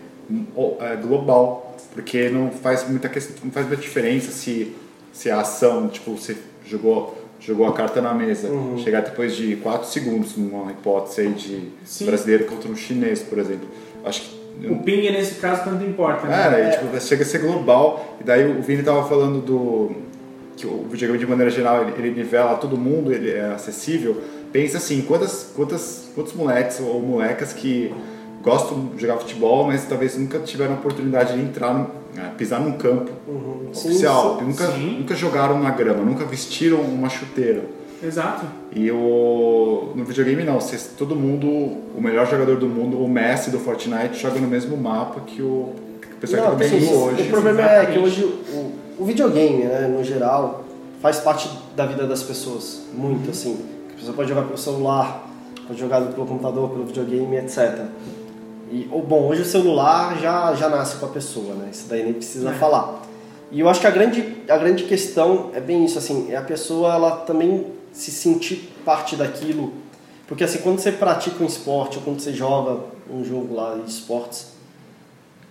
é, 0.80 0.96
global, 0.96 1.76
porque 1.94 2.28
não 2.30 2.50
faz 2.50 2.88
muita 2.88 3.08
questão, 3.08 3.36
não 3.44 3.50
faz 3.52 3.66
muita 3.66 3.80
diferença 3.82 4.30
se, 4.32 4.74
se 5.12 5.30
a 5.30 5.40
ação, 5.40 5.88
tipo, 5.88 6.16
você 6.16 6.36
jogou 6.66 7.21
jogou 7.44 7.66
a 7.66 7.72
carta 7.72 8.00
na 8.00 8.14
mesa, 8.14 8.48
chegar 8.82 9.02
depois 9.02 9.34
de 9.34 9.56
4 9.56 9.88
segundos, 9.88 10.36
numa 10.36 10.70
hipótese 10.70 11.22
aí 11.22 11.32
de 11.32 11.68
Sim. 11.84 12.06
brasileiro 12.06 12.44
contra 12.44 12.70
um 12.70 12.76
chinês, 12.76 13.20
por 13.20 13.38
exemplo. 13.38 13.68
Acho 14.04 14.22
que 14.22 14.66
O 14.68 14.78
ping 14.78 15.10
nesse 15.10 15.40
caso 15.40 15.64
tanto 15.64 15.84
importa, 15.84 16.26
né? 16.26 16.46
é, 16.46 16.50
daí, 16.50 16.70
tipo, 16.78 17.00
chega 17.00 17.22
a 17.22 17.26
ser 17.26 17.38
global. 17.38 18.16
E 18.20 18.24
daí 18.24 18.48
o 18.50 18.62
Vini 18.62 18.82
tava 18.82 19.08
falando 19.08 19.40
do. 19.40 19.90
que 20.56 20.66
o 20.66 20.86
videogame 20.88 21.18
de 21.18 21.26
maneira 21.26 21.50
geral 21.50 21.82
ele, 21.82 21.92
ele 21.98 22.10
nivela 22.16 22.54
todo 22.56 22.76
mundo, 22.76 23.12
ele 23.12 23.30
é 23.30 23.46
acessível. 23.46 24.22
Pensa 24.52 24.76
assim, 24.76 25.00
quantas, 25.02 25.50
quantas, 25.56 26.10
quantos 26.14 26.34
moleques 26.34 26.78
ou 26.80 27.00
molecas 27.00 27.52
que 27.52 27.92
gostam 28.42 28.86
de 28.94 29.00
jogar 29.00 29.16
futebol, 29.16 29.64
mas 29.66 29.84
talvez 29.86 30.16
nunca 30.16 30.38
tiveram 30.40 30.74
a 30.74 30.76
oportunidade 30.76 31.32
de 31.34 31.40
entrar, 31.40 31.72
no, 31.72 31.82
é, 31.82 31.90
pisar 32.36 32.60
num 32.60 32.72
campo 32.72 33.10
Sim, 33.72 33.88
oficial, 33.88 34.38
sim, 34.38 34.44
nunca, 34.44 34.66
sim. 34.66 34.98
nunca 34.98 35.14
jogaram 35.14 35.58
na 35.60 35.70
grama, 35.70 36.04
nunca 36.04 36.24
vestiram 36.24 36.80
uma 36.80 37.08
chuteira. 37.08 37.64
Exato. 38.02 38.44
E 38.74 38.90
o, 38.90 39.92
no 39.94 40.04
videogame 40.04 40.42
não, 40.42 40.58
todo 40.98 41.14
mundo, 41.14 41.46
o 41.96 42.00
melhor 42.00 42.26
jogador 42.26 42.56
do 42.56 42.66
mundo, 42.66 42.98
o 43.02 43.08
Messi 43.08 43.50
do 43.50 43.60
Fortnite, 43.60 44.18
joga 44.20 44.40
no 44.40 44.48
mesmo 44.48 44.76
mapa 44.76 45.20
que 45.20 45.40
o, 45.40 45.70
que 46.00 46.08
o 46.08 46.16
pessoal 46.16 46.50
Não, 46.50 46.56
que 46.56 46.64
tá 46.64 46.68
jogando 46.68 46.82
isso. 46.84 46.94
hoje. 46.94 47.22
O 47.22 47.30
problema 47.30 47.60
é 47.62 47.86
que 47.86 47.92
exatamente. 47.92 47.98
hoje 48.00 48.24
o, 48.24 48.72
o 48.98 49.04
videogame, 49.04 49.64
né, 49.64 49.86
no 49.86 50.02
geral, 50.02 50.64
faz 51.00 51.20
parte 51.20 51.48
da 51.76 51.86
vida 51.86 52.06
das 52.06 52.22
pessoas. 52.24 52.82
Muito, 52.92 53.30
assim. 53.30 53.56
A 53.92 53.94
pessoa 53.94 54.14
pode 54.16 54.28
jogar 54.28 54.42
pelo 54.42 54.58
celular, 54.58 55.28
pode 55.68 55.78
jogar 55.78 56.00
pelo 56.00 56.26
computador, 56.26 56.70
pelo 56.70 56.84
videogame, 56.84 57.36
etc. 57.36 57.82
E, 58.72 58.84
bom, 58.90 59.26
hoje 59.28 59.42
o 59.42 59.44
celular 59.44 60.18
já, 60.18 60.54
já 60.54 60.66
nasce 60.70 60.96
com 60.96 61.04
a 61.04 61.08
pessoa, 61.10 61.54
né? 61.54 61.68
Isso 61.70 61.86
daí 61.88 62.02
nem 62.04 62.14
precisa 62.14 62.50
É. 62.50 62.54
falar. 62.54 63.02
E 63.50 63.60
eu 63.60 63.68
acho 63.68 63.80
que 63.80 63.86
a 63.86 63.90
grande, 63.90 64.34
a 64.48 64.56
grande 64.56 64.84
questão 64.84 65.50
é 65.52 65.60
bem 65.60 65.84
isso, 65.84 65.98
assim, 65.98 66.32
é 66.32 66.36
a 66.36 66.42
pessoa 66.42 66.94
ela 66.94 67.10
também 67.18 67.66
se 67.92 68.10
sentir 68.10 68.72
parte 68.82 69.14
daquilo. 69.14 69.74
Porque 70.26 70.42
assim, 70.42 70.58
quando 70.62 70.78
você 70.78 70.90
pratica 70.90 71.44
um 71.44 71.46
esporte 71.46 71.98
ou 71.98 72.02
quando 72.02 72.20
você 72.20 72.32
joga 72.32 72.80
um 73.12 73.22
jogo 73.22 73.54
lá 73.54 73.74
de 73.74 73.90
esportes, 73.90 74.52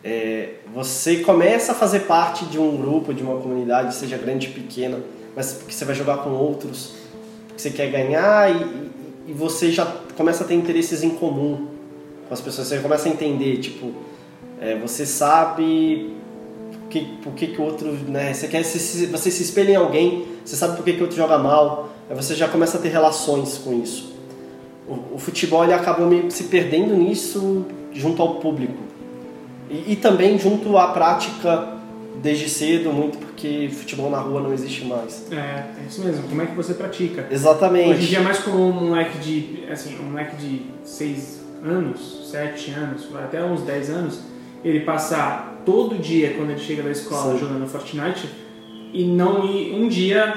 é, 0.03 0.55
você 0.73 1.17
começa 1.17 1.73
a 1.73 1.75
fazer 1.75 2.01
parte 2.01 2.45
de 2.45 2.57
um 2.57 2.75
grupo, 2.75 3.13
de 3.13 3.21
uma 3.21 3.39
comunidade, 3.39 3.93
seja 3.93 4.17
grande 4.17 4.47
ou 4.47 4.53
pequena, 4.53 4.97
mas 5.35 5.53
porque 5.53 5.71
você 5.73 5.85
vai 5.85 5.93
jogar 5.93 6.17
com 6.23 6.31
outros, 6.31 6.93
porque 7.49 7.61
você 7.61 7.69
quer 7.69 7.91
ganhar 7.91 8.49
e, 8.49 8.63
e- 8.63 8.91
e 9.27 9.33
você 9.33 9.71
já 9.71 9.85
começa 10.17 10.43
a 10.43 10.47
ter 10.47 10.55
interesses 10.55 11.03
em 11.03 11.11
comum 11.11 11.67
com 12.31 12.33
as 12.35 12.39
pessoas, 12.39 12.67
você 12.69 12.79
começa 12.79 13.09
a 13.09 13.11
entender, 13.11 13.57
tipo, 13.57 13.91
é, 14.61 14.77
você 14.77 15.05
sabe 15.05 16.15
por 16.71 16.87
que, 16.87 17.01
por 17.21 17.33
que, 17.33 17.47
que 17.47 17.59
o 17.59 17.65
outro, 17.65 17.91
né, 18.07 18.33
você 18.33 18.47
quer 18.47 18.63
se, 18.63 18.79
se- 18.79 19.05
você 19.07 19.29
se 19.29 19.43
espelha 19.43 19.71
em 19.73 19.75
alguém, 19.75 20.25
você 20.45 20.55
sabe 20.55 20.77
por 20.77 20.85
que, 20.85 20.93
que 20.93 20.99
o 20.99 21.01
outro 21.01 21.17
joga 21.17 21.37
mal, 21.37 21.89
aí 22.09 22.15
você 22.15 22.33
já 22.33 22.47
começa 22.47 22.77
a 22.77 22.81
ter 22.81 22.87
relações 22.87 23.57
com 23.57 23.73
isso. 23.83 24.15
O, 24.87 25.15
o 25.15 25.17
futebol 25.17 25.61
ele 25.65 25.73
acabou 25.73 26.07
meio 26.07 26.31
se 26.31 26.45
perdendo 26.45 26.95
nisso 26.95 27.65
junto 27.91 28.21
ao 28.21 28.35
público. 28.35 28.81
E, 29.69 29.91
e 29.91 29.95
também 29.97 30.39
junto 30.39 30.77
à 30.77 30.87
prática 30.87 31.73
desde 32.21 32.47
cedo, 32.47 32.93
muito 32.93 33.17
porque 33.17 33.69
futebol 33.73 34.09
na 34.09 34.19
rua 34.19 34.39
não 34.39 34.53
existe 34.53 34.85
mais. 34.85 35.25
É, 35.29 35.35
é 35.35 35.85
isso 35.85 35.99
mesmo. 36.01 36.23
Como 36.29 36.41
é 36.41 36.45
que 36.45 36.55
você 36.55 36.73
pratica? 36.75 37.27
Exatamente. 37.29 37.89
Hoje 37.89 38.03
em 38.05 38.07
dia 38.07 38.19
é 38.19 38.21
mais 38.21 38.39
como 38.39 38.57
um 38.69 38.71
moleque 38.87 39.17
de, 39.17 39.63
assim, 39.69 39.97
um 39.99 40.11
moleque 40.11 40.37
de 40.37 40.61
6 40.85 41.41
anos, 41.63 42.29
7 42.31 42.71
anos, 42.71 43.07
até 43.15 43.43
uns 43.43 43.61
10 43.61 43.89
anos, 43.89 44.19
ele 44.63 44.81
passar 44.81 45.61
todo 45.65 45.97
dia 45.97 46.33
quando 46.35 46.51
ele 46.51 46.59
chega 46.59 46.83
da 46.83 46.91
escola 46.91 47.33
Sim. 47.33 47.39
jogando 47.39 47.67
Fortnite 47.67 48.29
e 48.93 49.05
não 49.05 49.45
ir 49.45 49.73
um 49.73 49.87
dia 49.87 50.33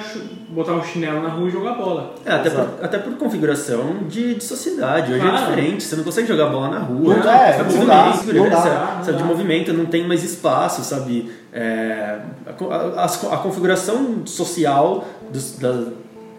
botar 0.51 0.75
um 0.75 0.85
chinelo 0.85 1.21
na 1.23 1.29
rua 1.31 1.49
e 1.49 1.51
jogar 1.51 1.73
bola. 1.75 2.15
É, 2.25 2.31
até 2.33 2.49
Exato. 2.49 2.71
por, 2.77 2.85
até 2.85 2.99
por 2.99 3.15
configuração 3.17 4.05
de, 4.09 4.35
de 4.37 4.45
sociedade. 4.45 5.13
Hoje 5.13 5.21
Claro. 5.21 5.37
é 5.37 5.41
diferente, 5.41 5.83
você 5.83 5.97
não 5.97 6.05
consegue 6.05 6.29
jogar 6.29 6.47
bola 6.51 6.69
na 6.69 6.79
rua. 6.79 7.15
Não 7.17 7.23
dá, 7.23 7.53
sabe, 7.53 7.73
não 7.75 7.81
de 7.81 7.87
dá, 7.87 8.05
movimento, 8.07 8.35
não 8.37 8.51
dá, 8.51 8.57
sabe, 8.63 8.97
não 8.97 9.03
de 9.17 9.23
dá. 9.23 9.25
movimento, 9.25 9.73
não 9.73 9.87
tem 9.87 10.07
mais 10.07 10.23
espaço, 10.23 10.85
sabe? 10.85 11.33
É, 11.53 12.21
a, 12.47 13.01
a- 13.03 13.35
a 13.35 13.37
configuração 13.39 14.25
social 14.25 15.05
dos- 15.33 15.59
da- 15.59 15.89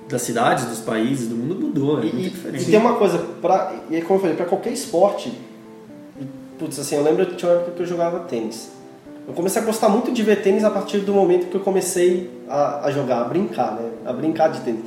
das 0.10 0.22
cidades, 0.22 0.66
dos 0.66 0.80
países, 0.80 1.28
do 1.28 1.36
mundo 1.36 1.56
mudou, 1.56 1.99
é 1.99 2.06
E, 2.06 2.14
muito 2.14 2.30
diferente. 2.32 2.64
e 2.64 2.66
tem 2.72 2.80
uma 2.80 2.93
coisa, 2.93 3.18
pra, 3.41 3.74
e 3.89 3.95
aí, 3.95 4.01
como 4.01 4.16
eu 4.18 4.22
falei, 4.22 4.36
pra 4.36 4.45
qualquer 4.45 4.72
esporte, 4.72 5.34
putz, 6.60 6.78
assim, 6.80 6.95
eu 6.95 7.03
lembro 7.03 7.26
que 7.26 7.36
tinha 7.36 7.51
uma 7.51 7.58
época 7.58 7.72
que 7.76 7.82
eu 7.82 7.88
jogava 7.88 8.20
tênis. 8.20 8.70
Eu 9.28 9.34
comecei 9.34 9.60
a 9.62 9.66
gostar 9.66 9.89
muito 9.89 10.12
de 10.12 10.22
ver 10.22 10.43
tênis 10.43 10.64
a 10.64 10.70
partir 10.70 10.99
do 10.99 11.12
momento 11.12 11.47
que 11.47 11.56
eu 11.56 11.62
comecei 11.62 12.30
a, 12.47 12.86
a 12.86 12.91
jogar, 12.91 13.22
a 13.22 13.24
brincar, 13.24 13.72
né? 13.74 13.89
A 14.06 14.14
brincar 14.14 14.49
de 14.49 14.60
tênis. 14.62 14.86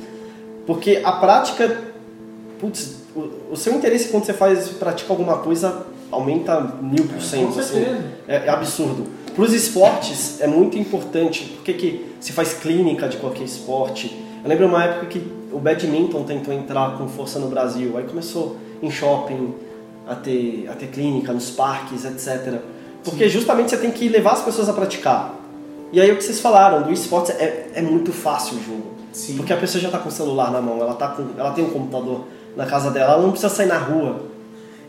Porque 0.65 1.01
a 1.03 1.11
prática, 1.11 1.77
putz, 2.57 2.99
o, 3.13 3.51
o 3.51 3.57
seu 3.57 3.73
interesse 3.75 4.07
quando 4.07 4.23
você 4.23 4.31
faz, 4.33 4.69
pratica 4.69 5.11
alguma 5.11 5.39
coisa 5.39 5.85
aumenta 6.09 6.59
mil 6.81 7.05
por 7.05 7.21
cento. 7.21 7.59
Assim. 7.59 7.85
É, 8.27 8.45
é 8.45 8.49
absurdo. 8.49 9.07
Para 9.35 9.43
os 9.43 9.53
esportes 9.53 10.39
é 10.39 10.47
muito 10.47 10.77
importante. 10.77 11.43
Por 11.57 11.63
que, 11.65 11.73
que 11.73 12.05
se 12.21 12.31
faz 12.31 12.53
clínica 12.53 13.09
de 13.09 13.17
qualquer 13.17 13.43
esporte? 13.43 14.28
Eu 14.43 14.49
lembro 14.49 14.67
uma 14.67 14.83
época 14.83 15.07
que 15.07 15.31
o 15.51 15.59
badminton 15.59 16.23
tentou 16.23 16.53
entrar 16.53 16.97
com 16.97 17.07
força 17.07 17.39
no 17.39 17.47
Brasil. 17.47 17.97
Aí 17.97 18.05
começou 18.05 18.57
em 18.81 18.89
shopping 18.89 19.53
a 20.07 20.15
ter, 20.15 20.67
a 20.69 20.75
ter 20.75 20.87
clínica, 20.87 21.33
nos 21.33 21.51
parques, 21.51 22.05
etc. 22.05 22.59
Porque 23.03 23.27
justamente 23.27 23.69
você 23.69 23.77
tem 23.77 23.91
que 23.91 24.07
levar 24.07 24.33
as 24.33 24.41
pessoas 24.41 24.69
a 24.69 24.73
praticar. 24.73 25.35
E 25.91 25.99
aí 25.99 26.11
o 26.11 26.17
que 26.17 26.23
vocês 26.23 26.39
falaram, 26.39 26.83
do 26.83 26.91
esporte 26.91 27.31
é, 27.31 27.71
é 27.73 27.81
muito 27.81 28.11
fácil 28.11 28.57
o 28.57 28.63
jogo. 28.63 28.99
Sim. 29.11 29.37
Porque 29.37 29.51
a 29.51 29.57
pessoa 29.57 29.81
já 29.81 29.87
está 29.87 29.99
com 29.99 30.09
o 30.09 30.11
celular 30.11 30.51
na 30.51 30.61
mão, 30.61 30.79
ela, 30.79 30.93
tá 30.93 31.07
com, 31.09 31.27
ela 31.37 31.51
tem 31.51 31.63
um 31.63 31.69
computador 31.71 32.25
na 32.55 32.65
casa 32.65 32.91
dela, 32.91 33.13
ela 33.13 33.23
não 33.23 33.31
precisa 33.31 33.53
sair 33.53 33.67
na 33.67 33.77
rua 33.77 34.28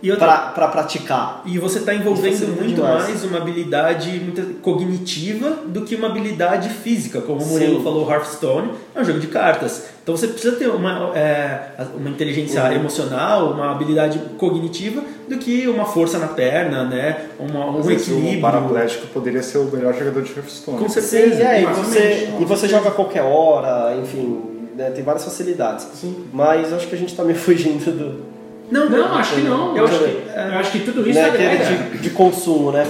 Outra, 0.08 0.52
para 0.54 0.68
praticar. 0.68 1.42
E 1.44 1.58
você 1.58 1.80
está 1.80 1.92
envolvendo 1.92 2.46
muito 2.56 2.74
demais. 2.76 3.04
mais 3.04 3.24
uma 3.24 3.38
habilidade 3.38 4.20
cognitiva 4.62 5.50
do 5.66 5.82
que 5.82 5.94
uma 5.96 6.06
habilidade 6.08 6.68
física. 6.70 7.20
Como 7.20 7.40
o 7.40 7.44
Sim. 7.44 7.50
Murilo 7.50 7.82
falou, 7.82 8.08
Hearthstone 8.10 8.70
é 8.94 9.00
um 9.00 9.04
jogo 9.04 9.18
de 9.20 9.26
cartas. 9.26 9.86
Então 10.02 10.16
você 10.16 10.28
precisa 10.28 10.56
ter 10.56 10.68
uma, 10.68 11.12
é, 11.14 11.70
uma 11.94 12.08
inteligência 12.08 12.62
Uhum. 12.64 12.72
emocional, 12.72 13.50
uma 13.52 13.70
habilidade 13.72 14.18
cognitiva 14.38 15.02
do 15.28 15.36
que 15.38 15.68
uma 15.68 15.84
força 15.84 16.18
na 16.18 16.28
perna, 16.28 16.84
né? 16.84 17.26
Uma, 17.38 17.66
um 17.70 17.82
vezes, 17.82 18.08
equilíbrio. 18.08 18.38
Um 18.38 18.40
paraplégico 18.40 19.06
poderia 19.08 19.42
ser 19.42 19.58
o 19.58 19.64
melhor 19.64 19.92
jogador 19.94 20.22
de 20.22 20.32
Hearthstone. 20.32 20.78
Com 20.78 20.88
Sim, 20.88 21.00
certeza. 21.00 21.42
é, 21.42 21.62
e 21.62 21.66
você, 21.66 22.28
e 22.40 22.44
você 22.44 22.68
joga 22.68 22.88
a 22.88 22.92
qualquer 22.92 23.22
hora, 23.22 23.94
enfim, 23.96 24.40
né, 24.76 24.90
tem 24.90 25.04
várias 25.04 25.24
facilidades. 25.24 25.86
Sim. 25.94 26.24
Mas 26.32 26.72
acho 26.72 26.86
que 26.88 26.94
a 26.94 26.98
gente 26.98 27.14
tá 27.14 27.22
meio 27.22 27.36
fugindo 27.38 27.90
do. 27.92 28.39
Não, 28.70 28.88
Não, 28.88 29.14
acho 29.14 29.34
que 29.34 29.40
não. 29.42 29.76
Eu 29.76 29.84
acho 29.84 29.98
que, 29.98 30.04
eu 30.04 30.58
acho 30.58 30.72
que 30.72 30.80
tudo 30.80 31.08
isso 31.08 31.18
né, 31.18 31.24
agrega. 31.24 31.64
aquele 31.64 31.90
de, 31.90 31.98
de 31.98 32.10
consumo, 32.10 32.72
né? 32.72 32.86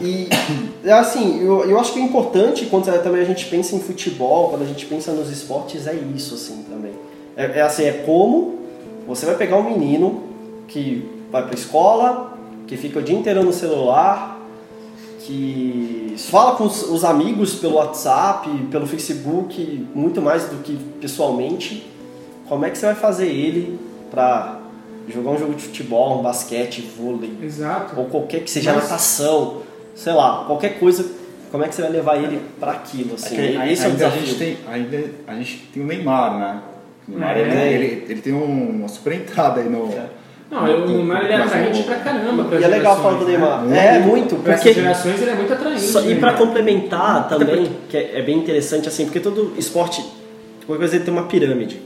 E 0.00 0.28
é 0.84 0.92
assim, 0.92 1.44
eu, 1.44 1.64
eu 1.64 1.78
acho 1.78 1.92
que 1.92 2.00
é 2.00 2.02
importante 2.02 2.66
quando 2.66 2.84
também 3.02 3.22
a 3.22 3.24
gente 3.24 3.46
pensa 3.46 3.74
em 3.74 3.80
futebol, 3.80 4.50
quando 4.50 4.62
a 4.62 4.66
gente 4.66 4.86
pensa 4.86 5.12
nos 5.12 5.30
esportes, 5.30 5.86
é 5.86 5.94
isso 6.14 6.34
assim 6.34 6.64
também. 6.68 6.92
É, 7.36 7.58
é 7.58 7.62
assim, 7.62 7.84
é 7.84 7.92
como 8.04 8.60
você 9.06 9.26
vai 9.26 9.36
pegar 9.36 9.56
um 9.56 9.64
menino 9.64 10.24
que 10.68 11.08
vai 11.30 11.44
pra 11.44 11.54
escola, 11.54 12.36
que 12.66 12.76
fica 12.76 12.98
o 12.98 13.02
dia 13.02 13.16
inteiro 13.16 13.42
no 13.42 13.52
celular, 13.52 14.40
que 15.20 16.14
fala 16.30 16.56
com 16.56 16.64
os, 16.64 16.82
os 16.82 17.04
amigos 17.04 17.54
pelo 17.54 17.74
WhatsApp, 17.74 18.48
pelo 18.70 18.86
Facebook, 18.86 19.86
muito 19.94 20.20
mais 20.20 20.44
do 20.44 20.62
que 20.62 20.76
pessoalmente. 21.00 21.86
Como 22.48 22.64
é 22.64 22.70
que 22.70 22.78
você 22.78 22.86
vai 22.86 22.94
fazer 22.94 23.26
ele 23.28 23.78
pra 24.10 24.61
jogar 25.08 25.30
um 25.30 25.38
jogo 25.38 25.54
de 25.54 25.62
futebol, 25.62 26.18
um 26.18 26.22
basquete, 26.22 26.80
vôlei, 26.96 27.32
Exato. 27.42 27.98
ou 27.98 28.06
qualquer 28.06 28.40
que 28.42 28.50
seja 28.50 28.72
Mas- 28.72 28.84
natação, 28.84 29.62
sei 29.94 30.12
lá, 30.12 30.44
qualquer 30.46 30.78
coisa, 30.78 31.04
como 31.50 31.64
é 31.64 31.68
que 31.68 31.74
você 31.74 31.82
vai 31.82 31.90
levar 31.90 32.16
ele 32.16 32.40
pra 32.60 32.72
aquilo, 32.72 33.14
assim? 33.14 33.36
É 33.38 33.52
que 33.66 33.72
Esse 33.72 33.84
é 33.84 33.88
o 33.88 33.90
ainda 33.90 34.06
a 34.06 34.10
gente 34.10 34.34
tem 34.36 34.56
ainda 34.70 35.04
a 35.26 35.34
gente 35.34 35.68
tem 35.72 35.82
o 35.82 35.86
Neymar, 35.86 36.38
né? 36.38 36.60
O 37.08 37.10
Neymar 37.12 37.36
É. 37.36 37.40
ele, 37.72 37.84
ele, 37.84 38.06
ele 38.08 38.20
tem 38.20 38.32
um- 38.32 38.70
uma 38.70 38.88
super 38.88 39.12
entrada 39.12 39.60
aí 39.60 39.68
no. 39.68 39.88
Não, 40.50 40.66
eu- 40.68 40.84
o 40.84 40.88
Neymar 40.88 41.24
ele 41.24 41.32
é 41.32 41.36
atraente 41.36 41.82
pra 41.82 41.96
caramba. 41.96 42.44
pras 42.44 42.60
E 42.60 42.64
é 42.64 42.68
legal 42.68 42.96
falar 42.96 43.18
do 43.18 43.24
né? 43.24 43.30
Neymar. 43.32 43.60
Muito. 43.62 43.74
É, 43.76 43.98
muito, 44.00 44.36
Para 44.36 44.52
essas 44.52 44.64
porque... 44.64 44.80
gerações 44.80 45.20
ele 45.22 45.30
é 45.30 45.34
muito 45.34 45.52
atraente. 45.52 45.80
Só- 45.80 46.00
e 46.02 46.14
né? 46.14 46.20
pra 46.20 46.34
complementar 46.34 47.28
também, 47.28 47.70
que 47.88 47.96
é, 47.96 48.18
é 48.18 48.22
bem 48.22 48.38
interessante 48.38 48.86
assim, 48.88 49.04
porque 49.06 49.18
todo 49.20 49.52
esporte, 49.58 50.02
qualquer 50.66 50.78
coisa 50.80 50.96
ele 50.96 51.04
tem 51.04 51.12
uma 51.12 51.24
pirâmide. 51.24 51.80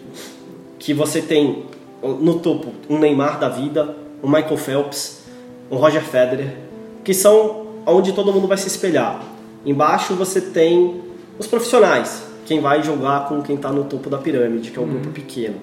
Que 0.79 0.93
você 0.93 1.21
tem 1.23 1.64
no 2.03 2.38
topo 2.38 2.72
um 2.88 2.99
Neymar 2.99 3.38
da 3.38 3.49
vida, 3.49 3.97
um 4.22 4.28
Michael 4.28 4.57
Phelps, 4.57 5.22
um 5.70 5.76
Roger 5.76 6.03
Federer, 6.03 6.57
que 7.05 7.14
são 7.14 7.66
onde 7.86 8.12
todo 8.12 8.32
mundo 8.32 8.47
vai 8.47 8.57
se 8.57 8.66
espelhar. 8.66 9.22
Embaixo 9.64 10.14
você 10.14 10.40
tem 10.40 11.01
os 11.38 11.47
profissionais, 11.47 12.22
quem 12.44 12.61
vai 12.61 12.82
jogar 12.82 13.28
com 13.28 13.42
quem 13.42 13.57
está 13.57 13.70
no 13.70 13.84
topo 13.84 14.09
da 14.09 14.18
pirâmide, 14.18 14.70
que 14.70 14.78
é 14.78 14.82
o 14.82 14.86
grupo 14.86 15.09
pequeno. 15.11 15.57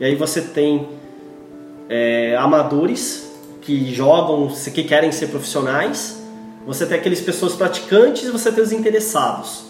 E 0.00 0.04
aí 0.04 0.14
você 0.14 0.40
tem 0.40 0.88
é, 1.88 2.36
amadores 2.36 3.30
que 3.60 3.94
jogam, 3.94 4.48
que 4.48 4.84
querem 4.84 5.12
ser 5.12 5.28
profissionais, 5.28 6.20
você 6.66 6.86
tem 6.86 6.96
aqueles 6.96 7.20
pessoas 7.20 7.54
praticantes 7.54 8.24
e 8.24 8.30
você 8.30 8.50
tem 8.50 8.62
os 8.62 8.72
interessados. 8.72 9.64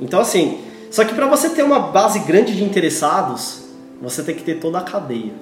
Então 0.00 0.20
assim, 0.20 0.60
só 0.90 1.04
que 1.04 1.14
para 1.14 1.26
você 1.26 1.50
ter 1.50 1.62
uma 1.62 1.78
base 1.78 2.20
grande 2.20 2.56
de 2.56 2.64
interessados, 2.64 3.65
você 4.00 4.22
tem 4.22 4.34
que 4.34 4.42
ter 4.42 4.56
toda 4.60 4.78
a 4.78 4.82
cadeia. 4.82 5.32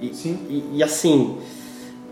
E, 0.00 0.14
Sim. 0.14 0.38
e, 0.48 0.78
e, 0.78 0.82
assim, 0.82 1.38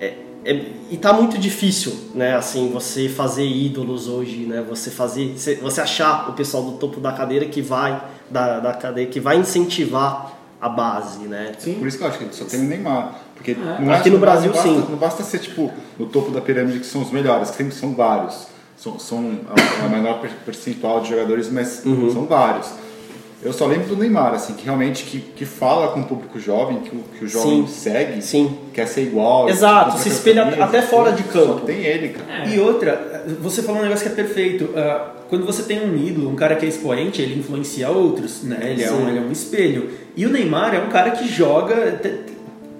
é, 0.00 0.14
é- 0.44 0.64
e 0.90 0.96
tá 0.96 1.12
muito 1.12 1.36
difícil, 1.38 1.92
né? 2.14 2.34
Assim, 2.36 2.70
você 2.72 3.08
fazer 3.08 3.44
ídolos 3.44 4.06
hoje, 4.08 4.46
né? 4.46 4.64
Você 4.68 4.90
fazer, 4.90 5.34
você- 5.36 5.80
achar 5.80 6.30
o 6.30 6.32
pessoal 6.34 6.62
do 6.62 6.72
topo 6.72 7.00
da 7.00 7.12
cadeira 7.12 7.46
que 7.46 7.60
vai 7.60 8.00
da, 8.30 8.60
da 8.60 8.72
cadeia 8.74 9.06
que 9.08 9.18
vai 9.18 9.36
incentivar 9.38 10.38
a 10.60 10.68
base, 10.68 11.20
né? 11.26 11.52
Sim. 11.58 11.74
Por 11.74 11.88
isso 11.88 11.98
que 11.98 12.04
eu 12.04 12.08
acho 12.08 12.18
que 12.18 12.34
só 12.34 12.44
tem 12.44 12.60
o 12.60 12.64
Neymar. 12.64 13.14
Porque 13.34 13.52
É. 13.52 13.54
não 13.56 13.90
é- 13.92 13.96
Aqui 13.96 14.08
no 14.10 14.16
não 14.16 14.20
Brasil, 14.20 14.52
basta, 14.52 14.68
sim. 14.68 14.84
Não 14.88 14.96
basta 14.98 15.22
ser 15.24 15.38
tipo 15.40 15.72
no 15.98 16.06
topo 16.06 16.30
da 16.30 16.40
pirâmide 16.40 16.78
que 16.80 16.86
são 16.86 17.02
os 17.02 17.10
melhores, 17.10 17.50
que 17.50 17.56
sempre 17.56 17.74
são 17.74 17.94
vários. 17.94 18.46
São, 18.76 18.98
são 18.98 19.40
a, 19.48 19.84
a 19.84 19.88
menor 19.88 20.20
per- 20.20 20.30
percentual 20.44 21.00
de 21.00 21.08
jogadores, 21.10 21.50
mas 21.50 21.84
Uhum. 21.84 22.10
são 22.12 22.24
vários. 22.26 22.68
Eu 23.42 23.52
só 23.54 23.64
lembro 23.66 23.86
do 23.88 23.96
Neymar, 23.96 24.34
assim, 24.34 24.52
que 24.52 24.64
realmente 24.64 25.04
que, 25.04 25.18
que 25.18 25.46
fala 25.46 25.88
com 25.92 26.00
o 26.00 26.04
público 26.04 26.38
jovem, 26.38 26.80
que 26.80 26.94
o, 26.94 27.00
que 27.18 27.24
o 27.24 27.28
jovem 27.28 27.66
Sim. 27.66 27.72
segue, 27.72 28.20
Sim. 28.22 28.58
quer 28.74 28.86
ser 28.86 29.02
igual. 29.02 29.48
Exato, 29.48 29.98
se 29.98 30.10
espelha 30.10 30.44
camisa, 30.44 30.64
até 30.64 30.82
fora 30.82 31.10
de 31.12 31.22
campo. 31.22 31.60
Só 31.60 31.64
tem 31.64 31.82
ele, 31.82 32.10
cara. 32.10 32.46
E 32.46 32.60
outra, 32.60 33.24
você 33.40 33.62
falou 33.62 33.80
um 33.80 33.84
negócio 33.84 34.04
que 34.06 34.12
é 34.12 34.14
perfeito. 34.14 34.68
ah, 34.76 35.12
quando 35.30 35.46
você 35.46 35.62
tem 35.62 35.80
um 35.82 35.96
ídolo, 35.96 36.28
um 36.28 36.34
cara 36.34 36.54
que 36.56 36.66
é 36.66 36.68
expoente, 36.68 37.22
ele 37.22 37.38
influencia 37.38 37.88
outros, 37.88 38.42
né? 38.42 38.58
Ele 38.62 38.82
é, 38.82 38.90
um, 38.92 39.08
ele 39.08 39.18
é 39.18 39.22
um 39.22 39.32
espelho. 39.32 39.88
E 40.16 40.26
o 40.26 40.28
Neymar 40.30 40.74
é 40.74 40.78
um 40.80 40.88
cara 40.90 41.12
que 41.12 41.26
joga. 41.26 41.92
te- 41.92 42.20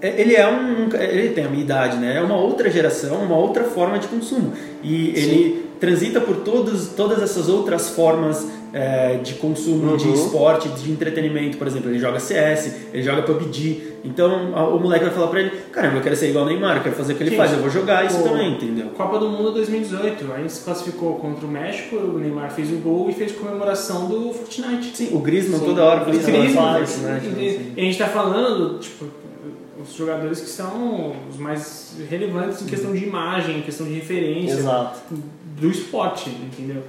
Ele 0.03 0.35
é 0.35 0.47
um. 0.47 0.89
Ele 0.95 1.31
tem 1.31 1.45
a 1.45 1.49
minha 1.49 1.63
idade, 1.63 1.97
né? 1.97 2.17
É 2.17 2.21
uma 2.21 2.37
outra 2.37 2.69
geração, 2.71 3.17
uma 3.23 3.37
outra 3.37 3.65
forma 3.65 3.99
de 3.99 4.09
consumo. 4.09 4.53
E 4.83 5.09
ele 5.17 5.67
transita 5.79 6.21
por 6.21 6.37
todos, 6.39 6.89
todas 6.89 7.23
essas 7.23 7.49
outras 7.49 7.89
formas 7.89 8.47
é, 8.73 9.17
de 9.17 9.35
consumo, 9.35 9.97
de 9.97 10.07
Uhum. 10.09 10.15
esporte, 10.15 10.69
de 10.69 10.91
entretenimento. 10.91 11.57
Por 11.59 11.67
exemplo, 11.67 11.91
ele 11.91 11.99
joga 11.99 12.19
CS, 12.21 12.75
ele 12.93 13.03
joga 13.03 13.23
PUBG. 13.23 13.91
Então 14.05 14.53
a- 14.55 14.67
o 14.69 14.79
moleque 14.81 15.05
vai 15.05 15.13
falar 15.15 15.27
pra 15.27 15.41
ele: 15.41 15.51
Caramba, 15.73 15.97
eu 15.99 16.03
quero 16.03 16.17
ser 16.17 16.31
igual 16.31 16.45
o 16.47 16.49
Neymar, 16.49 16.77
eu 16.79 16.83
quero 16.83 16.95
fazer 16.95 17.13
o 17.13 17.17
que 17.17 17.23
ele 17.23 17.37
faz, 17.37 17.53
eu 17.53 17.59
vou 17.59 17.69
jogar 17.71 18.07
isso 18.07 18.23
também, 18.23 18.53
entendeu? 18.55 18.87
Copa 18.97 19.19
do 19.19 19.29
Mundo 19.29 19.53
2018, 19.53 20.33
a 20.33 20.39
gente 20.39 20.53
se 20.53 20.65
classificou 20.65 21.17
contra 21.17 21.45
o 21.47 21.51
México, 21.51 21.97
o 21.97 22.19
Neymar 22.19 22.51
fez 22.51 22.71
o 22.73 22.77
gol 22.77 23.11
e 23.11 23.13
fez 23.13 23.33
comemoração 23.33 24.07
do 24.09 24.33
Fortnite. 24.33 24.97
Sim, 24.97 25.11
o 25.13 25.19
Griezmann 25.19 25.61
toda 25.61 25.85
hora 25.85 26.01
faz 26.05 26.17
Incrível, 26.17 26.45
isso, 26.45 26.55
faz, 26.55 26.99
né? 26.99 27.21
E 27.77 27.81
a 27.81 27.85
gente 27.85 27.99
tá 27.99 28.07
falando, 28.07 28.79
tipo, 28.79 29.05
os 29.83 29.95
jogadores 29.95 30.41
que 30.41 30.49
são 30.49 31.13
os 31.31 31.37
mais 31.39 31.95
relevantes 32.09 32.63
em 32.63 32.67
questão 32.67 32.93
de 32.93 33.05
imagem, 33.05 33.59
em 33.59 33.63
questão 33.63 33.87
de 33.87 33.95
referência 33.95 34.55
Exato. 34.59 34.99
Do 35.61 35.71
esporte, 35.71 36.31
entendeu? 36.31 36.83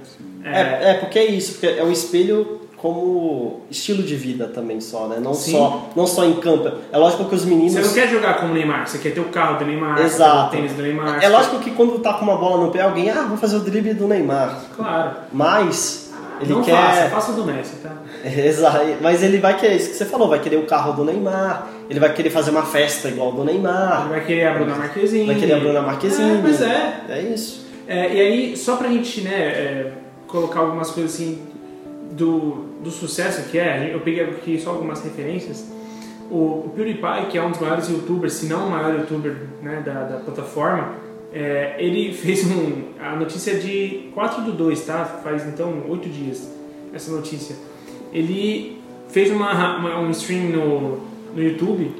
É, 0.44 0.90
é, 0.90 0.94
porque 0.94 1.18
é 1.18 1.26
isso, 1.26 1.52
porque 1.52 1.66
é 1.66 1.84
um 1.84 1.92
espelho 1.92 2.62
como 2.78 3.60
estilo 3.70 4.02
de 4.02 4.16
vida 4.16 4.48
também 4.48 4.80
só, 4.80 5.06
né? 5.06 5.18
Não 5.20 5.34
Sim. 5.34 5.52
só, 5.52 5.90
não 5.94 6.04
só 6.04 6.24
em 6.24 6.34
campo. 6.34 6.72
É 6.90 6.98
lógico 6.98 7.26
que 7.26 7.34
os 7.34 7.44
meninos. 7.44 7.74
Você 7.74 7.80
não 7.80 7.94
quer 7.94 8.08
jogar 8.08 8.40
como 8.40 8.50
o 8.50 8.54
Neymar, 8.54 8.88
você 8.88 8.98
quer 8.98 9.10
ter 9.14 9.20
o 9.20 9.26
carro 9.26 9.58
do 9.58 9.64
Neymar, 9.64 10.00
Exato. 10.00 10.48
o 10.48 10.50
tênis 10.50 10.72
do 10.72 10.82
Neymar. 10.82 11.22
É 11.22 11.28
lógico 11.28 11.60
que 11.60 11.70
quando 11.70 12.00
tá 12.00 12.14
com 12.14 12.24
uma 12.24 12.36
bola 12.36 12.64
no 12.64 12.72
pé, 12.72 12.80
alguém, 12.80 13.08
ah, 13.08 13.22
vou 13.28 13.36
fazer 13.36 13.56
o 13.56 13.60
drible 13.60 13.94
do 13.94 14.08
Neymar. 14.08 14.64
Claro. 14.74 15.12
Mas 15.32 16.12
ele 16.40 16.54
não 16.54 16.62
quer. 16.62 16.74
faça, 16.74 17.08
faça 17.10 17.32
o 17.32 17.34
do 17.36 17.44
Messi, 17.44 17.76
tá? 17.76 17.92
Exato. 18.26 18.78
Mas 19.00 19.22
ele 19.22 19.38
vai 19.38 19.56
querer, 19.56 19.76
isso 19.76 19.90
que 19.90 19.96
você 19.96 20.04
falou, 20.04 20.28
vai 20.28 20.40
querer 20.40 20.56
o 20.56 20.66
carro 20.66 20.92
do 20.92 21.04
Neymar, 21.04 21.68
ele 21.88 22.00
vai 22.00 22.12
querer 22.12 22.30
fazer 22.30 22.50
uma 22.50 22.64
festa 22.64 23.08
igual 23.08 23.30
do 23.30 23.42
Ele 23.42 23.52
Neymar, 23.52 24.08
vai 24.08 24.24
querer 24.24 24.46
a 24.46 24.54
Bruna 24.54 24.74
Marquezine. 24.74 25.26
vai 25.26 25.36
querer 25.36 25.52
a 25.52 25.58
Bruna 25.60 25.82
Marquezine. 25.82 26.38
É, 26.38 26.40
pois 26.42 26.60
é. 26.62 27.00
É 27.08 27.22
isso. 27.22 27.62
É, 27.92 28.14
e 28.14 28.20
aí, 28.22 28.56
só 28.56 28.76
pra 28.76 28.88
gente 28.88 29.20
né, 29.20 29.34
é, 29.34 29.92
colocar 30.26 30.60
algumas 30.60 30.90
coisas 30.90 31.12
assim 31.12 31.42
do, 32.12 32.64
do 32.82 32.90
sucesso 32.90 33.50
que 33.50 33.58
é, 33.58 33.90
eu 33.92 34.00
peguei 34.00 34.22
aqui 34.24 34.58
só 34.58 34.70
algumas 34.70 35.04
referências. 35.04 35.70
O, 36.30 36.36
o 36.64 36.72
PewDiePie, 36.74 37.26
que 37.30 37.36
é 37.36 37.42
um 37.42 37.50
dos 37.50 37.60
maiores 37.60 37.90
youtubers, 37.90 38.32
se 38.32 38.46
não 38.46 38.68
o 38.68 38.70
maior 38.70 38.94
youtuber 38.98 39.36
né, 39.62 39.82
da, 39.84 40.04
da 40.04 40.16
plataforma, 40.20 40.94
é, 41.34 41.76
ele 41.78 42.14
fez 42.16 42.46
um, 42.50 42.84
a 42.98 43.14
notícia 43.14 43.58
de 43.58 44.08
4 44.14 44.40
do 44.42 44.52
2, 44.52 44.80
tá? 44.86 45.04
Faz 45.22 45.46
então 45.46 45.82
8 45.86 46.08
dias 46.08 46.50
essa 46.94 47.12
notícia. 47.12 47.56
Ele 48.10 48.80
fez 49.08 49.30
uma, 49.30 49.76
uma- 49.78 50.00
um 50.00 50.10
stream 50.12 50.44
no, 50.44 51.00
no 51.34 51.42
YouTube 51.42 51.92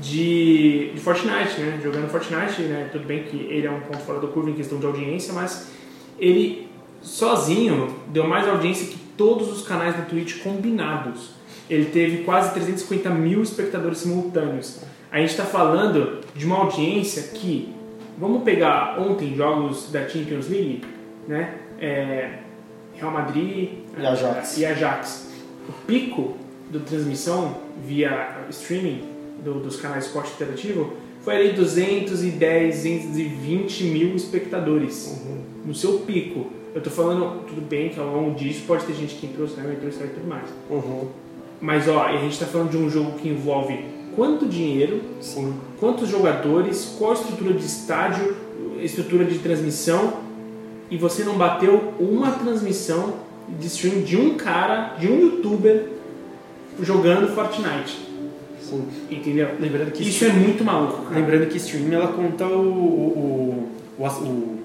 de, 0.00 0.90
de 0.94 1.00
Fortnite, 1.00 1.60
né? 1.60 1.80
Jogando 1.82 2.08
Fortnite, 2.08 2.62
né? 2.62 2.88
Tudo 2.92 3.06
bem 3.06 3.24
que 3.24 3.36
ele 3.36 3.66
é 3.66 3.70
um 3.70 3.80
ponto 3.80 3.98
fora 3.98 4.20
da 4.20 4.28
curva 4.28 4.50
em 4.50 4.54
questão 4.54 4.78
de 4.78 4.86
audiência, 4.86 5.32
mas 5.32 5.70
ele 6.18 6.68
sozinho 7.00 7.94
deu 8.08 8.26
mais 8.26 8.48
audiência 8.48 8.86
que 8.88 8.98
todos 9.16 9.50
os 9.50 9.66
canais 9.66 9.94
do 9.96 10.02
Twitch 10.08 10.42
combinados. 10.42 11.30
Ele 11.68 11.86
teve 11.86 12.18
quase 12.18 12.52
350 12.52 13.10
mil 13.10 13.42
espectadores 13.42 13.98
simultâneos. 13.98 14.80
A 15.10 15.18
gente 15.18 15.30
está 15.30 15.44
falando 15.44 16.20
de 16.34 16.44
uma 16.44 16.56
audiência 16.58 17.22
que 17.34 17.74
vamos 18.18 18.42
pegar 18.42 19.00
ontem 19.00 19.34
jogos 19.34 19.90
da 19.90 20.08
Champions 20.08 20.48
League, 20.48 20.82
né? 21.26 21.54
É, 21.80 22.38
Real 22.94 23.10
Madrid 23.10 23.70
E 23.98 24.06
Ajax. 24.06 24.58
e 24.58 24.66
Ajax. 24.66 25.32
O 25.68 25.72
pico 25.86 26.36
da 26.70 26.80
transmissão 26.80 27.56
via 27.84 28.38
streaming 28.50 29.15
do- 29.46 29.60
dos 29.60 29.76
canais 29.76 30.06
esporte 30.06 30.32
interativo 30.32 30.92
foi 31.22 31.36
ali 31.36 31.52
210, 31.52 32.74
220 32.82 33.84
mil 33.84 34.14
espectadores 34.16 35.20
no 35.64 35.74
seu 35.74 36.00
pico. 36.00 36.46
Eu 36.74 36.82
tô 36.82 36.90
falando, 36.90 37.44
tudo 37.46 37.60
bem 37.62 37.88
que 37.88 37.98
ao 37.98 38.06
longo 38.06 38.34
disso 38.34 38.62
pode 38.66 38.84
ter 38.84 38.94
gente 38.94 39.14
que 39.14 39.26
entrou, 39.26 39.48
saiu, 39.48 39.72
entrou, 39.72 39.90
saiu 39.92 40.06
e 40.06 40.10
tudo 40.10 40.28
mais. 40.28 40.44
Uhum. 40.70 41.08
Mas 41.60 41.88
ó, 41.88 42.02
a 42.04 42.16
gente 42.18 42.38
tá 42.38 42.44
falando 42.46 42.70
de 42.70 42.76
um 42.76 42.90
jogo 42.90 43.12
que 43.18 43.28
envolve 43.28 43.78
quanto 44.14 44.46
dinheiro, 44.46 45.00
Sim. 45.20 45.54
quantos 45.80 46.08
jogadores, 46.08 46.94
qual 46.98 47.12
a 47.12 47.14
estrutura 47.14 47.54
de 47.54 47.64
estádio, 47.64 48.36
estrutura 48.82 49.24
de 49.24 49.38
transmissão, 49.38 50.14
e 50.90 50.96
você 50.98 51.24
não 51.24 51.36
bateu 51.36 51.94
uma 51.98 52.32
transmissão 52.32 53.14
de 53.58 53.66
stream 53.68 54.02
de 54.02 54.16
um 54.16 54.34
cara, 54.34 54.96
de 54.98 55.08
um 55.08 55.18
youtuber 55.18 55.88
jogando 56.82 57.34
Fortnite. 57.34 58.05
Sim. 58.70 58.84
Entendeu? 59.10 59.48
Lembrando 59.60 59.90
que 59.92 60.02
Isso 60.08 60.24
é 60.24 60.28
muito 60.30 60.64
maluco, 60.64 61.02
cara. 61.04 61.14
Lembrando 61.20 61.46
que 61.48 61.56
stream 61.58 61.92
ela 61.92 62.08
conta 62.08 62.46
o, 62.46 62.58
o, 62.60 63.68
o, 63.98 64.02
o, 64.02 64.06
o- 64.06 64.56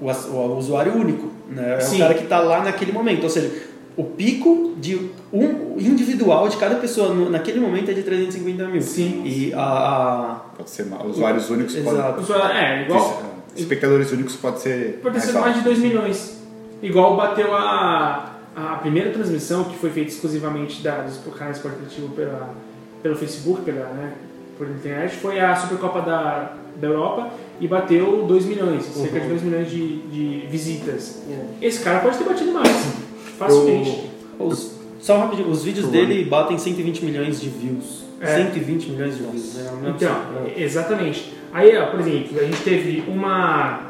o 0.00 0.06
o 0.06 0.58
usuário 0.58 0.92
único, 0.94 1.30
né? 1.48 1.76
É 1.76 1.80
Sim. 1.80 1.96
o 1.96 1.98
cara 2.00 2.14
que 2.14 2.24
está 2.24 2.38
lá 2.40 2.62
naquele 2.62 2.92
momento, 2.92 3.24
ou 3.24 3.30
seja, 3.30 3.50
o 3.96 4.02
pico 4.04 4.74
de 4.78 5.08
um 5.32 5.76
individual 5.78 6.48
de 6.48 6.56
cada 6.56 6.74
pessoa 6.76 7.14
no- 7.14 7.30
naquele 7.30 7.60
momento 7.60 7.90
é 7.90 7.94
de 7.94 8.02
350 8.02 8.66
mil. 8.68 8.82
Sim. 8.82 9.22
E 9.24 9.52
a, 9.54 9.60
a- 9.60 10.34
Pode 10.56 10.70
ser 10.70 10.86
ma- 10.86 11.02
usuários 11.04 11.48
únicos 11.50 11.74
Exato. 11.76 12.22
podem. 12.22 12.56
É, 12.56 12.82
igual. 12.82 13.22
Espectadores 13.56 14.10
únicos 14.12 14.34
pode 14.36 14.60
ser. 14.60 14.98
Pode 15.00 15.16
alto. 15.18 15.38
mais 15.40 15.54
de 15.56 15.62
2 15.62 15.78
milhões. 15.78 16.42
Igual 16.82 17.16
bateu 17.16 17.54
a, 17.54 18.32
a 18.56 18.76
primeira 18.76 19.10
transmissão 19.10 19.64
que 19.64 19.76
foi 19.78 19.90
feita 19.90 20.10
exclusivamente 20.10 20.82
da, 20.82 21.02
dos 21.02 21.18
canais 21.38 21.56
esportivos 21.56 22.12
pela, 22.16 22.52
pelo 23.04 23.14
Facebook, 23.14 23.60
pela, 23.62 23.84
né, 23.90 24.14
por 24.56 24.66
internet, 24.66 25.14
foi 25.16 25.38
a 25.38 25.54
Supercopa 25.54 26.00
da, 26.00 26.54
da 26.80 26.86
Europa 26.88 27.30
e 27.60 27.68
bateu 27.68 28.24
2 28.26 28.46
milhões, 28.46 28.82
cerca 28.86 29.20
de 29.20 29.28
2 29.28 29.42
milhões 29.42 29.70
de, 29.70 29.98
de 30.08 30.46
visitas. 30.48 31.22
Esse 31.60 31.84
cara 31.84 32.00
pode 32.00 32.16
ter 32.16 32.24
batido 32.24 32.50
mais, 32.52 32.70
facilmente. 33.38 34.10
os, 34.38 34.74
só 35.00 35.18
rapidinho, 35.18 35.50
os 35.50 35.62
vídeos 35.62 35.88
dele 35.88 36.24
batem 36.24 36.56
120 36.56 37.04
milhões 37.04 37.38
de 37.42 37.50
views. 37.50 38.04
É. 38.22 38.36
120 38.38 38.90
milhões 38.92 39.16
de 39.18 39.22
views. 39.22 39.54
né? 39.54 39.70
É 39.84 39.90
Então, 39.90 40.12
absurdo. 40.16 40.52
exatamente. 40.56 41.34
Aí, 41.52 41.76
ó, 41.76 41.90
por 41.90 42.00
exemplo, 42.00 42.40
a 42.40 42.44
gente 42.44 42.62
teve 42.62 43.04
uma. 43.06 43.80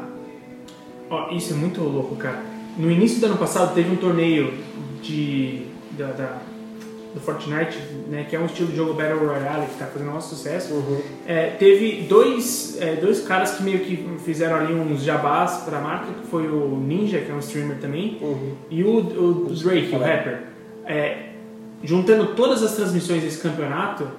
Ó, 1.09 1.31
isso 1.31 1.53
é 1.53 1.55
muito 1.55 1.79
louco, 1.81 2.17
cara. 2.17 2.41
No 2.77 2.91
início 2.91 3.21
do 3.21 3.27
ano 3.27 3.37
passado 3.37 3.73
teve 3.73 3.89
um 3.91 3.95
torneio 3.95 4.53
de. 5.01 5.67
Da, 5.97 6.07
da- 6.07 6.37
do 7.15 7.21
Fortnite, 7.21 7.79
né, 8.09 8.25
que 8.29 8.35
é 8.35 8.39
um 8.39 8.45
estilo 8.45 8.67
de 8.69 8.75
jogo 8.75 8.93
Battle 8.93 9.25
Royale 9.25 9.67
que 9.67 9.71
está 9.73 9.85
fazendo 9.85 10.11
um 10.11 10.19
sucesso. 10.19 10.83
É, 11.25 11.51
teve 11.51 12.01
dois, 12.09 12.77
é, 12.79 12.97
dois 12.97 13.21
caras 13.21 13.55
que 13.55 13.63
meio 13.63 13.79
que 13.79 14.05
fizeram 14.25 14.57
ali 14.57 14.73
uns 14.73 15.01
jabás 15.01 15.63
para 15.63 15.77
a 15.77 15.81
marca, 15.81 16.07
que 16.13 16.27
foi 16.27 16.45
o 16.45 16.77
Ninja, 16.77 17.19
que 17.19 17.31
é 17.31 17.33
um 17.33 17.39
streamer 17.39 17.77
também, 17.77 18.19
e 18.69 18.83
o, 18.83 18.97
o 18.97 19.45
Drake, 19.45 19.95
o 19.95 19.99
rapper. 19.99 20.41
É, 20.85 21.29
juntando 21.81 22.35
todas 22.35 22.61
as 22.61 22.75
transmissões 22.75 23.23
desse 23.23 23.41
campeonato, 23.41 24.09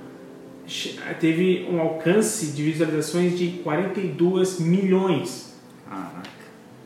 teve 1.21 1.69
um 1.71 1.79
alcance 1.79 2.47
de 2.47 2.63
visualizações 2.63 3.39
de 3.39 3.49
42 3.63 4.59
milhões. 4.59 5.55
Caraca. 5.87 6.31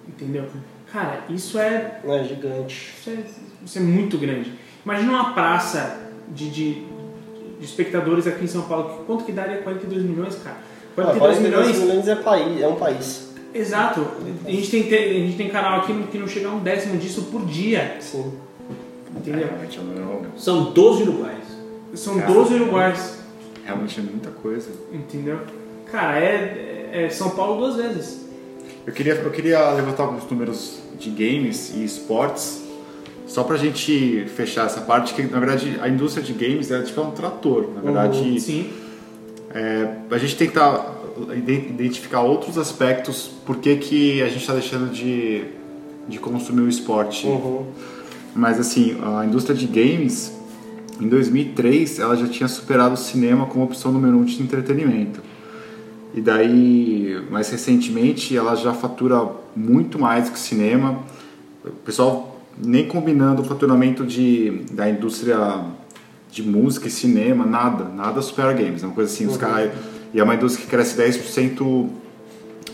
Entendeu? 0.09 0.45
Cara, 0.93 1.25
isso 1.31 1.57
é, 1.57 2.01
É 2.05 2.25
gigante. 2.25 2.95
isso 2.99 3.11
é, 3.11 3.25
isso 3.65 3.79
é 3.79 3.81
muito 3.81 4.19
grande. 4.19 4.53
Imagina 4.85 5.13
uma 5.13 5.33
praça 5.33 5.99
de, 6.29 6.51
de, 6.51 6.75
de 7.59 7.65
espectadores 7.65 8.27
aqui 8.27 8.45
em 8.45 8.49
São 8.49 8.63
Paulo. 8.63 9.05
Quanto 9.07 9.25
que 9.25 9.33
daria 9.33 9.59
42 9.59 10.03
milhões, 10.03 10.37
cara? 10.37 10.57
Ah, 10.97 11.03
42 11.03 11.39
42 11.39 11.39
milhões 11.41 11.79
milhões 11.79 12.09
é, 12.09 12.17
país, 12.17 12.61
é 12.61 12.69
um 12.69 12.77
país. 12.77 13.31
Exato. 13.53 14.07
A 14.45 14.51
gente 14.51 14.71
tem, 14.71 14.83
a 14.83 15.13
gente 15.27 15.37
tem 15.37 15.49
canal 15.49 15.81
aqui 15.81 15.93
que 16.11 16.19
não 16.19 16.29
chega 16.29 16.49
a 16.49 16.53
um 16.53 16.61
décimo 16.61 16.97
disso 16.99 17.29
por 17.31 17.45
dia. 17.45 17.97
Sim. 18.01 18.33
Entendeu? 19.17 19.49
É, 19.49 20.37
São 20.37 20.73
12 20.73 21.03
uruguaios. 21.03 21.45
São 21.95 22.19
12 22.19 22.55
uruguaios. 22.55 23.15
realmente 23.65 23.99
é 23.99 24.03
muita 24.03 24.31
coisa. 24.31 24.71
Entendeu? 24.93 25.41
Cara, 25.91 26.19
é, 26.19 26.91
é 26.93 27.11
São 27.11 27.31
Paulo 27.31 27.59
duas 27.61 27.77
vezes. 27.77 28.21
Eu 28.87 28.93
queria, 28.93 29.15
eu 29.15 29.31
queria 29.31 29.71
levantar 29.73 30.05
alguns 30.05 30.29
números 30.31 30.79
de 30.99 31.11
games 31.11 31.75
e 31.75 31.85
esportes, 31.85 32.63
só 33.31 33.45
pra 33.45 33.57
gente 33.57 34.25
fechar 34.35 34.67
essa 34.67 34.81
parte, 34.81 35.15
que 35.15 35.23
na 35.23 35.39
verdade 35.39 35.79
a 35.81 35.89
indústria 35.89 36.21
de 36.21 36.33
games 36.33 36.69
é 36.73 36.83
tipo 36.83 37.01
um 37.01 37.13
trator. 37.13 37.71
Na 37.73 37.81
verdade, 37.81 38.41
Sim. 38.41 38.69
é, 39.55 39.99
a 40.11 40.19
gente 40.19 40.35
que 40.35 40.49
tá, 40.49 40.93
ide- 41.37 41.69
identificar 41.69 42.23
outros 42.23 42.59
aspectos, 42.59 43.31
por 43.47 43.59
que, 43.59 43.77
que 43.77 44.21
a 44.21 44.27
gente 44.27 44.41
está 44.41 44.55
deixando 44.55 44.91
de, 44.91 45.45
de 46.09 46.19
consumir 46.19 46.63
o 46.63 46.69
esporte. 46.69 47.25
Uhum. 47.29 47.67
Mas 48.35 48.59
assim, 48.59 48.99
a 49.01 49.25
indústria 49.25 49.57
de 49.57 49.67
games, 49.69 50.37
em 51.01 51.07
2003, 51.09 52.01
ela 52.01 52.17
já 52.17 52.27
tinha 52.27 52.49
superado 52.49 52.95
o 52.95 52.99
cinema 52.99 53.47
como 53.47 53.65
opção 53.65 53.93
número 53.93 54.17
um 54.17 54.25
de 54.25 54.43
entretenimento. 54.43 55.23
E 56.13 56.21
daí, 56.21 57.25
mais 57.31 57.49
recentemente, 57.49 58.37
ela 58.37 58.57
já 58.57 58.73
fatura 58.73 59.25
muito 59.55 60.01
mais 60.01 60.29
que 60.29 60.35
o 60.35 60.39
cinema. 60.39 60.99
O 61.65 61.71
pessoal 61.71 62.30
nem 62.59 62.87
combinando 62.87 63.43
o 63.43 63.45
faturamento 63.45 64.05
de, 64.05 64.63
da 64.73 64.89
indústria 64.89 65.65
de 66.31 66.43
música 66.43 66.87
e 66.89 66.91
cinema, 66.91 67.45
nada, 67.45 67.85
nada 67.85 68.23
supera 68.23 68.53
games. 68.53 68.83
É 68.83 68.87
uma 68.87 68.95
coisa 68.95 69.13
assim, 69.13 69.27
os 69.27 69.37
caras... 69.37 69.71
E 70.13 70.19
é 70.19 70.25
uma 70.25 70.35
indústria 70.35 70.65
que 70.65 70.71
cresce 70.71 70.97
10% 71.01 71.89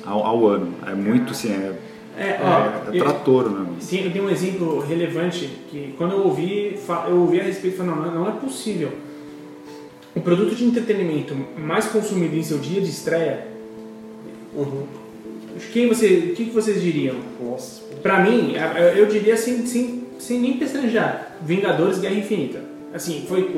ao, 0.05 0.24
ao 0.24 0.47
ano. 0.47 0.72
É 0.87 0.95
muito, 0.95 1.33
assim, 1.33 1.51
é, 1.51 1.79
É, 2.16 2.22
é, 2.29 2.41
ó, 2.43 2.91
é 2.93 2.97
eu- 2.97 3.05
trator, 3.05 3.51
né? 3.51 3.66
Tem, 3.89 4.05
eu 4.05 4.11
tenho 4.12 4.24
um 4.24 4.31
exemplo 4.31 4.81
relevante 4.81 5.51
que 5.70 5.95
quando 5.99 6.12
eu 6.12 6.24
ouvi, 6.24 6.79
eu 7.09 7.16
ouvi 7.16 7.41
a 7.41 7.45
respeito 7.45 7.74
e 7.74 7.77
falei, 7.77 7.95
não, 7.95 8.14
não 8.14 8.29
é 8.29 8.33
possível. 8.33 8.91
O 10.14 10.20
produto 10.22 10.55
de 10.55 10.64
entretenimento 10.64 11.37
mais 11.59 11.87
consumido 11.87 12.35
em 12.37 12.43
seu 12.43 12.59
dia 12.59 12.81
de 12.81 12.89
estreia, 12.89 13.47
quem 15.72 15.88
você, 15.88 16.07
o 16.32 16.34
que 16.34 16.44
que 16.46 16.50
vocês 16.50 16.80
diriam? 16.82 17.16
Nossa. 17.40 17.82
Pra 18.02 18.20
mim, 18.20 18.54
é- 18.54 18.80
é- 18.82 18.94
eu 19.00 19.07
diria 19.07 19.36
sem, 19.36 19.64
sem, 19.66 20.04
sem 20.18 20.40
nem 20.40 20.54
pestanejar, 20.54 21.36
Vingadores 21.42 21.98
Guerra 21.98 22.14
Infinita. 22.14 22.61
Assim, 22.94 23.24
foi 23.28 23.50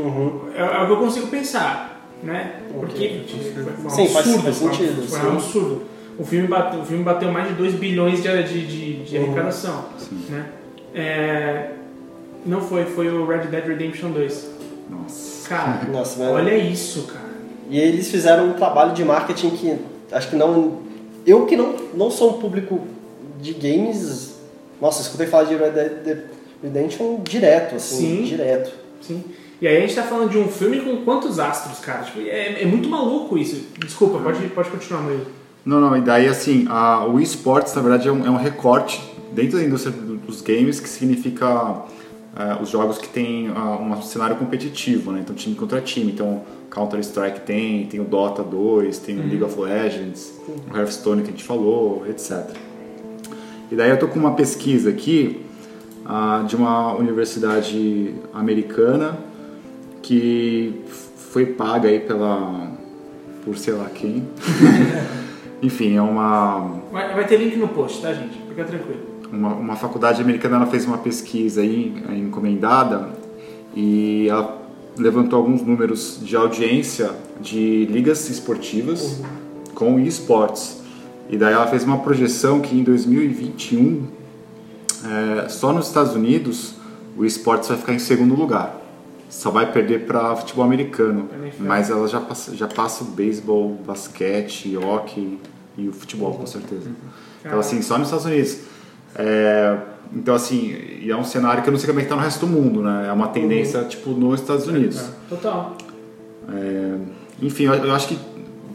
é, 0.55 0.61
é 0.61 0.82
o 0.82 0.86
que 0.86 0.92
eu 0.92 0.96
consigo 0.96 1.26
pensar, 1.28 2.09
né? 2.22 2.55
Porque 2.72 3.22
foi 3.55 3.86
um 3.86 3.90
Sim, 3.90 4.09
faz- 4.09 4.28
absurdo, 4.34 4.53
foi 4.53 4.68
um- 4.68 5.07
Foi 5.07 5.28
um 5.28 5.32
absurdo. 5.32 5.82
O 6.18 6.24
filme, 6.24 6.49
bateu, 6.49 6.80
o 6.80 6.84
filme 6.84 7.05
bateu 7.05 7.30
mais 7.30 7.46
de 7.49 7.55
2 7.55 7.74
bilhões 7.74 8.20
de, 8.20 8.42
de, 8.42 8.66
de, 8.66 8.92
de 9.05 9.16
Uhum. 9.18 9.24
arrecadação. 9.24 9.84
Né? 10.28 10.46
É, 10.92 11.70
não 12.44 12.61
foi, 12.61 12.84
foi 12.86 13.09
o 13.09 13.24
Red 13.26 13.46
Dead 13.46 13.64
Redemption 13.66 14.11
2. 14.11 14.51
Nossa. 14.90 15.49
Cara, 15.49 15.84
Nossa, 15.92 16.18
né? 16.24 16.28
olha 16.30 16.57
isso, 16.57 17.03
cara. 17.05 17.28
E 17.70 17.78
eles 17.78 18.11
fizeram 18.11 18.49
um 18.49 18.53
trabalho 18.55 18.92
de 18.94 19.05
marketing 19.05 19.51
que 19.51 19.76
acho 20.11 20.28
que 20.30 20.36
não. 20.36 20.88
Eu 21.29 21.45
que 21.47 21.57
não, 21.57 21.74
não 21.95 22.11
sou 22.11 22.31
um 22.37 22.41
público 22.41 22.81
de 23.41 23.53
games. 23.53 24.37
Nossa, 24.81 25.03
escutei 25.03 25.26
falar 25.26 25.45
de 25.45 25.55
Red 25.57 25.70
Dead 25.70 26.18
Redemption 26.62 27.20
direto, 27.22 27.74
assim, 27.76 28.18
Sim. 28.18 28.22
direto. 28.24 28.72
Sim. 29.03 29.22
E 29.61 29.66
aí 29.68 29.76
a 29.76 29.81
gente 29.81 29.95
tá 29.95 30.03
falando 30.05 30.31
de 30.31 30.39
um 30.39 30.49
filme 30.49 30.81
com 30.81 31.05
quantos 31.05 31.39
astros, 31.39 31.81
cara? 31.81 32.03
Tipo, 32.05 32.20
é, 32.20 32.62
é 32.62 32.64
muito 32.66 32.89
maluco 32.89 33.37
isso. 33.37 33.66
Desculpa, 33.79 34.18
pode, 34.18 34.39
pode 34.49 34.70
continuar, 34.70 35.03
Murilo. 35.03 35.26
Não, 35.64 35.81
não, 35.81 35.97
e 35.97 36.01
daí 36.01 36.26
assim, 36.29 36.64
a, 36.68 37.05
o 37.07 37.20
esportes 37.20 37.74
na 37.74 37.83
verdade 37.83 38.09
é 38.09 38.12
um, 38.12 38.24
é 38.26 38.31
um 38.31 38.37
recorte 38.37 39.03
dentro 39.33 39.59
da 39.59 39.64
indústria 39.64 39.93
do- 39.93 40.16
dos 40.16 40.41
games 40.41 40.81
que 40.81 40.89
significa 40.89 41.83
é, 42.39 42.62
os 42.62 42.70
jogos 42.70 42.99
que 42.99 43.09
tem 43.09 43.49
ah, 43.49 43.76
um 43.76 44.01
cenário 44.01 44.36
competitivo, 44.36 45.11
né? 45.11 45.20
Então 45.20 45.34
time 45.34 45.57
contra 45.57 45.80
time, 45.80 46.12
então 46.12 46.43
Counter-Strike 46.70 47.41
tem, 47.41 47.86
tem 47.86 47.99
o 47.99 48.05
Dota 48.05 48.45
2, 48.45 48.99
tem 48.99 49.18
o 49.18 49.26
League 49.26 49.43
of 49.43 49.59
Legends, 49.61 50.41
o 50.47 50.76
Hearthstone 50.76 51.22
que 51.22 51.28
a 51.28 51.30
gente 51.32 51.43
falou, 51.43 52.07
etc. 52.09 52.49
E 53.70 53.74
daí 53.74 53.91
eu 53.91 53.99
tô 53.99 54.07
com 54.07 54.20
uma 54.20 54.34
pesquisa 54.34 54.91
aqui 54.91 55.45
ah, 56.07 56.45
de 56.47 56.55
uma 56.55 56.95
universidade 56.95 58.14
americana 58.32 59.18
que 60.01 60.80
foi 61.16 61.45
paga 61.45 61.89
aí 61.89 61.99
pela 61.99 62.70
por 63.45 63.59
sei 63.59 63.74
lá 63.74 63.91
quem. 63.93 64.28
Enfim, 65.61 65.97
é 65.97 66.03
uma, 66.03 66.78
Vai, 66.93 67.14
vai 67.14 67.26
ter 67.26 67.36
link 67.36 67.57
no 67.57 67.66
post, 67.66 68.01
tá, 68.01 68.14
gente? 68.14 68.39
Fica 68.49 68.64
tranquilo. 68.64 69.07
Uma, 69.33 69.55
uma 69.55 69.76
faculdade 69.76 70.20
americana 70.22 70.57
ela 70.57 70.66
fez 70.66 70.85
uma 70.85 70.99
pesquisa 70.99 71.61
aí 71.61 72.03
eh, 72.09 72.16
encomendada 72.16 73.09
e 73.74 74.29
ela 74.29 74.59
levantou 74.97 75.39
alguns 75.39 75.62
números 75.62 76.18
de 76.22 76.37
audiência 76.37 77.12
de 77.41 77.87
ligas 77.87 78.29
esportivas 78.29 79.20
com 79.74 79.99
esportes. 80.01 80.83
E 81.29 81.37
daí 81.37 81.55
ela 81.55 81.66
fez 81.66 81.85
uma 81.85 81.99
projeção 81.99 82.61
que 82.61 82.76
em 82.76 82.83
2021, 82.83 84.07
é, 85.05 85.49
só 85.49 85.72
nos 85.72 85.87
Estados 85.87 86.14
Unidos, 86.14 86.74
o 87.16 87.24
esportes 87.24 87.68
vai 87.68 87.79
ficar 87.79 87.95
em 87.95 87.99
segundo 87.99 88.35
lugar. 88.35 88.76
Só 89.29 89.51
vai 89.51 89.70
perder 89.70 90.07
para 90.07 90.35
futebol 90.37 90.64
americano. 90.64 91.29
NFL. 91.43 91.62
Mas 91.64 91.91
ela 91.91 92.09
já 92.09 92.20
passa, 92.20 92.57
já 92.57 92.66
passa 92.66 93.05
o 93.05 93.09
beisebol, 93.09 93.79
basquete, 93.87 94.74
hockey 94.76 95.39
e 95.76 95.87
o 95.87 95.93
futebol, 95.93 96.33
com 96.35 96.47
certeza. 96.47 96.91
Então, 97.45 97.61
assim, 97.61 97.83
só 97.83 97.99
nos 97.99 98.09
Estados 98.09 98.26
Unidos. 98.26 98.59
É, 99.19 99.77
então, 100.14 100.35
assim, 100.35 100.75
e 101.03 101.11
é 101.11 101.16
um 101.16 101.25
cenário 101.25 101.62
que 101.62 101.69
eu 101.69 101.73
não 101.73 101.79
sei 101.79 101.89
como 101.89 102.01
é 102.01 102.03
que 102.03 102.09
tá 102.09 102.16
no 102.16 102.23
resto 102.23 102.47
do 102.47 102.53
mundo, 102.53 102.83
né? 102.83 103.07
É 103.09 103.12
uma 103.12 103.29
tendência, 103.29 103.83
tipo, 103.85 104.11
nos 104.11 104.41
Estados 104.41 104.66
Unidos. 104.66 105.11
Total. 105.29 105.77
É, 106.51 106.95
enfim, 107.43 107.64
eu, 107.64 107.75
eu 107.75 107.93
acho 107.95 108.09
que 108.09 108.19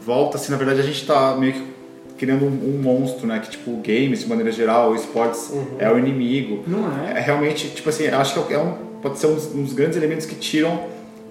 volta, 0.04 0.36
assim, 0.36 0.52
na 0.52 0.58
verdade 0.58 0.80
a 0.80 0.84
gente 0.84 1.04
tá 1.06 1.34
meio 1.36 1.54
que 1.54 1.74
criando 2.18 2.44
um, 2.44 2.48
um 2.48 2.80
monstro, 2.82 3.26
né? 3.26 3.40
Que, 3.40 3.50
tipo, 3.50 3.72
games, 3.82 4.20
de 4.20 4.28
maneira 4.28 4.52
geral, 4.52 4.94
esportes 4.94 5.52
é 5.78 5.90
o 5.90 5.98
inimigo. 5.98 6.62
Não 6.66 6.86
é? 7.04 7.18
É 7.18 7.20
realmente, 7.20 7.68
tipo 7.70 7.88
assim, 7.88 8.06
acho 8.06 8.44
que 8.44 8.54
é 8.54 8.58
um, 8.58 8.72
pode 9.02 9.18
ser 9.18 9.26
um 9.26 9.34
dos, 9.34 9.52
um 9.54 9.62
dos 9.62 9.72
grandes 9.72 9.96
elementos 9.96 10.24
que 10.26 10.34
tiram 10.36 10.84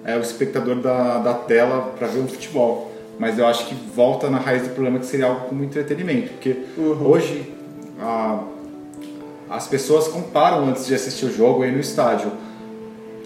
é, 0.03 0.17
o 0.17 0.21
espectador 0.21 0.75
da, 0.75 1.19
da 1.19 1.33
tela 1.33 1.93
para 1.97 2.07
ver 2.07 2.19
o 2.19 2.27
futebol. 2.27 2.91
Mas 3.17 3.37
eu 3.39 3.45
acho 3.47 3.67
que 3.67 3.75
volta 3.95 4.29
na 4.29 4.39
raiz 4.39 4.63
do 4.63 4.69
problema 4.69 4.99
que 4.99 5.05
seria 5.05 5.27
algo 5.27 5.41
como 5.47 5.63
entretenimento. 5.63 6.29
Porque 6.31 6.57
hoje 7.01 7.53
a- 8.01 8.39
as 9.53 9.67
pessoas 9.67 10.07
comparam 10.07 10.67
antes 10.67 10.87
de 10.87 10.95
assistir 10.95 11.25
o 11.25 11.31
jogo 11.31 11.61
aí 11.61 11.71
no 11.71 11.79
estádio. 11.79 12.31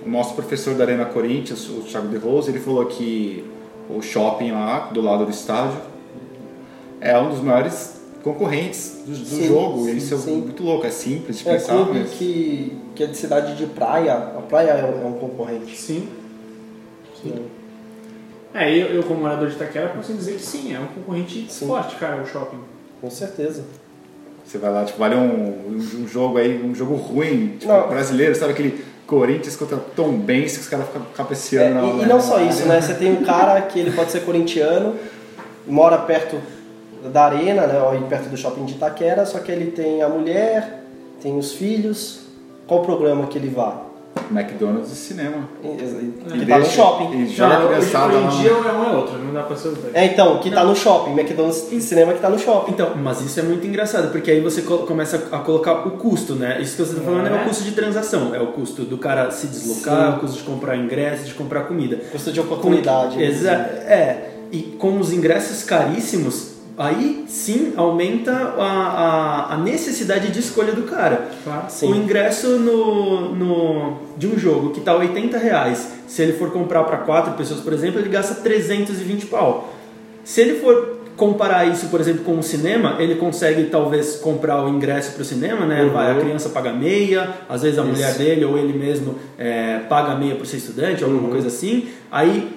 O 0.05 0.09
nosso 0.09 0.35
professor 0.35 0.75
da 0.75 0.83
Arena 0.83 1.05
Corinthians, 1.05 1.69
o 1.69 1.83
Thiago 1.83 2.09
de 2.09 2.17
Rose, 2.17 2.49
ele 2.51 2.59
falou 2.59 2.85
que 2.85 3.45
o 3.89 4.01
shopping 4.01 4.51
lá 4.51 4.89
do 4.91 4.99
lado 4.99 5.23
do 5.23 5.31
estádio 5.31 5.79
é 6.99 7.17
um 7.17 7.29
dos 7.29 7.39
maiores 7.39 8.01
concorrentes 8.21 9.03
do, 9.05 9.13
do 9.13 9.25
Sim, 9.25 9.47
jogo. 9.47 9.85
sim, 9.85 9.95
isso 9.95 10.15
é 10.15 10.17
sim. 10.17 10.35
muito 10.41 10.63
louco, 10.63 10.85
é 10.85 10.89
simples 10.89 11.39
de 11.39 11.47
É 11.47 11.53
pensar, 11.53 11.75
clube 11.75 11.99
mas... 11.99 12.11
que, 12.11 12.77
que 12.93 13.03
é 13.03 13.07
de 13.07 13.15
cidade 13.15 13.55
de 13.55 13.65
praia, 13.65 14.13
a 14.13 14.41
praia 14.41 14.71
é 14.71 14.83
um, 14.83 15.03
é 15.03 15.05
um 15.05 15.13
concorrente. 15.13 15.77
Sim. 15.77 16.09
É, 18.53 18.69
eu, 18.69 18.87
eu 18.87 19.03
como 19.03 19.21
morador 19.21 19.47
de 19.47 19.55
Itaquera 19.55 19.89
consigo 19.89 20.17
dizer 20.17 20.33
que 20.33 20.41
sim, 20.41 20.75
é 20.75 20.79
um 20.79 20.87
concorrente 20.87 21.47
Sim. 21.49 21.67
forte, 21.67 21.95
cara, 21.95 22.21
o 22.21 22.25
shopping. 22.25 22.59
Com 22.99 23.09
certeza. 23.09 23.63
Você 24.47 24.57
vai 24.57 24.71
lá, 24.71 24.85
tipo, 24.85 24.97
vale 24.97 25.15
um, 25.15 25.77
um, 26.03 26.07
jogo 26.07 26.37
aí, 26.37 26.63
um 26.63 26.73
jogo 26.73 26.95
ruim, 26.95 27.57
tipo, 27.59 27.71
Não. 27.71 27.89
brasileiro, 27.89 28.33
sabe 28.33 28.53
aquele 28.53 28.85
Corinthians 29.05 29.57
contra 29.57 29.77
Tom 29.77 30.13
Benz 30.13 30.53
que 30.53 30.61
os 30.61 30.69
caras 30.69 30.85
ficam 30.87 31.01
É, 31.01 31.17
cabeceando 31.17 31.75
na 31.75 31.81
e, 31.81 32.03
e 32.03 32.05
não 32.05 32.21
só 32.21 32.39
isso, 32.41 32.65
né? 32.65 32.79
Você 32.79 32.93
tem 32.93 33.11
um 33.11 33.23
cara 33.23 33.61
que 33.61 33.77
ele 33.77 33.91
pode 33.91 34.11
ser 34.11 34.21
corintiano, 34.21 34.95
mora 35.65 35.97
perto 35.97 36.37
da 37.11 37.25
arena, 37.25 37.67
né? 37.67 37.81
Ou 37.81 38.01
perto 38.03 38.29
do 38.29 38.37
shopping 38.37 38.63
de 38.63 38.75
Itaquera, 38.75 39.25
só 39.25 39.39
que 39.39 39.51
ele 39.51 39.71
tem 39.71 40.01
a 40.01 40.07
mulher, 40.07 40.83
tem 41.21 41.37
os 41.37 41.51
filhos. 41.51 42.21
Qual 42.65 42.81
o 42.81 42.85
programa 42.85 43.27
que 43.27 43.37
ele 43.37 43.49
vai? 43.49 43.86
McDonald's 44.31 44.91
e 44.91 44.95
cinema. 44.95 45.49
Que 45.61 46.45
tá 46.45 46.59
no 46.59 46.65
shopping. 46.65 47.25
E 47.25 47.41
a 47.41 47.47
Não, 47.47 47.57
hoje, 47.57 47.67
criançada 47.67 48.13
hoje 48.13 48.23
lá. 48.25 48.33
em 48.33 48.37
dia 48.41 48.49
é 48.51 48.53
um 48.53 48.83
é 48.83 48.95
outro, 48.95 49.17
não 49.19 49.33
dá 49.33 49.43
pra 49.43 49.55
ser 49.55 49.67
os 49.69 49.77
dois. 49.77 49.95
É, 49.95 50.05
então, 50.05 50.39
que 50.39 50.49
tá 50.51 50.63
no 50.63 50.75
shopping. 50.75 51.11
McDonald's 51.11 51.71
e 51.71 51.81
cinema 51.81 52.13
que 52.13 52.19
tá 52.19 52.29
no 52.29 52.37
shopping. 52.39 52.71
Então, 52.71 52.91
mas 52.95 53.21
isso 53.21 53.39
é 53.39 53.43
muito 53.43 53.65
engraçado, 53.65 54.11
porque 54.11 54.31
aí 54.31 54.39
você 54.41 54.61
co- 54.61 54.79
começa 54.79 55.27
a 55.31 55.39
colocar 55.39 55.87
o 55.87 55.91
custo, 55.91 56.35
né? 56.35 56.59
Isso 56.61 56.75
que 56.77 56.83
você 56.83 56.93
está 56.93 57.03
falando 57.03 57.27
é. 57.27 57.31
É. 57.37 57.41
o 57.41 57.45
custo 57.45 57.63
de 57.63 57.71
transação, 57.71 58.33
é 58.35 58.39
o 58.41 58.47
custo 58.47 58.83
do 58.83 58.97
cara 58.97 59.31
se 59.31 59.47
deslocar, 59.47 60.11
Sim. 60.11 60.17
o 60.17 60.19
custo 60.21 60.37
de 60.37 60.43
comprar 60.43 60.75
ingresso, 60.77 61.25
de 61.25 61.33
comprar 61.33 61.61
comida. 61.63 61.97
Custo 62.11 62.31
de 62.31 62.39
oportunidade. 62.39 63.17
né? 63.17 63.25
Exa 63.25 63.51
é, 63.51 64.29
e 64.51 64.61
com 64.77 64.97
os 64.99 65.11
ingressos 65.13 65.63
caríssimos, 65.63 66.56
aí 66.77 67.25
sim 67.27 67.73
aumenta 67.75 68.31
a, 68.31 69.47
a, 69.49 69.53
a 69.55 69.57
necessidade 69.57 70.31
de 70.31 70.39
escolha 70.39 70.73
do 70.73 70.83
cara. 70.83 71.27
Claro. 71.43 71.65
O 71.83 71.95
ingresso 71.95 72.47
no, 72.59 73.33
no, 73.35 73.97
de 74.17 74.27
um 74.27 74.37
jogo 74.37 74.69
que 74.71 74.81
tá 74.81 74.95
80 74.95 75.37
reais, 75.37 75.91
se 76.07 76.21
ele 76.21 76.33
for 76.33 76.51
comprar 76.51 76.83
para 76.83 76.97
quatro 76.97 77.33
pessoas, 77.33 77.61
por 77.61 77.73
exemplo, 77.73 77.99
ele 77.99 78.09
gasta 78.09 78.35
320 78.35 79.25
pau. 79.25 79.73
Se 80.23 80.41
ele 80.41 80.59
for 80.59 80.97
comparar 81.15 81.65
isso, 81.65 81.87
por 81.87 81.99
exemplo, 81.99 82.23
com 82.23 82.37
o 82.37 82.43
cinema, 82.43 82.97
ele 82.99 83.15
consegue 83.15 83.63
talvez 83.65 84.17
comprar 84.17 84.63
o 84.63 84.69
ingresso 84.69 85.13
para 85.13 85.23
o 85.23 85.25
cinema, 85.25 85.65
né? 85.65 85.83
Uhum. 85.83 85.89
Vai, 85.89 86.11
a 86.11 86.15
criança 86.19 86.49
paga 86.49 86.71
meia, 86.71 87.27
às 87.49 87.63
vezes 87.63 87.79
a 87.79 87.81
Isso. 87.81 87.91
mulher 87.91 88.13
dele 88.13 88.45
ou 88.45 88.55
ele 88.55 88.77
mesmo 88.77 89.15
é, 89.35 89.79
paga 89.89 90.13
meia 90.13 90.35
por 90.35 90.45
ser 90.45 90.57
estudante, 90.57 91.03
alguma 91.03 91.23
Uhum. 91.23 91.29
coisa 91.31 91.47
assim. 91.47 91.87
Aí 92.11 92.55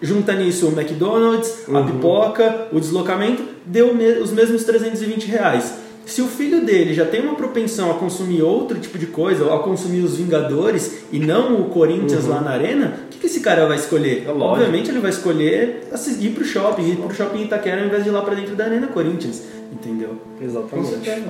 junta 0.00 0.32
nisso 0.32 0.68
o 0.68 0.72
McDonald's, 0.80 1.68
a 1.68 1.72
Uhum. 1.72 1.86
pipoca, 1.86 2.68
o 2.72 2.80
deslocamento, 2.80 3.42
deu 3.68 3.92
os 4.22 4.32
mesmos 4.32 4.64
320 4.64 5.26
reais. 5.26 5.74
Se 6.06 6.22
o 6.22 6.26
filho 6.26 6.64
dele 6.64 6.94
já 6.94 7.04
tem 7.04 7.20
uma 7.20 7.34
propensão 7.34 7.90
a 7.90 7.94
consumir 7.94 8.40
outro 8.40 8.78
tipo 8.78 8.96
de 8.96 9.06
coisa, 9.06 9.54
a 9.54 9.58
consumir 9.58 10.00
os 10.00 10.16
Vingadores 10.16 11.02
e 11.12 11.18
não 11.18 11.60
o 11.60 11.66
Corinthians 11.66 12.24
lá 12.26 12.40
na 12.40 12.50
arena, 12.52 13.00
o 13.04 13.08
que, 13.10 13.18
que 13.18 13.26
esse 13.26 13.40
cara 13.40 13.66
vai 13.66 13.76
escolher? 13.76 14.26
Uhum. 14.26 14.40
É. 14.40 14.44
Obviamente 14.44 14.88
ele 14.90 15.00
vai 15.00 15.10
escolher 15.10 15.86
ir 16.18 16.30
pro 16.30 16.44
shopping, 16.46 16.82
ir 16.92 16.96
pro 16.96 17.14
shopping 17.14 17.42
Itaquera 17.42 17.82
ao 17.82 17.86
invés 17.88 18.02
de 18.04 18.08
ir 18.08 18.12
lá 18.12 18.22
pra 18.22 18.34
dentro 18.34 18.56
da 18.56 18.64
arena 18.64 18.86
Corinthians, 18.86 19.42
entendeu? 19.70 20.16
Com 20.38 20.44
Exatamente. 20.44 20.88
certeza. 20.88 21.26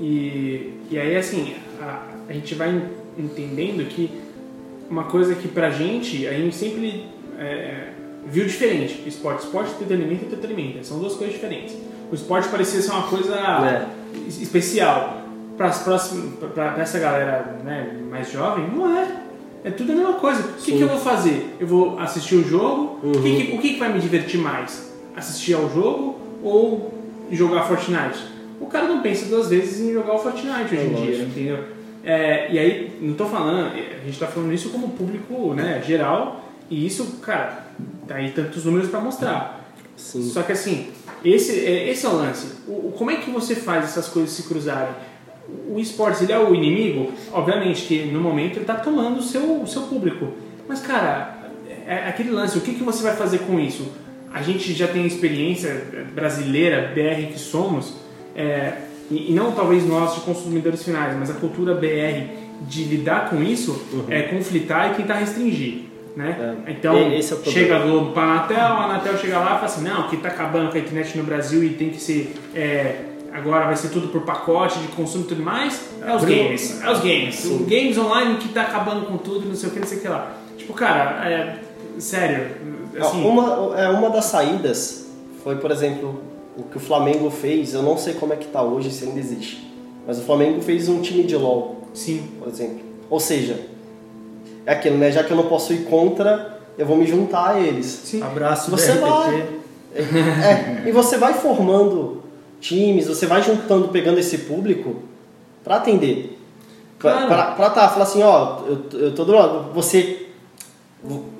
E, 0.00 0.74
e 0.92 0.96
aí, 0.98 1.16
assim, 1.16 1.54
a, 1.80 2.06
a 2.28 2.32
gente 2.32 2.54
vai 2.54 2.70
en- 2.70 2.82
entendendo 3.24 3.84
que 3.88 4.08
uma 4.88 5.04
coisa 5.04 5.34
que 5.34 5.48
pra 5.48 5.70
gente, 5.70 6.26
a 6.28 6.32
gente 6.32 6.54
sempre 6.54 7.04
é, 7.38 7.88
viu 8.26 8.44
diferente. 8.46 9.02
Esporte, 9.06 9.44
esporte, 9.44 9.72
entretenimento 9.72 10.24
entretenimento. 10.24 10.86
São 10.86 10.98
duas 10.98 11.14
coisas 11.14 11.34
diferentes. 11.34 11.76
O 12.10 12.14
esporte 12.14 12.48
parecia 12.48 12.80
ser 12.80 12.90
uma 12.90 13.04
coisa 13.08 13.34
É. 13.34 13.86
es- 14.26 14.40
especial. 14.40 15.18
Para 15.56 15.68
essa 16.78 16.98
galera 16.98 17.58
né, 17.64 17.92
mais 18.10 18.30
jovem, 18.32 18.66
não 18.74 18.96
é. 18.98 19.06
É 19.62 19.70
tudo 19.70 19.92
a 19.92 19.94
mesma 19.94 20.14
coisa. 20.14 20.40
O 20.42 20.52
que, 20.54 20.72
que 20.72 20.80
eu 20.80 20.88
vou 20.88 20.98
fazer? 20.98 21.54
Eu 21.60 21.66
vou 21.66 21.98
assistir 21.98 22.36
o 22.36 22.42
jogo? 22.48 22.98
O, 23.02 23.12
que, 23.22 23.44
que- 23.46 23.56
o 23.56 23.58
que, 23.60 23.76
vai 23.76 23.92
me 23.92 24.00
divertir 24.00 24.40
mais? 24.40 24.90
Assistir 25.14 25.52
ao 25.54 25.68
jogo 25.70 26.18
ou 26.42 26.94
jogar 27.30 27.64
Fortnite? 27.64 28.24
O 28.58 28.66
cara 28.66 28.86
não 28.86 29.02
pensa 29.02 29.26
duas 29.26 29.48
vezes 29.50 29.80
em 29.80 29.92
jogar 29.92 30.14
o 30.14 30.18
Fortnite 30.18 30.74
hoje 30.74 30.86
em 30.86 30.94
dia, 30.94 31.22
entendeu? 31.24 31.58
É, 32.02 32.50
e 32.50 32.58
aí, 32.58 32.98
não 33.02 33.12
tô 33.12 33.26
falando, 33.26 33.66
a 33.74 34.04
gente 34.06 34.18
tá 34.18 34.26
falando 34.26 34.52
isso 34.54 34.70
como 34.70 34.88
público 34.88 35.52
né, 35.52 35.82
geral, 35.86 36.42
e 36.70 36.86
isso, 36.86 37.18
cara, 37.20 37.66
tá 38.06 38.16
aí 38.16 38.30
tantos 38.30 38.64
números 38.64 38.88
para 38.88 39.00
mostrar. 39.00 39.72
Sim. 39.96 40.22
Só 40.30 40.42
que 40.42 40.52
assim, 40.52 40.88
esse, 41.24 41.60
é- 41.60 41.88
esse 41.90 42.06
é 42.06 42.08
o 42.08 42.14
lance. 42.16 42.46
O, 42.66 42.92
como 42.96 43.10
é 43.10 43.16
que 43.16 43.30
você 43.30 43.54
faz 43.54 43.84
essas 43.84 44.08
coisas 44.08 44.30
se 44.30 44.44
cruzarem? 44.44 44.94
O 45.68 45.78
esportes, 45.78 46.22
ele 46.22 46.32
é 46.32 46.38
o 46.38 46.54
inimigo? 46.54 47.12
Obviamente 47.32 47.86
que 47.86 48.04
no 48.04 48.20
momento 48.20 48.56
ele 48.56 48.64
tá 48.64 48.74
tomando 48.74 49.18
o 49.18 49.22
seu, 49.22 49.62
o 49.62 49.66
seu 49.66 49.82
público. 49.82 50.28
Mas, 50.68 50.80
cara, 50.80 51.38
é 51.86 51.92
é 51.92 52.08
aquele 52.08 52.30
lance, 52.30 52.56
o 52.56 52.60
que, 52.60 52.74
que 52.74 52.84
você 52.84 53.02
vai 53.02 53.16
fazer 53.16 53.38
com 53.40 53.58
isso? 53.58 53.90
A 54.32 54.42
gente 54.42 54.72
já 54.72 54.86
tem 54.86 55.04
experiência 55.06 56.06
brasileira, 56.14 56.92
BR 56.94 57.32
que 57.32 57.38
somos, 57.38 57.94
é, 58.36 58.74
e, 59.10 59.32
e 59.32 59.34
não 59.34 59.50
talvez 59.50 59.84
nós 59.84 60.14
de 60.14 60.20
consumidores 60.20 60.84
finais, 60.84 61.16
mas 61.18 61.30
a 61.30 61.34
cultura 61.34 61.74
BR 61.74 62.30
de 62.62 62.84
lidar 62.84 63.28
com 63.28 63.42
isso 63.42 63.82
é 64.08 64.22
conflitar 64.22 64.92
e 64.92 64.94
tentar 64.94 65.14
restringir. 65.14 65.89
Né? 66.16 66.62
É. 66.66 66.72
Então, 66.72 66.96
é 66.96 67.22
chega 67.22 67.76
a 67.76 67.78
Globo 67.80 68.12
para 68.12 68.22
a 68.22 68.32
Anatel, 68.32 68.58
a 68.58 68.84
Anatel 68.84 69.18
chega 69.18 69.38
lá 69.38 69.44
e 69.44 69.54
fala 69.54 69.64
assim, 69.64 69.82
não, 69.82 70.08
que 70.08 70.16
tá 70.16 70.28
acabando 70.28 70.70
com 70.70 70.76
a 70.76 70.80
internet 70.80 71.16
no 71.16 71.24
Brasil 71.24 71.62
e 71.62 71.70
tem 71.70 71.90
que 71.90 72.00
ser, 72.00 72.34
é, 72.54 72.96
agora 73.32 73.66
vai 73.66 73.76
ser 73.76 73.90
tudo 73.90 74.08
por 74.08 74.22
pacote 74.22 74.80
de 74.80 74.88
consumo 74.88 75.24
e 75.24 75.28
tudo 75.28 75.42
mais, 75.42 75.88
é 76.04 76.14
os 76.14 76.24
games, 76.24 76.82
é 76.82 76.90
os 76.90 77.00
games, 77.00 77.44
o 77.44 77.58
games 77.64 77.96
online 77.96 78.38
que 78.38 78.48
tá 78.48 78.62
acabando 78.62 79.06
com 79.06 79.16
tudo, 79.18 79.46
não 79.46 79.54
sei 79.54 79.68
o 79.68 79.72
que, 79.72 79.78
não 79.78 79.86
sei 79.86 79.98
o 79.98 80.00
que 80.00 80.08
lá. 80.08 80.32
Tipo, 80.58 80.72
cara, 80.72 81.28
é, 81.28 81.58
sério, 81.98 82.56
assim, 82.98 83.24
Uma, 83.24 83.80
é, 83.80 83.88
uma 83.88 84.10
das 84.10 84.26
saídas 84.26 85.06
foi, 85.42 85.56
por 85.56 85.70
exemplo, 85.70 86.22
o 86.56 86.64
que 86.64 86.76
o 86.76 86.80
Flamengo 86.80 87.30
fez. 87.30 87.74
Eu 87.74 87.82
não 87.82 87.96
sei 87.96 88.14
como 88.14 88.32
é 88.32 88.36
que 88.36 88.46
tá 88.46 88.62
hoje, 88.62 88.90
se 88.90 89.04
ainda 89.04 89.18
existe. 89.18 89.70
Mas 90.06 90.18
o 90.18 90.22
Flamengo 90.22 90.60
fez 90.60 90.88
um 90.88 91.00
time 91.00 91.22
de 91.24 91.36
LOL, 91.36 91.88
sim, 91.94 92.28
por 92.38 92.48
exemplo. 92.48 92.80
Ou 93.08 93.20
seja, 93.20 93.58
é 94.66 94.72
aquilo, 94.72 94.96
né? 94.98 95.10
Já 95.10 95.22
que 95.24 95.30
eu 95.30 95.36
não 95.36 95.46
posso 95.46 95.72
ir 95.72 95.84
contra, 95.84 96.58
eu 96.78 96.86
vou 96.86 96.96
me 96.96 97.06
juntar 97.06 97.50
a 97.54 97.60
eles. 97.60 97.86
sim. 98.04 98.22
Abraço 98.22 98.70
Você 98.70 98.92
BRPT. 98.92 99.08
vai. 99.10 99.46
É, 99.94 100.88
e 100.88 100.92
você 100.92 101.16
vai 101.18 101.34
formando 101.34 102.22
times, 102.60 103.06
você 103.08 103.26
vai 103.26 103.42
juntando, 103.42 103.88
pegando 103.88 104.18
esse 104.18 104.38
público 104.38 104.96
pra 105.64 105.76
atender. 105.76 106.38
Pra, 106.98 107.12
Claro. 107.12 107.26
pra, 107.28 107.42
pra 107.52 107.70
tá, 107.70 107.88
falar 107.88 108.04
assim, 108.04 108.22
ó, 108.22 108.58
eu, 108.66 109.00
eu 109.00 109.14
tô 109.14 109.24
do 109.24 109.32
lado, 109.32 109.72
você. 109.72 110.26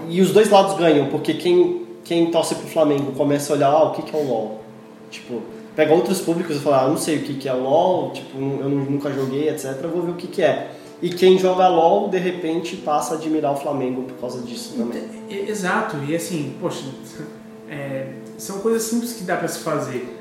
E 0.08 0.20
os 0.20 0.32
dois 0.32 0.48
lados 0.48 0.74
ganham, 0.78 1.06
porque 1.08 1.34
quem, 1.34 1.86
quem 2.02 2.30
torce 2.30 2.54
pro 2.54 2.66
Flamengo 2.66 3.12
começa 3.12 3.52
a 3.52 3.56
olhar, 3.56 3.68
ah, 3.68 3.84
o 3.84 3.90
que, 3.92 4.02
que 4.02 4.16
é 4.16 4.18
o 4.18 4.26
LOL? 4.26 4.60
Tipo, 5.10 5.42
pega 5.76 5.92
outros 5.92 6.20
públicos 6.20 6.56
e 6.56 6.60
fala, 6.60 6.80
ah, 6.80 6.84
eu 6.84 6.90
não 6.90 6.96
sei 6.96 7.18
o 7.18 7.22
que, 7.22 7.34
que 7.34 7.48
é 7.48 7.52
o 7.52 7.62
LOL, 7.62 8.10
tipo, 8.12 8.38
eu 8.38 8.68
nu- 8.68 8.90
nunca 8.90 9.10
joguei, 9.12 9.48
etc, 9.50 9.76
eu 9.82 9.90
vou 9.90 10.02
ver 10.02 10.10
o 10.12 10.14
que, 10.14 10.26
que 10.28 10.42
é. 10.42 10.70
E 11.02 11.08
quem 11.08 11.38
joga 11.38 11.66
LOL, 11.68 12.08
de 12.08 12.18
repente, 12.18 12.76
passa 12.76 13.14
a 13.14 13.16
admirar 13.16 13.52
o 13.52 13.56
Flamengo 13.56 14.02
por 14.02 14.18
causa 14.18 14.42
disso 14.42 14.74
também. 14.76 15.02
Exato, 15.48 15.96
e 16.06 16.14
assim, 16.14 16.54
poxa, 16.60 16.84
é, 17.68 18.06
são 18.36 18.58
coisas 18.58 18.82
simples 18.82 19.14
que 19.14 19.24
dá 19.24 19.36
para 19.36 19.48
se 19.48 19.60
fazer. 19.60 20.18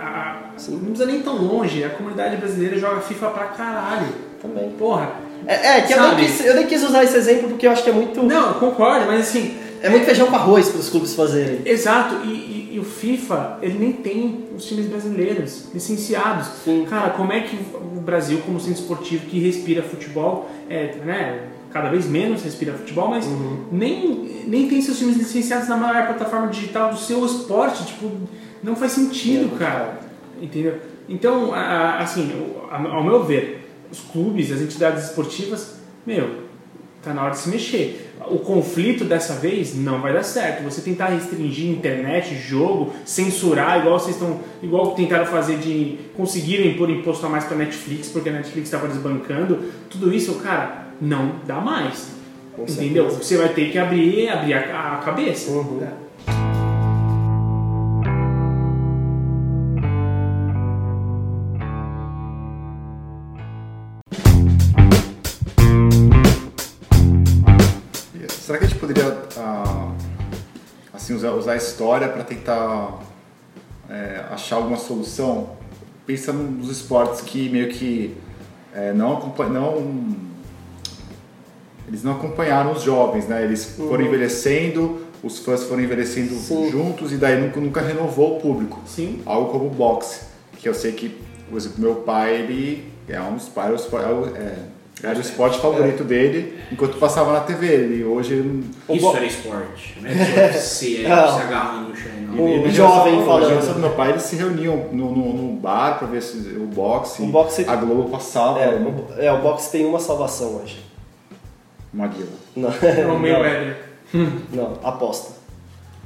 A, 0.00 0.50
Não 0.68 0.78
precisa 0.80 1.06
nem 1.06 1.22
tão 1.22 1.36
longe. 1.36 1.82
A 1.82 1.90
comunidade 1.90 2.36
brasileira 2.36 2.78
joga 2.78 3.00
FIFA 3.00 3.30
pra 3.30 3.44
caralho. 3.46 4.08
Também. 4.40 4.70
Porra. 4.70 5.12
É, 5.46 5.78
é 5.78 5.82
que 5.82 5.92
eu 5.92 6.02
nem, 6.02 6.16
quis, 6.16 6.44
eu 6.44 6.54
nem 6.54 6.66
quis 6.66 6.82
usar 6.82 7.04
esse 7.04 7.16
exemplo 7.16 7.48
porque 7.48 7.66
eu 7.66 7.70
acho 7.70 7.82
que 7.82 7.90
é 7.90 7.92
muito. 7.92 8.22
Não, 8.22 8.54
concordo, 8.54 9.06
mas 9.06 9.28
assim. 9.28 9.56
É 9.82 9.88
muito 9.88 10.04
feijão 10.04 10.26
com 10.28 10.36
arroz 10.36 10.68
para 10.68 10.80
os 10.80 10.88
clubes 10.90 11.14
fazerem. 11.14 11.60
Exato, 11.64 12.24
e, 12.24 12.28
e- 12.28 12.70
e 12.74 12.78
o 12.78 12.84
FIFA, 12.84 13.58
ele 13.62 13.78
nem 13.78 13.92
tem 13.92 14.44
os 14.56 14.64
times 14.66 14.86
brasileiros 14.86 15.68
licenciados. 15.74 16.46
Sim. 16.64 16.86
Cara, 16.88 17.10
como 17.10 17.32
é 17.32 17.40
que 17.40 17.56
o 17.96 18.00
Brasil, 18.00 18.40
como 18.44 18.58
centro 18.60 18.80
esportivo 18.80 19.26
que 19.26 19.38
respira 19.40 19.82
futebol, 19.82 20.50
é, 20.68 20.94
né, 21.04 21.40
cada 21.72 21.88
vez 21.90 22.06
menos 22.06 22.42
respira 22.42 22.72
futebol, 22.72 23.08
mas 23.08 23.26
nem, 23.70 24.44
nem 24.46 24.68
tem 24.68 24.80
seus 24.80 24.98
times 24.98 25.16
licenciados 25.16 25.68
na 25.68 25.76
maior 25.76 26.06
plataforma 26.06 26.48
digital 26.48 26.90
do 26.90 26.98
seu 26.98 27.24
esporte, 27.26 27.84
tipo, 27.86 28.10
não 28.62 28.74
faz 28.76 28.92
sentido, 28.92 29.56
cara. 29.58 29.98
Entendeu? 30.40 30.74
Então, 31.08 31.52
a- 31.54 31.58
a- 31.58 31.98
assim, 32.00 32.30
ao 32.70 33.02
meu 33.04 33.22
ver, 33.24 33.68
os 33.90 34.00
clubes, 34.00 34.52
as 34.52 34.60
entidades 34.60 35.04
esportivas, 35.04 35.74
meu, 36.06 36.47
Tá 37.02 37.14
na 37.14 37.22
hora 37.22 37.30
de 37.30 37.38
se 37.38 37.48
mexer. 37.48 38.12
O 38.26 38.40
conflito 38.40 39.04
dessa 39.04 39.34
vez 39.34 39.76
não 39.76 40.00
vai 40.00 40.12
dar 40.12 40.24
certo. 40.24 40.64
Você 40.64 40.80
tentar 40.80 41.06
restringir 41.06 41.70
internet, 41.70 42.34
jogo, 42.34 42.92
censurar, 43.04 43.78
igual 43.78 43.98
vocês 43.98 44.16
estão. 44.16 44.40
Igual 44.62 44.94
tentaram 44.94 45.24
fazer 45.24 45.58
de 45.58 45.98
conseguirem 46.16 46.76
pôr 46.76 46.90
imposto 46.90 47.24
a 47.24 47.28
mais 47.28 47.44
pra 47.44 47.56
Netflix, 47.56 48.08
porque 48.08 48.28
a 48.28 48.32
Netflix 48.32 48.66
estava 48.66 48.88
desbancando, 48.88 49.70
tudo 49.88 50.12
isso, 50.12 50.34
cara, 50.36 50.88
não 51.00 51.36
dá 51.46 51.60
mais. 51.60 52.08
Com 52.56 52.62
entendeu? 52.62 53.04
certeza. 53.04 53.24
Você 53.24 53.36
vai 53.36 53.48
ter 53.50 53.70
que 53.70 53.78
abrir, 53.78 54.28
abrir 54.28 54.54
a, 54.54 54.94
a 54.94 54.96
cabeça. 54.96 55.52
Uhum. 55.52 55.78
Será 55.78 56.07
usar, 71.18 71.32
usar 71.32 71.52
a 71.52 71.56
história 71.56 72.08
para 72.08 72.24
tentar 72.24 73.00
é, 73.90 74.24
achar 74.30 74.56
alguma 74.56 74.76
solução? 74.76 75.50
Pensa 76.06 76.32
nos 76.32 76.70
esportes 76.70 77.20
que 77.20 77.48
meio 77.50 77.68
que 77.68 78.16
é, 78.74 78.92
não, 78.92 79.10
não 79.50 80.16
eles 81.86 82.02
não 82.02 82.12
acompanharam 82.12 82.72
os 82.72 82.82
jovens, 82.82 83.26
né? 83.26 83.42
Eles 83.44 83.64
foram 83.64 84.04
envelhecendo, 84.04 85.00
os 85.22 85.38
fãs 85.38 85.64
foram 85.64 85.82
envelhecendo 85.82 86.34
Sim. 86.34 86.70
juntos 86.70 87.12
e 87.12 87.16
daí 87.16 87.40
nunca, 87.40 87.60
nunca 87.60 87.80
renovou 87.80 88.36
o 88.36 88.40
público. 88.40 88.80
Sim. 88.86 89.22
Algo 89.24 89.50
como 89.50 89.66
o 89.66 89.70
boxe, 89.70 90.20
que 90.58 90.68
eu 90.68 90.74
sei 90.74 90.92
que, 90.92 91.18
por 91.48 91.56
exemplo, 91.56 91.80
meu 91.80 91.94
pai, 91.96 92.36
ele 92.42 92.92
é 93.08 93.20
um 93.20 93.34
dos 93.34 93.44
espo- 93.46 93.98
é 93.98 94.12
o- 94.12 94.36
é, 94.36 94.58
era 95.02 95.16
o 95.16 95.20
esporte 95.20 95.58
favorito 95.60 96.02
dele 96.04 96.58
enquanto 96.72 96.96
passava 96.98 97.32
na 97.32 97.40
TV. 97.40 97.66
Ele 97.66 98.04
hoje 98.04 98.34
ele 98.34 98.64
não- 98.88 98.96
Isso 98.96 99.16
era 99.16 99.24
esporte, 99.24 99.96
não 100.02 100.10
é 100.10 100.52
só 100.52 100.58
se, 100.58 100.96
se 100.96 101.06
agarrando 101.06 101.88
no 101.90 101.96
chão. 101.96 102.10
não. 102.20 102.44
O 102.44 102.48
Ele 102.48 102.70
jovem 102.70 103.18
já- 103.20 103.24
falando. 103.26 103.64
já- 103.66 103.74
meu 103.74 103.90
pai, 103.90 104.10
eles 104.10 104.22
se 104.22 104.36
reuniam 104.36 104.88
no, 104.92 105.10
no, 105.14 105.32
no 105.32 105.52
bar 105.60 105.98
pra 105.98 106.06
ver 106.08 106.22
se, 106.22 106.36
o 106.56 106.66
boxe. 106.66 107.22
O 107.22 107.26
boxe- 107.26 107.64
A 107.68 107.76
Globo 107.76 108.08
passava 108.10 108.58
É, 108.60 108.68
o, 108.68 109.06
é, 109.20 109.32
o 109.32 109.38
boxe 109.38 109.70
tem 109.72 109.86
uma 109.86 109.98
salvação 110.00 110.56
hoje. 110.62 110.78
Maguila. 111.92 112.28
Não, 112.56 112.68
É 112.82 113.06
o 113.06 113.18
Mayweather. 113.18 113.76
não, 114.52 114.74
aposta. 114.82 115.38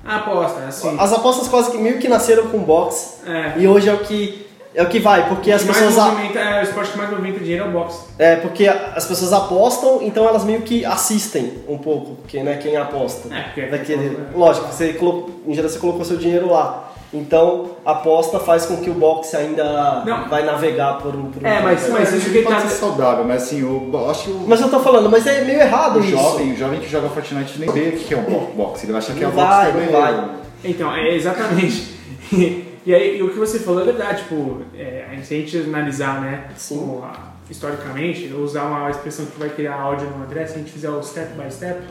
A 0.04 0.16
aposta, 0.16 0.60
assim. 0.66 0.96
As 0.98 1.12
apostas 1.12 1.48
quase 1.48 1.70
que 1.70 1.78
meio 1.78 1.98
que 1.98 2.08
nasceram 2.08 2.48
com 2.48 2.58
boxe 2.58 3.20
É. 3.26 3.54
e 3.58 3.66
hoje 3.68 3.88
é 3.88 3.92
o 3.94 3.98
que 3.98 4.41
é 4.74 4.82
o 4.82 4.86
que 4.88 4.98
vai, 4.98 5.28
porque 5.28 5.50
as 5.52 5.62
pessoas 5.62 5.98
a- 5.98 6.14
é, 6.34 6.60
o 6.60 6.62
esporte 6.62 6.92
que 6.92 6.98
mais 6.98 7.10
movimenta 7.10 7.40
dinheiro 7.40 7.64
é 7.64 7.68
o 7.68 7.70
boxe. 7.70 8.00
é 8.18 8.36
porque 8.36 8.66
as 8.66 9.04
pessoas 9.06 9.32
apostam, 9.32 10.00
então 10.02 10.26
elas 10.28 10.44
meio 10.44 10.62
que 10.62 10.84
assistem 10.84 11.52
um 11.68 11.76
pouco, 11.78 12.14
porque 12.16 12.42
né, 12.42 12.56
quem 12.56 12.76
aposta. 12.76 13.28
É, 13.34 13.42
porque 13.42 13.60
é 13.62 13.68
futebol, 13.78 14.04
né? 14.04 14.26
Lógico, 14.34 14.66
você 14.72 14.92
colocou, 14.94 15.30
em 15.46 15.54
geral 15.54 15.68
você 15.70 15.78
colocou 15.78 16.04
seu 16.04 16.16
dinheiro 16.16 16.50
lá. 16.50 16.88
Então, 17.14 17.72
a 17.84 17.90
aposta 17.92 18.40
faz 18.40 18.64
com 18.64 18.78
que 18.78 18.88
o 18.88 18.94
boxe 18.94 19.36
ainda 19.36 20.02
Não. 20.06 20.30
vai 20.30 20.46
navegar 20.46 20.94
por 20.96 21.14
um. 21.14 21.30
Por 21.30 21.42
um 21.42 21.46
É, 21.46 21.60
mas- 21.60 21.86
mas 21.90 22.10
isso 22.10 22.30
que 22.30 22.40
pode 22.40 22.56
tá- 22.62 22.68
ser 22.68 22.76
saudável, 22.76 23.22
mas 23.22 23.42
assim, 23.42 23.60
eu 23.60 24.08
acho 24.10 24.24
que 24.24 24.30
o, 24.30 24.44
Mas 24.48 24.62
eu 24.62 24.70
tô 24.70 24.80
falando, 24.80 25.10
mas 25.10 25.26
é 25.26 25.42
meio 25.42 25.60
errado 25.60 25.96
o 25.96 26.00
isso. 26.00 26.12
jovem, 26.12 26.52
o 26.54 26.56
jovem 26.56 26.80
que 26.80 26.88
joga 26.88 27.10
Fortnite 27.10 27.58
nem 27.60 27.70
vê 27.70 27.88
o 27.90 27.98
que 27.98 28.14
é 28.14 28.16
um 28.16 28.22
bo- 28.22 28.50
boxe. 28.56 28.86
Ele 28.86 28.96
acha 28.96 29.12
que 29.12 29.22
é 29.22 29.28
o 29.28 29.30
boxe 29.30 29.46
vai, 29.46 29.72
vai. 29.88 30.30
Então, 30.64 30.90
é 30.96 31.14
exatamente. 31.14 31.92
e 32.84 32.94
aí, 32.94 33.18
e 33.18 33.22
o 33.22 33.30
que 33.30 33.38
você 33.38 33.58
falou 33.60 33.80
é 33.82 33.84
verdade, 33.84 34.22
tipo, 34.22 34.62
é, 34.74 35.18
se 35.22 35.34
a 35.34 35.38
gente 35.38 35.56
analisar, 35.58 36.20
né, 36.20 36.48
Sim. 36.56 36.78
o- 36.78 37.04
a- 37.04 37.32
historicamente, 37.50 38.28
eu 38.28 38.38
usar 38.40 38.64
uma 38.64 38.90
expressão 38.90 39.26
que 39.26 39.38
vai 39.38 39.48
criar 39.50 39.74
áudio 39.74 40.08
no 40.08 40.24
André, 40.24 40.46
se 40.46 40.54
a 40.54 40.58
gente 40.58 40.72
fizer 40.72 40.88
o 40.90 41.02
step 41.02 41.32
by 41.38 41.50
step, 41.52 41.82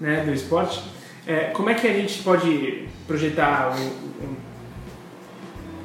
né, 0.00 0.22
do 0.24 0.32
esporte, 0.32 0.82
é, 1.26 1.50
como 1.52 1.68
é 1.70 1.74
que 1.74 1.86
a 1.86 1.92
gente 1.92 2.22
pode 2.22 2.88
projetar 3.06 3.74
um, 3.76 4.26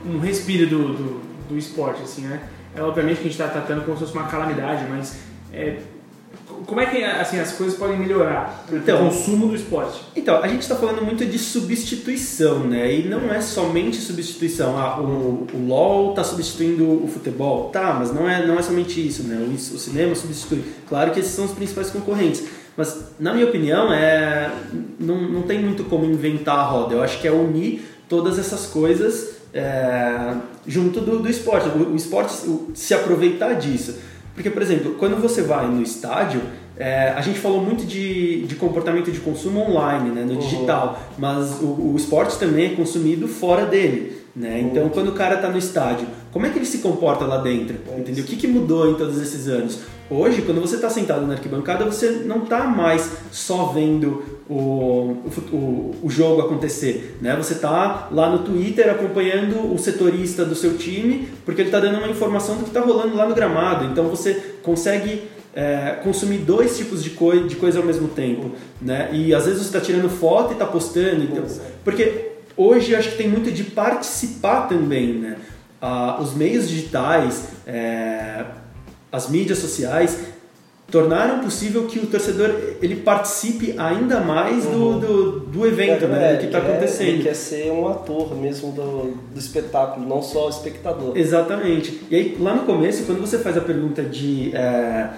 um, 0.10 0.16
um 0.16 0.20
respiro 0.20 0.68
do, 0.68 0.94
do, 0.94 1.22
do 1.50 1.58
esporte, 1.58 2.02
assim, 2.02 2.22
né? 2.22 2.42
É, 2.76 2.82
obviamente 2.82 3.16
que 3.18 3.22
a 3.22 3.24
gente 3.32 3.40
está 3.42 3.48
tratando 3.48 3.84
como 3.86 3.98
se 3.98 4.04
fosse 4.06 4.18
uma 4.18 4.28
calamidade, 4.28 4.86
mas 4.90 5.20
é, 5.52 5.78
como 6.66 6.82
é 6.82 6.86
que 6.86 7.04
assim, 7.04 7.40
as 7.40 7.54
coisas 7.54 7.78
podem 7.78 7.98
melhorar 7.98 8.66
Então, 8.72 9.08
o 9.08 9.10
consumo 9.10 9.48
do 9.48 9.56
esporte? 9.56 10.02
Então, 10.16 10.42
a 10.42 10.48
gente 10.48 10.62
está 10.62 10.76
falando 10.76 11.02
muito 11.04 11.26
de 11.26 11.38
substituição, 11.40 12.60
né? 12.60 12.94
E 13.00 13.08
não 13.08 13.32
é 13.34 13.40
somente 13.42 13.98
substituição. 13.98 14.78
Ah, 14.78 15.00
o, 15.00 15.48
o 15.54 15.68
LoL 15.68 16.12
está 16.12 16.24
substituindo 16.24 16.84
o 17.04 17.08
futebol. 17.08 17.70
Tá, 17.70 17.96
mas 18.00 18.14
não 18.14 18.30
é, 18.30 18.46
não 18.46 18.58
é 18.58 18.62
somente 18.62 19.06
isso, 19.06 19.24
né? 19.24 19.36
O, 19.48 19.54
o 19.54 19.58
cinema 19.58 20.16
substitui. 20.16 20.64
Claro 20.88 21.12
que 21.12 21.20
esses 21.20 21.32
são 21.34 21.46
os 21.46 21.52
principais 21.52 21.90
concorrentes. 21.90 22.44
Mas, 22.76 22.96
na 23.20 23.34
minha 23.34 23.46
opinião, 23.48 23.92
é, 23.92 24.52
não, 25.00 25.22
não 25.22 25.42
tem 25.44 25.60
muito 25.60 25.84
como 25.86 26.06
inventar 26.06 26.60
a 26.60 26.64
roda. 26.64 26.94
Eu 26.96 27.02
acho 27.04 27.20
que 27.20 27.28
é 27.28 27.32
unir 27.32 27.84
todas 28.08 28.38
essas 28.38 28.68
coisas 28.68 29.38
é, 29.54 30.34
junto 30.68 31.02
do, 31.02 31.20
do 31.20 31.30
esporte. 31.30 31.68
O, 31.70 31.94
o 31.94 31.96
esporte 31.96 32.34
o- 32.48 32.72
se 32.76 32.94
aproveitar 32.94 33.54
disso. 33.54 33.96
Porque, 34.38 34.52
por 34.52 34.62
exemplo, 34.62 34.94
quando 35.00 35.20
você 35.20 35.42
vai 35.42 35.68
no 35.68 35.82
estádio, 35.82 36.44
é, 36.78 37.10
a 37.10 37.22
gente 37.22 37.40
falou 37.40 37.60
muito 37.60 37.88
de, 37.88 38.46
de 38.46 38.54
comportamento 38.54 39.12
de 39.12 39.20
consumo 39.20 39.62
online, 39.62 40.12
né, 40.12 40.24
no 40.24 40.38
digital, 40.38 41.02
mas 41.18 41.60
o, 41.60 41.66
o 41.66 41.96
esporte 41.98 42.38
também 42.38 42.68
é 42.68 42.76
consumido 42.76 43.28
fora 43.28 43.66
dele. 43.66 44.16
Né? 44.36 44.62
Então, 44.62 44.90
quando 44.90 45.08
o 45.08 45.14
cara 45.14 45.38
está 45.38 45.50
no 45.50 45.58
estádio, 45.58 46.08
como 46.32 46.46
é 46.46 46.52
que 46.52 46.60
ele 46.60 46.68
se 46.68 46.78
comporta 46.78 47.26
lá 47.26 47.38
dentro? 47.38 47.78
Entendeu? 47.98 48.24
O 48.24 48.28
que, 48.28 48.36
que 48.36 48.48
mudou 48.48 48.92
em 48.92 48.94
todos 48.94 49.20
esses 49.20 49.48
anos? 49.48 49.80
Hoje, 50.10 50.42
quando 50.42 50.62
você 50.62 50.76
está 50.76 50.90
sentado 50.90 51.28
na 51.28 51.34
arquibancada, 51.34 51.84
você 51.84 52.10
não 52.26 52.44
está 52.44 52.64
mais 52.64 53.12
só 53.30 53.66
vendo 53.66 54.24
o, 54.50 55.18
o, 55.52 55.96
o, 56.02 56.10
jogo 56.10 56.42
acontecer. 56.42 57.18
Né? 57.22 57.36
Você 57.36 57.54
está 57.54 58.08
lá 58.10 58.30
no 58.30 58.40
Twitter 58.40 58.90
acompanhando 58.90 59.74
o 59.74 59.78
setorista 59.78 60.46
do 60.46 60.56
seu 60.56 60.78
time, 60.78 61.28
porque 61.44 61.62
ele 61.62 61.68
está 61.68 61.82
dando 61.82 61.98
uma 61.98 62.08
informação 62.08 62.56
do 62.56 62.64
que 62.64 62.70
está 62.70 62.80
rolando 62.80 63.18
lá 63.18 63.28
no 63.28 63.36
gramado. 63.36 63.84
Então 63.84 64.06
você 64.08 64.56
consegue 64.64 65.24
é, 65.54 65.98
consumir 66.02 66.38
dois 66.38 66.78
tipos 66.78 67.04
de, 67.04 67.10
coi 67.10 67.46
de 67.46 67.58
coisa 67.58 67.80
ao 67.80 67.86
mesmo 67.86 68.08
tempo. 68.08 68.52
Né? 68.82 69.10
E 69.12 69.36
às 69.36 69.44
vezes 69.46 69.60
você 69.60 69.68
está 69.68 69.82
tirando 69.82 70.10
foto 70.10 70.52
e 70.52 70.54
está 70.54 70.66
postando. 70.66 71.24
Então, 71.24 71.44
porque 71.84 72.32
hoje 72.56 72.96
acho 72.96 73.12
que 73.12 73.18
tem 73.18 73.28
muito 73.28 73.52
de 73.52 73.66
participar 73.66 74.70
também. 74.70 75.16
Né? 75.16 75.36
Ah, 75.82 76.18
os 76.22 76.34
meios 76.34 76.70
digitais, 76.70 77.50
é, 77.66 78.46
as 79.12 79.30
mídias 79.30 79.60
sociais 79.60 80.18
tornaram 80.90 81.40
possível 81.40 81.86
que 81.86 82.00
o 82.00 82.08
torcedor 82.08 82.50
ele 82.82 82.98
participe 82.98 83.76
ainda 83.78 84.22
mais 84.22 84.66
do, 84.66 85.00
do, 85.00 85.40
do 85.42 85.68
evento, 85.68 86.08
né, 86.08 86.34
do 86.34 86.40
que 86.40 86.46
está 86.46 86.60
acontecendo. 86.60 87.08
Ele 87.08 87.24
quer 87.24 87.36
ser 87.36 87.72
um 87.72 87.88
ator 87.88 88.34
mesmo 88.36 88.72
do, 88.72 89.18
do 89.34 89.40
espetáculo, 89.40 90.08
não 90.08 90.22
só 90.22 90.50
espectador. 90.50 91.18
Exatamente. 91.18 92.02
E 92.10 92.16
aí, 92.16 92.38
lá 92.40 92.56
no 92.56 92.64
começo, 92.64 93.04
quando 93.06 93.20
você 93.20 93.38
faz 93.38 93.58
a 93.58 93.62
pergunta 93.62 94.02
de. 94.02 94.56
é, 94.56 95.10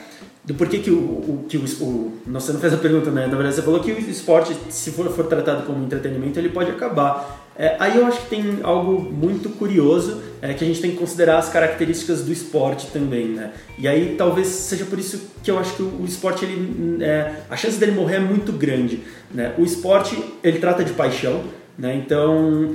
do 0.44 0.54
porquê 0.56 0.80
que 0.80 0.90
o. 0.90 0.96
o, 0.98 1.46
que 1.48 1.58
o, 1.58 1.62
o 1.82 2.14
não, 2.26 2.40
você 2.40 2.54
não 2.54 2.60
fez 2.60 2.74
a 2.74 2.78
pergunta, 2.78 3.12
né? 3.12 3.28
Na 3.28 3.36
verdade, 3.36 3.56
você 3.56 3.62
falou 3.62 3.80
que 3.82 3.92
o 3.92 4.00
esporte, 4.00 4.56
se 4.70 4.92
for, 4.92 5.10
for 5.12 5.26
tratado 5.26 5.64
como 5.64 5.84
entretenimento, 5.84 6.40
ele 6.40 6.50
pode 6.50 6.72
acabar. 6.72 7.48
É, 7.58 7.76
aí 7.78 7.98
eu 7.98 8.06
acho 8.06 8.22
que 8.22 8.30
tem 8.30 8.60
algo 8.64 9.02
muito 9.12 9.50
curioso 9.50 10.22
é, 10.42 10.54
que 10.54 10.64
a 10.64 10.68
gente 10.68 10.80
tem 10.80 10.92
que 10.92 10.98
considerar 10.98 11.40
as 11.40 11.50
características 11.50 12.22
do 12.22 12.32
esporte 12.32 12.88
também, 12.88 13.28
né? 13.28 13.52
E 13.78 13.86
aí 13.86 14.16
talvez 14.18 14.48
seja 14.48 14.86
por 14.86 14.98
isso 14.98 15.20
que 15.44 15.52
eu 15.52 15.60
acho 15.60 15.76
que 15.76 15.84
o, 15.84 16.02
o 16.02 16.06
esporte, 16.06 16.46
ele, 16.46 17.04
é, 17.04 17.34
a 17.50 17.58
chance 17.58 17.78
dele 17.78 17.92
morrer 17.92 18.16
é 18.16 18.20
muito 18.22 18.54
grande, 18.54 19.02
né? 19.34 19.54
O 19.58 19.64
esporte, 19.66 20.18
ele 20.42 20.58
trata 20.60 20.86
de 20.86 20.94
paixão, 20.94 21.44
né? 21.78 21.94
Então 21.96 22.72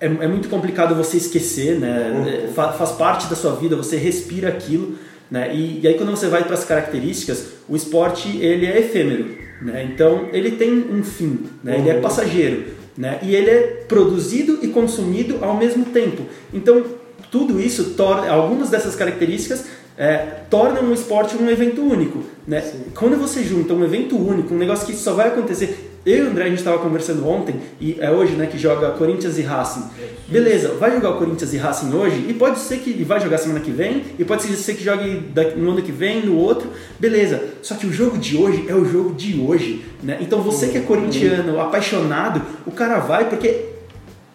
é, 0.00 0.06
é 0.06 0.26
muito 0.26 0.48
complicado 0.48 0.92
você 0.96 1.16
esquecer, 1.16 1.78
né? 1.78 2.44
É, 2.46 2.48
fa- 2.48 2.72
faz 2.72 2.90
parte 2.90 3.28
da 3.28 3.36
sua 3.36 3.54
vida, 3.54 3.76
você 3.76 3.96
respira 3.96 4.48
aquilo, 4.48 4.98
né? 5.30 5.54
E, 5.54 5.80
e 5.82 5.88
aí 5.88 5.94
quando 5.94 6.10
você 6.10 6.28
vai 6.28 6.44
para 6.44 6.54
as 6.54 6.64
características, 6.64 7.46
o 7.68 7.76
esporte 7.76 8.38
ele 8.38 8.66
é 8.66 8.78
efêmero, 8.78 9.36
né? 9.62 9.88
Então 9.92 10.28
ele 10.32 10.52
tem 10.52 10.72
um 10.90 11.02
fim, 11.02 11.46
né? 11.62 11.78
Ele 11.78 11.90
é 11.90 12.00
passageiro, 12.00 12.64
né? 12.96 13.18
E 13.22 13.34
ele 13.34 13.50
é 13.50 13.60
produzido 13.86 14.58
e 14.62 14.68
consumido 14.68 15.38
ao 15.44 15.56
mesmo 15.56 15.84
tempo. 15.86 16.24
Então 16.52 16.84
tudo 17.30 17.60
isso 17.60 17.90
torna, 17.90 18.28
algumas 18.30 18.70
dessas 18.70 18.96
características 18.96 19.66
é, 19.96 20.16
tornam 20.48 20.90
o 20.90 20.94
esporte 20.94 21.36
um 21.36 21.48
evento 21.48 21.82
único. 21.82 22.24
Né? 22.46 22.62
Quando 22.94 23.16
você 23.16 23.44
junta 23.44 23.74
um 23.74 23.84
evento 23.84 24.16
único, 24.16 24.54
um 24.54 24.58
negócio 24.58 24.86
que 24.86 24.94
só 24.94 25.12
vai 25.12 25.28
acontecer. 25.28 25.89
Eu 26.04 26.16
e 26.16 26.22
o 26.22 26.30
André, 26.30 26.44
a 26.44 26.48
gente 26.48 26.58
estava 26.58 26.78
conversando 26.78 27.28
ontem, 27.28 27.56
e 27.78 27.98
é 28.00 28.10
hoje 28.10 28.32
né, 28.32 28.46
que 28.46 28.58
joga 28.58 28.90
Corinthians 28.92 29.36
e 29.36 29.42
Racing. 29.42 29.84
Beleza, 30.28 30.74
vai 30.80 30.90
jogar 30.92 31.10
o 31.10 31.18
Corinthians 31.18 31.52
e 31.52 31.58
Racing 31.58 31.92
hoje, 31.94 32.24
e 32.26 32.32
pode 32.32 32.58
ser 32.58 32.78
que 32.78 32.90
ele 32.90 33.04
vai 33.04 33.20
jogar 33.20 33.36
semana 33.36 33.60
que 33.60 33.70
vem, 33.70 34.04
e 34.18 34.24
pode 34.24 34.42
ser 34.42 34.74
que 34.74 34.82
jogue 34.82 35.22
no 35.56 35.72
ano 35.72 35.82
que 35.82 35.92
vem, 35.92 36.24
no 36.24 36.38
outro, 36.38 36.70
beleza. 36.98 37.42
Só 37.60 37.74
que 37.74 37.86
o 37.86 37.92
jogo 37.92 38.16
de 38.16 38.34
hoje 38.34 38.64
é 38.66 38.74
o 38.74 38.84
jogo 38.86 39.12
de 39.14 39.38
hoje. 39.38 39.84
Né? 40.02 40.16
Então 40.22 40.40
você 40.40 40.68
que 40.68 40.78
é 40.78 40.80
corintiano, 40.80 41.60
apaixonado, 41.60 42.40
o 42.66 42.70
cara 42.70 42.98
vai 42.98 43.28
porque 43.28 43.66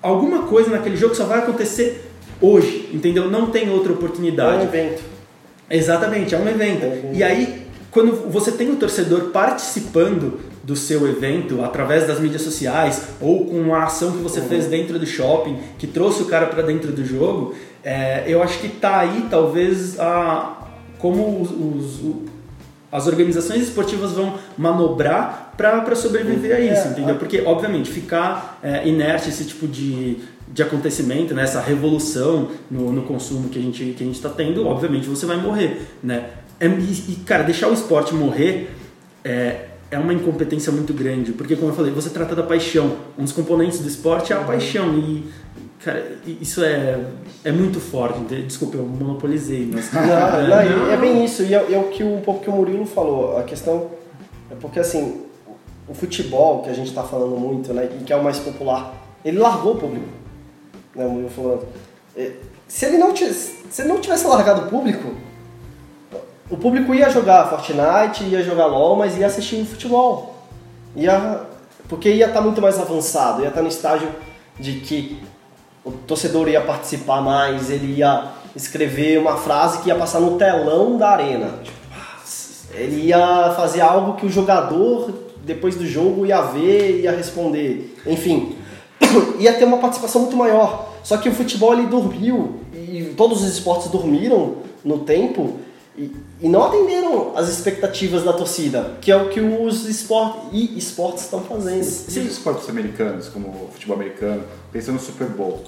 alguma 0.04 0.44
coisa 0.44 0.70
naquele 0.70 0.96
jogo 0.96 1.16
só 1.16 1.26
vai 1.26 1.40
acontecer 1.40 2.12
hoje, 2.40 2.92
entendeu? 2.94 3.32
Não 3.32 3.48
tem 3.48 3.72
outra 3.72 3.92
oportunidade. 3.92 4.58
É 4.58 4.60
um 4.60 4.64
evento. 4.64 5.02
Exatamente, 5.68 6.36
é 6.36 6.38
um 6.38 6.48
evento. 6.48 6.84
É 6.84 6.88
um 6.88 6.94
evento. 6.94 7.16
E 7.16 7.24
aí, 7.24 7.66
quando 7.90 8.30
você 8.30 8.52
tem 8.52 8.70
o 8.70 8.76
torcedor 8.76 9.32
participando 9.32 10.40
do 10.66 10.76
seu 10.76 11.08
evento 11.08 11.64
através 11.64 12.08
das 12.08 12.20
mídias 12.20 12.42
sociais 12.42 13.10
ou 13.22 13.46
com 13.46 13.74
a 13.76 13.84
ação 13.84 14.12
que 14.14 14.18
você 14.18 14.42
fez 14.42 14.66
dentro 14.66 14.98
do 14.98 15.06
shopping, 15.06 15.58
que 15.78 15.86
trouxe 15.86 16.24
o 16.24 16.26
cara 16.26 16.48
para 16.48 16.64
dentro 16.64 16.92
do 16.92 17.06
jogo, 17.06 17.54
é, 17.84 18.24
eu 18.28 18.42
acho 18.42 18.60
que 18.60 18.70
tá 18.70 19.00
aí 19.00 19.28
talvez 19.30 20.00
a, 20.00 20.58
como 20.98 21.40
os, 21.42 21.52
os- 21.52 22.36
as 22.92 23.06
organizações 23.08 23.62
esportivas 23.64 24.14
vão 24.14 24.36
manobrar 24.58 25.54
para 25.58 25.96
sobreviver 25.96 26.56
a 26.56 26.60
isso, 26.60 26.88
É, 26.88 26.92
entendeu? 26.92 27.16
a- 27.16 27.18
Porque, 27.18 27.42
obviamente, 27.46 27.90
ficar 27.92 28.60
é, 28.64 28.88
inerte 28.88 29.30
esse 29.30 29.44
tipo 29.46 29.68
de, 29.68 30.18
de 30.48 30.64
acontecimento, 30.64 31.34
né? 31.36 31.44
essa 31.44 31.60
revolução 31.62 32.50
no, 32.72 32.92
no 32.92 33.04
consumo 33.04 33.50
que 33.50 33.60
a 33.60 33.62
gente 33.62 33.84
que 33.98 34.04
a 34.04 34.06
gente 34.08 34.16
está 34.16 34.30
tendo, 34.30 34.66
obviamente 34.68 35.08
você 35.08 35.26
vai 35.28 35.38
morrer, 35.38 35.82
né? 36.02 36.26
É, 36.60 36.68
e, 36.68 36.70
e, 37.12 37.16
cara, 37.26 37.44
deixar 37.44 37.68
o 37.68 37.74
esporte 37.74 38.16
morrer 38.16 38.72
é, 39.24 39.66
é 39.92 40.00
uma 40.00 40.14
incompetência 40.14 40.72
muito 40.72 40.94
grande, 40.94 41.32
porque, 41.32 41.56
como 41.56 41.70
eu 41.70 41.76
falei, 41.76 41.92
você 41.92 42.10
trata 42.10 42.36
da 42.36 42.44
paixão. 42.44 42.98
Um 43.18 43.24
dos 43.24 43.32
componentes 43.32 43.80
do 43.80 43.88
esporte 43.88 44.34
é 44.34 44.36
a 44.36 44.44
paixão 44.44 44.98
e, 44.98 45.30
cara, 45.84 46.18
isso 46.42 46.64
é, 46.64 47.06
é 47.44 47.52
muito 47.52 47.80
forte. 47.80 48.20
Desculpa, 48.44 48.78
eu 48.78 48.86
monopolizei, 48.86 49.70
mas... 49.72 49.92
Não, 49.94 50.02
não, 50.48 50.92
é 50.92 50.98
bem 50.98 51.24
isso, 51.24 51.44
e 51.44 51.54
é, 51.54 51.74
é 51.74 51.78
o 51.78 51.90
que 51.90 52.04
um 52.04 52.22
pouco 52.22 52.42
que 52.42 52.50
o 52.50 52.54
Murilo 52.54 52.86
falou. 52.86 53.38
A 53.38 53.44
questão 53.44 53.92
é 54.52 54.56
porque 54.56 54.80
assim, 54.80 55.22
o 55.88 55.94
futebol 55.94 56.64
que 56.64 56.70
a 56.70 56.74
gente 56.74 56.88
está 56.88 57.04
falando 57.04 57.38
muito, 57.38 57.74
né, 57.74 57.90
e 58.00 58.04
que 58.04 58.12
é 58.12 58.16
o 58.16 58.24
mais 58.24 58.40
popular, 58.40 58.94
ele 59.24 59.38
largou 59.38 59.74
o 59.74 59.78
público. 59.78 60.08
Né, 60.96 61.06
o 61.06 61.10
Murilo 61.10 61.30
falando. 61.30 61.68
É, 62.16 62.32
Se 62.68 62.86
ele 62.86 62.98
não 62.98 63.14
tivesse, 63.14 63.56
se 63.70 63.82
ele 63.84 63.90
não 63.90 64.02
tivesse 64.02 64.26
largado 64.26 64.62
o 64.62 64.70
público, 64.70 65.14
o 66.50 66.58
público 66.58 66.94
ia 66.94 67.10
jogar 67.10 67.50
Fortnite, 67.50 68.24
ia 68.24 68.44
jogar 68.44 68.68
LOL, 68.68 68.96
mas 68.96 69.18
ia 69.18 69.26
assistir 69.26 69.66
futebol. 69.66 70.36
Ia, 70.96 71.42
porque 71.90 72.10
ia 72.10 72.28
estar 72.28 72.42
muito 72.42 72.62
mais 72.62 72.80
avançado, 72.80 73.42
ia 73.42 73.50
estar 73.50 73.62
no 73.62 73.68
estágio 73.68 74.10
de 74.60 74.80
que 74.80 75.22
o 75.84 75.92
torcedor 75.92 76.48
ia 76.48 76.62
participar 76.62 77.22
mais, 77.22 77.70
ele 77.70 77.98
ia 77.98 78.32
escrever 78.56 79.20
uma 79.20 79.38
frase 79.38 79.80
que 79.80 79.90
ia 79.90 79.96
passar 79.96 80.20
no 80.20 80.38
telão 80.38 80.98
da 80.98 81.10
arena. 81.10 81.60
Ele 82.74 83.08
ia 83.08 83.54
fazer 83.56 83.82
algo 83.82 84.14
que 84.14 84.26
o 84.26 84.30
jogador, 84.30 85.12
depois 85.44 85.76
do 85.76 85.86
jogo, 85.86 86.26
ia 86.26 86.42
ver, 86.42 87.02
ia 87.02 87.12
responder. 87.12 87.96
Enfim, 88.06 88.56
ia 89.40 89.54
ter 89.54 89.66
uma 89.66 89.78
participação 89.78 90.22
muito 90.22 90.38
maior. 90.38 90.94
Só 91.04 91.18
que 91.18 91.30
o 91.30 91.34
futebol 91.34 91.74
ele 91.74 91.88
dormiu, 91.88 92.60
e 92.74 93.14
todos 93.18 93.44
os 93.44 93.50
esportes 93.50 93.90
dormiram 93.90 94.58
no 94.84 95.00
tempo, 95.00 95.60
e, 95.98 96.16
e 96.42 96.50
não 96.50 96.64
atenderam 96.64 97.34
as 97.36 97.48
expectativas 97.50 98.24
da 98.24 98.34
torcida, 98.34 98.98
que 99.02 99.12
é 99.12 99.16
o 99.16 99.30
que 99.30 99.40
os 99.40 99.86
esport, 99.86 100.50
e 100.52 100.78
esportes 100.78 101.24
estão 101.24 101.42
fazendo. 101.42 101.78
E 101.78 101.80
os 101.82 102.18
esportes 102.18 102.70
americanos, 102.70 103.30
como 103.30 103.48
o 103.48 103.70
futebol 103.72 103.96
americano, 103.96 104.44
pensando 104.72 104.96
no 104.96 105.02
Super 105.02 105.28
Bowl, 105.28 105.64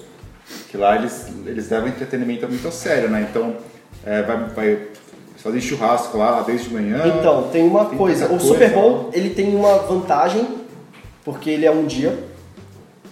que 0.70 0.76
lá 0.76 0.96
eles, 0.96 1.26
eles 1.46 1.70
levam 1.70 1.88
entretenimento 1.88 2.46
muito 2.46 2.68
a 2.68 2.70
sério, 2.70 3.08
né? 3.08 3.26
Então, 3.30 3.56
é, 4.04 4.22
vai, 4.22 4.36
vai 4.50 4.88
fazem 5.36 5.60
churrasco 5.60 6.18
lá 6.18 6.42
desde 6.42 6.68
de 6.68 6.74
manhã. 6.74 7.02
Então, 7.18 7.48
tem 7.50 7.66
uma 7.66 7.86
Tem 7.86 7.98
coisa. 7.98 8.26
O 8.26 8.30
muita 8.30 8.44
Super 8.44 8.72
coisa, 8.72 8.74
Bowl, 8.74 9.10
ele 9.12 9.30
tem 9.30 9.54
uma 9.54 9.78
vantagem, 9.78 10.46
porque 11.24 11.48
ele 11.50 11.64
é 11.64 11.70
um 11.70 11.86
dia, 11.86 12.18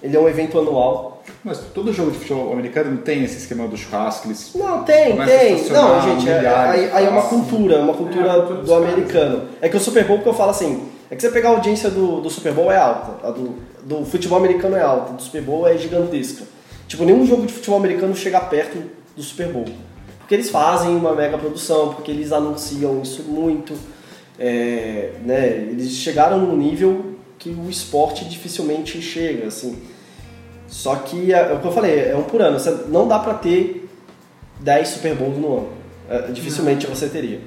ele 0.03 0.17
é 0.17 0.21
um 0.21 0.29
evento 0.29 0.59
anual. 0.59 1.16
Mas 1.47 1.61
todo 1.73 1.93
jogo 1.93 2.11
de 2.11 2.19
futebol 2.19 2.53
americano 2.53 2.91
não 2.91 2.97
tem 2.97 3.23
esse 3.23 3.37
esquema 3.39 3.69
do 3.69 3.77
churrasco, 3.77 4.27
eles 4.27 4.51
Não, 4.53 4.83
tem, 4.83 5.17
tem. 5.25 5.69
Não, 5.71 6.03
gente, 6.03 6.29
é- 6.29 6.39
milhares 6.39 6.75
aí, 6.75 6.91
aí 6.93 7.05
é 7.05 7.09
uma 7.09 7.23
de 7.23 7.29
cultura, 7.29 7.77
é 7.77 7.79
uma 7.79 7.95
cultura 7.95 8.31
É 8.33 8.35
cultura 8.41 8.63
do 8.63 8.75
americano. 8.75 9.49
É 9.61 9.69
que 9.69 9.77
o 9.77 9.81
Super 9.81 10.05
Bowl, 10.05 10.19
que 10.19 10.27
eu 10.29 10.35
falo 10.35 10.51
assim, 10.51 10.89
é 11.09 11.15
que 11.15 11.23
você 11.23 11.31
pegar 11.31 11.51
a 11.51 11.53
audiência 11.53 11.89
do, 11.89 12.21
do 12.21 12.29
Super 12.29 12.53
Bowl 12.53 12.73
é 12.73 12.77
alta, 12.77 13.25
a 13.25 13.31
do, 13.31 13.55
do 13.85 14.05
futebol 14.05 14.39
americano 14.39 14.75
é 14.77 14.83
alta, 14.83 15.13
do 15.13 15.23
Super 15.23 15.43
Bowl 15.43 15.69
é 15.69 15.79
gigantesca. 15.79 16.45
Tipo, 16.89 17.05
nenhum 17.05 17.25
jogo 17.25 17.47
de 17.47 17.53
futebol 17.53 17.79
americano 17.79 18.15
chega 18.17 18.41
perto 18.41 18.83
do 19.17 19.23
Super 19.23 19.47
Bowl. 19.47 19.67
Porque 20.19 20.35
eles 20.35 20.51
fazem 20.51 20.97
uma 20.97 21.15
mega 21.15 21.39
produção, 21.39 21.95
porque 21.95 22.11
eles 22.11 22.33
anunciam 22.33 23.01
isso 23.01 23.23
muito. 23.23 23.73
é, 24.37 25.13
né, 25.25 25.47
eles 25.71 25.93
chegaram 25.93 26.39
num 26.41 26.57
nível 26.57 27.15
que 27.39 27.51
o 27.51 27.71
esporte 27.71 28.25
dificilmente 28.25 29.01
chega, 29.01 29.47
assim. 29.47 29.79
Só 30.69 30.97
que 30.97 31.33
é, 31.33 31.51
é 31.51 31.53
o 31.53 31.61
que 31.61 31.67
eu 31.67 31.73
falei, 31.73 32.11
é 32.11 32.17
um 32.17 32.23
por 32.23 32.41
ano. 32.41 32.59
Você 32.59 32.71
não 32.89 33.07
dá 33.07 33.19
pra 33.19 33.35
ter 33.35 33.89
10 34.61 34.89
Super 34.89 35.15
Bowls 35.15 35.39
no 35.39 35.59
ano. 35.59 35.69
É, 36.09 36.31
dificilmente 36.31 36.87
você 36.87 37.09
teria. 37.09 37.41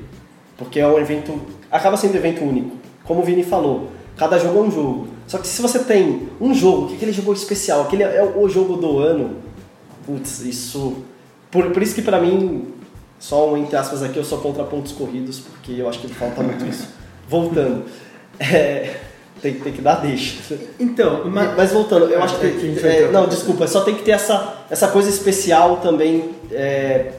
Porque 0.57 0.79
é 0.79 0.87
um 0.87 0.99
evento. 0.99 1.39
Acaba 1.71 1.97
sendo 1.97 2.13
um 2.13 2.17
evento 2.17 2.43
único. 2.43 2.75
Como 3.03 3.21
o 3.21 3.23
Vini 3.23 3.43
falou, 3.43 3.89
cada 4.17 4.37
jogo 4.37 4.59
é 4.59 4.61
um 4.61 4.71
jogo. 4.71 5.07
Só 5.27 5.37
que 5.37 5.47
se 5.47 5.61
você 5.61 5.79
tem 5.79 6.29
um 6.39 6.53
jogo, 6.53 6.87
que 6.87 6.95
aquele 6.95 7.13
jogo 7.13 7.33
especial, 7.33 7.83
aquele 7.83 8.03
é 8.03 8.23
o 8.23 8.47
jogo 8.49 8.75
do 8.75 8.99
ano, 8.99 9.37
putz, 10.05 10.41
isso. 10.41 10.97
Por, 11.49 11.71
por 11.71 11.81
isso 11.81 11.95
que 11.95 12.01
pra 12.01 12.19
mim, 12.19 12.73
só 13.19 13.51
um 13.51 13.57
entre 13.57 13.75
aspas 13.75 14.03
aqui, 14.03 14.17
eu 14.17 14.23
sou 14.23 14.39
contra 14.39 14.63
pontos 14.63 14.91
corridos, 14.91 15.39
porque 15.39 15.73
eu 15.73 15.87
acho 15.87 15.99
que 15.99 16.07
falta 16.07 16.41
muito 16.41 16.65
isso. 16.65 16.87
Voltando. 17.29 17.85
É, 18.39 18.95
tem, 19.41 19.53
tem 19.55 19.73
que 19.73 19.81
dar 19.81 19.95
deixa. 19.95 20.57
Então, 20.79 21.23
Mas, 21.25 21.55
mas... 21.55 21.71
voltando, 21.71 22.05
eu 22.05 22.21
acho 22.21 22.39
que. 22.39 22.45
É, 22.45 22.49
que 22.51 22.57
a 22.57 22.59
gente 22.59 22.79
vai 22.79 23.03
é, 23.03 23.11
não, 23.11 23.27
desculpa, 23.27 23.67
só 23.67 23.81
tem 23.81 23.95
que 23.95 24.03
ter 24.03 24.11
essa, 24.11 24.65
essa 24.69 24.87
coisa 24.87 25.09
especial 25.09 25.77
também. 25.77 26.29
é, 26.51 27.11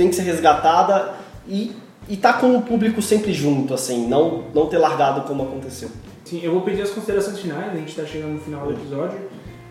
tem 0.00 0.08
que 0.08 0.14
ser 0.14 0.22
resgatada 0.22 1.12
e, 1.46 1.72
e 2.08 2.16
tá 2.16 2.32
com 2.32 2.56
o 2.56 2.62
público 2.62 3.02
sempre 3.02 3.32
junto, 3.34 3.74
assim, 3.74 4.06
não, 4.06 4.44
não 4.54 4.66
ter 4.66 4.78
largado 4.78 5.22
como 5.22 5.42
aconteceu. 5.42 5.90
Sim, 6.24 6.40
eu 6.42 6.52
vou 6.52 6.62
pedir 6.62 6.82
as 6.82 6.90
considerações 6.90 7.38
finais, 7.38 7.72
a 7.72 7.76
gente 7.76 7.88
está 7.88 8.04
chegando 8.06 8.32
no 8.32 8.40
final 8.40 8.66
do 8.66 8.72
episódio. 8.72 9.18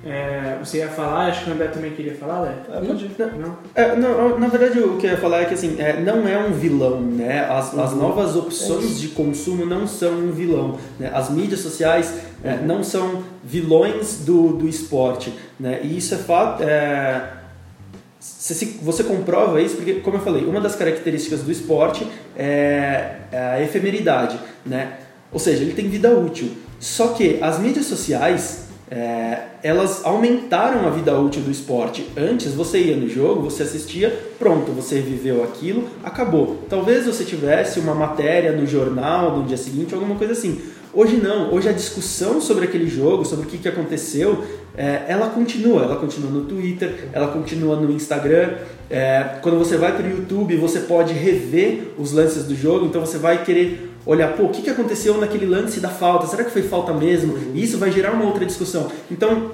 É, 0.05 0.57
você 0.63 0.77
ia 0.77 0.87
falar, 0.87 1.27
acho 1.27 1.43
que 1.43 1.49
o 1.49 1.53
André 1.53 1.67
também 1.67 1.91
queria 1.91 2.15
falar, 2.15 2.41
Lé? 2.41 2.55
É, 2.71 2.79
pode 2.79 3.05
ir. 3.05 3.11
Não? 3.37 3.57
É, 3.75 3.95
não, 3.97 4.39
na 4.39 4.47
verdade, 4.47 4.79
o 4.79 4.97
que 4.97 5.05
eu 5.05 5.11
ia 5.11 5.17
falar 5.17 5.41
é 5.41 5.45
que 5.45 5.53
assim, 5.53 5.75
é, 5.77 5.99
não 5.99 6.25
é 6.25 6.37
um 6.37 6.53
vilão, 6.53 7.01
né? 7.01 7.45
As, 7.49 7.77
as 7.77 7.93
novas 7.93 8.35
opções 8.35 8.99
de 8.99 9.09
consumo 9.09 9.65
não 9.65 9.85
são 9.85 10.13
um 10.13 10.31
vilão. 10.31 10.77
Né? 10.97 11.11
As 11.13 11.29
mídias 11.29 11.59
sociais 11.59 12.13
é, 12.43 12.55
não 12.55 12.81
são 12.81 13.23
vilões 13.43 14.19
do, 14.25 14.53
do 14.53 14.67
esporte. 14.67 15.33
Né? 15.59 15.81
E 15.83 15.97
isso 15.97 16.15
é 16.15 16.17
fato. 16.17 16.63
É, 16.63 17.33
você, 18.19 18.65
você 18.81 19.03
comprova 19.03 19.61
isso 19.61 19.75
porque, 19.75 19.95
como 19.95 20.17
eu 20.17 20.21
falei, 20.21 20.45
uma 20.45 20.61
das 20.61 20.75
características 20.75 21.41
do 21.41 21.51
esporte 21.51 22.07
é, 22.37 23.15
é 23.31 23.37
a 23.37 23.61
efemeridade, 23.61 24.39
né? 24.65 24.93
Ou 25.31 25.39
seja, 25.39 25.61
ele 25.61 25.73
tem 25.73 25.87
vida 25.87 26.09
útil. 26.09 26.51
Só 26.79 27.09
que 27.09 27.37
as 27.41 27.59
mídias 27.59 27.85
sociais, 27.85 28.68
é, 28.91 29.37
elas 29.61 30.03
aumentaram 30.03 30.87
a 30.87 30.89
vida 30.89 31.17
útil 31.17 31.43
do 31.43 31.51
esporte. 31.51 32.07
Antes, 32.17 32.53
você 32.53 32.79
ia 32.79 32.95
no 32.95 33.07
jogo, 33.07 33.43
você 33.43 33.63
assistia, 33.63 34.17
pronto, 34.39 34.71
você 34.71 34.99
viveu 34.99 35.43
aquilo, 35.43 35.87
acabou. 36.03 36.63
Talvez 36.67 37.05
você 37.05 37.23
tivesse 37.23 37.79
uma 37.79 37.93
matéria 37.93 38.51
no 38.51 38.65
jornal 38.65 39.37
no 39.37 39.45
dia 39.45 39.57
seguinte, 39.57 39.93
alguma 39.93 40.15
coisa 40.15 40.33
assim. 40.33 40.59
Hoje 40.91 41.17
não, 41.17 41.53
hoje 41.53 41.69
a 41.69 41.71
discussão 41.71 42.41
sobre 42.41 42.65
aquele 42.65 42.89
jogo, 42.89 43.23
sobre 43.23 43.45
o 43.45 43.47
que, 43.47 43.59
que 43.59 43.67
aconteceu, 43.67 44.43
é, 44.75 45.03
ela 45.07 45.29
continua. 45.29 45.83
Ela 45.83 45.97
continua 45.97 46.31
no 46.31 46.45
Twitter, 46.45 47.09
ela 47.13 47.27
continua 47.27 47.75
no 47.75 47.91
Instagram. 47.91 48.55
É, 48.89 49.37
quando 49.43 49.59
você 49.59 49.77
vai 49.77 49.95
para 49.95 50.07
o 50.07 50.09
YouTube, 50.09 50.55
você 50.55 50.79
pode 50.79 51.13
rever 51.13 51.93
os 51.95 52.11
lances 52.11 52.45
do 52.45 52.55
jogo, 52.55 52.87
então 52.87 53.01
você 53.01 53.19
vai 53.19 53.43
querer 53.43 53.88
olhar, 54.05 54.33
pô, 54.33 54.43
o 54.43 54.49
que, 54.49 54.61
que 54.61 54.69
aconteceu 54.69 55.17
naquele 55.17 55.45
lance 55.45 55.79
da 55.79 55.89
falta? 55.89 56.27
Será 56.27 56.43
que 56.43 56.51
foi 56.51 56.63
falta 56.63 56.93
mesmo? 56.93 57.37
Isso 57.55 57.77
vai 57.77 57.91
gerar 57.91 58.11
uma 58.11 58.25
outra 58.25 58.45
discussão. 58.45 58.89
Então, 59.11 59.51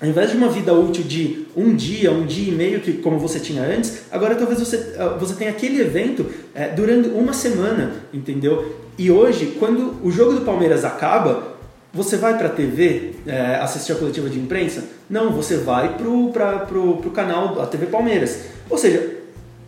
ao 0.00 0.08
invés 0.08 0.30
de 0.30 0.36
uma 0.36 0.48
vida 0.48 0.72
útil 0.72 1.04
de 1.04 1.46
um 1.56 1.74
dia, 1.74 2.10
um 2.10 2.24
dia 2.24 2.52
e 2.52 2.56
meio, 2.56 2.80
que 2.80 2.94
como 2.94 3.18
você 3.18 3.38
tinha 3.38 3.62
antes, 3.62 4.02
agora 4.10 4.34
talvez 4.34 4.58
você, 4.58 4.94
ah, 4.98 5.16
você 5.18 5.34
tenha 5.34 5.50
aquele 5.50 5.80
evento 5.80 6.26
eh, 6.54 6.68
durante 6.68 7.08
uma 7.08 7.32
semana, 7.32 7.92
entendeu? 8.12 8.76
E 8.96 9.10
hoje, 9.10 9.56
quando 9.58 9.96
o 10.02 10.10
jogo 10.10 10.32
do 10.32 10.40
Palmeiras 10.42 10.84
acaba, 10.84 11.50
Você 11.92 12.16
vai 12.16 12.38
para 12.38 12.46
a 12.46 12.50
TV 12.50 13.14
é, 13.26 13.56
assistir 13.56 13.92
a 13.92 13.96
coletiva 13.96 14.28
de 14.28 14.38
imprensa? 14.38 14.84
Não, 15.08 15.32
você 15.32 15.56
vai 15.56 15.96
pro, 15.96 16.30
pro 16.30 17.10
canal 17.10 17.56
da 17.56 17.66
TV 17.66 17.86
Palmeiras. 17.86 18.44
Ou 18.68 18.78
seja, 18.78 19.19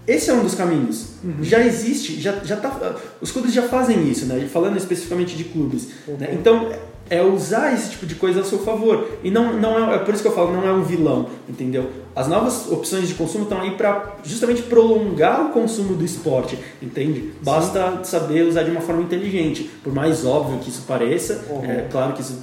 esse 0.07 0.31
é 0.31 0.35
um 0.35 0.43
dos 0.43 0.55
caminhos. 0.55 1.13
Já 1.41 1.65
existe, 1.65 2.21
já, 2.21 2.33
já 2.45 2.57
tá, 2.57 2.97
os 3.21 3.31
clubes 3.31 3.53
já 3.53 3.63
fazem 3.63 4.09
isso, 4.11 4.27
né? 4.27 4.49
Falando 4.53 4.77
especificamente 4.77 5.37
de 5.37 5.45
clubes. 5.45 5.89
Né? 6.19 6.31
Então, 6.33 6.71
é 7.09 7.23
usar 7.23 7.73
esse 7.75 7.91
tipo 7.91 8.07
de 8.07 8.15
coisa 8.15 8.41
a 8.41 8.45
seu 8.45 8.59
favor. 8.61 9.19
E 9.23 9.31
não, 9.31 9.53
não 9.53 9.93
é, 9.93 9.97
é 9.97 9.99
por 9.99 10.15
isso 10.15 10.23
que 10.23 10.29
eu 10.29 10.35
falo, 10.35 10.53
não 10.53 10.67
é 10.67 10.73
um 10.73 10.83
vilão, 10.83 11.29
entendeu? 11.49 11.91
As 12.17 12.27
novas 12.27 12.71
opções 12.71 13.07
de 13.07 13.15
consumo 13.15 13.45
estão 13.45 13.61
aí 13.61 13.73
para 13.73 14.17
justamente 14.25 14.63
prolongar 14.63 15.47
o 15.47 15.51
consumo 15.51 15.95
do 15.95 16.05
esporte, 16.05 16.59
entende? 16.81 17.33
Basta 17.43 18.03
saber 18.03 18.47
usar 18.47 18.63
de 18.63 18.71
uma 18.71 18.81
forma 18.81 19.03
inteligente. 19.03 19.71
Por 19.85 19.95
mais 19.95 20.25
óbvio 20.25 20.59
que 20.59 20.71
isso 20.71 20.83
pareça, 20.83 21.45
é 21.63 21.87
claro 21.91 22.15
que 22.15 22.23
isso 22.23 22.43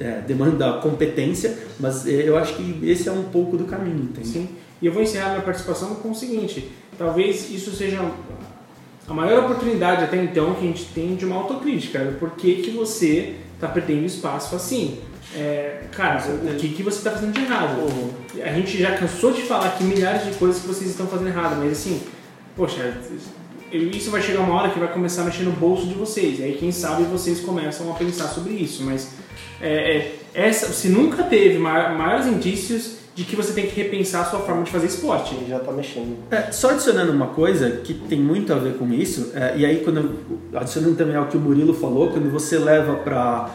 é, 0.00 0.20
demanda 0.22 0.74
competência, 0.78 1.56
mas 1.78 2.06
é, 2.06 2.28
eu 2.28 2.36
acho 2.36 2.54
que 2.54 2.80
esse 2.88 3.08
é 3.08 3.12
um 3.12 3.24
pouco 3.24 3.56
do 3.56 3.64
caminho, 3.64 4.04
entende? 4.04 4.28
Sim. 4.28 4.48
E 4.80 4.86
eu 4.86 4.92
vou 4.92 5.02
encerrar 5.02 5.30
minha 5.30 5.42
participação 5.42 5.94
com 5.96 6.10
o 6.10 6.14
seguinte: 6.14 6.70
talvez 6.98 7.50
isso 7.50 7.74
seja 7.74 8.00
a 9.08 9.14
maior 9.14 9.44
oportunidade 9.44 10.04
até 10.04 10.22
então 10.22 10.54
que 10.54 10.64
a 10.64 10.66
gente 10.66 10.86
tem 10.86 11.14
de 11.14 11.24
uma 11.24 11.36
autocrítica. 11.36 12.16
Por 12.18 12.32
que, 12.32 12.56
que 12.56 12.70
você 12.70 13.36
está 13.54 13.68
perdendo 13.68 14.04
espaço 14.04 14.54
assim? 14.56 14.98
É, 15.34 15.82
cara, 15.92 16.22
o 16.28 16.56
que, 16.56 16.68
que 16.68 16.82
você 16.82 16.98
está 16.98 17.10
fazendo 17.10 17.32
de 17.32 17.42
errado? 17.42 17.86
A 18.42 18.52
gente 18.52 18.78
já 18.78 18.96
cansou 18.96 19.32
de 19.32 19.42
falar 19.42 19.66
aqui 19.66 19.84
milhares 19.84 20.24
de 20.24 20.32
coisas 20.38 20.60
que 20.60 20.68
vocês 20.68 20.90
estão 20.90 21.06
fazendo 21.06 21.28
errado, 21.28 21.56
mas 21.58 21.72
assim, 21.72 22.02
poxa, 22.56 22.96
isso 23.72 24.10
vai 24.10 24.22
chegar 24.22 24.40
uma 24.40 24.54
hora 24.54 24.70
que 24.70 24.78
vai 24.78 24.92
começar 24.92 25.22
a 25.22 25.24
mexer 25.24 25.42
no 25.42 25.52
bolso 25.52 25.86
de 25.86 25.94
vocês. 25.94 26.38
E 26.38 26.44
aí, 26.44 26.56
quem 26.56 26.72
sabe, 26.72 27.04
vocês 27.04 27.40
começam 27.40 27.90
a 27.90 27.94
pensar 27.94 28.28
sobre 28.28 28.54
isso. 28.54 28.82
Mas 28.84 29.10
é, 29.60 29.96
é, 29.96 30.18
essa, 30.34 30.72
se 30.72 30.88
nunca 30.88 31.24
teve 31.24 31.58
maiores 31.58 32.26
indícios 32.26 32.96
de 33.16 33.24
que 33.24 33.34
você 33.34 33.54
tem 33.54 33.66
que 33.66 33.74
repensar 33.74 34.20
a 34.20 34.24
sua 34.26 34.40
forma 34.40 34.62
de 34.62 34.70
fazer 34.70 34.86
esporte. 34.86 35.34
Ele 35.34 35.46
já 35.48 35.56
está 35.56 35.72
mexendo. 35.72 36.18
É, 36.30 36.52
só 36.52 36.70
adicionando 36.70 37.10
uma 37.10 37.28
coisa 37.28 37.70
que 37.82 37.94
tem 37.94 38.20
muito 38.20 38.52
a 38.52 38.56
ver 38.56 38.74
com 38.74 38.92
isso, 38.92 39.32
é, 39.34 39.56
e 39.56 39.64
aí 39.64 39.82
quando 39.82 40.20
adicionando 40.54 40.94
também 40.96 41.16
ao 41.16 41.26
que 41.26 41.36
o 41.36 41.40
Murilo 41.40 41.72
falou, 41.72 42.10
quando 42.10 42.30
você 42.30 42.58
leva 42.58 42.94
para 42.96 43.50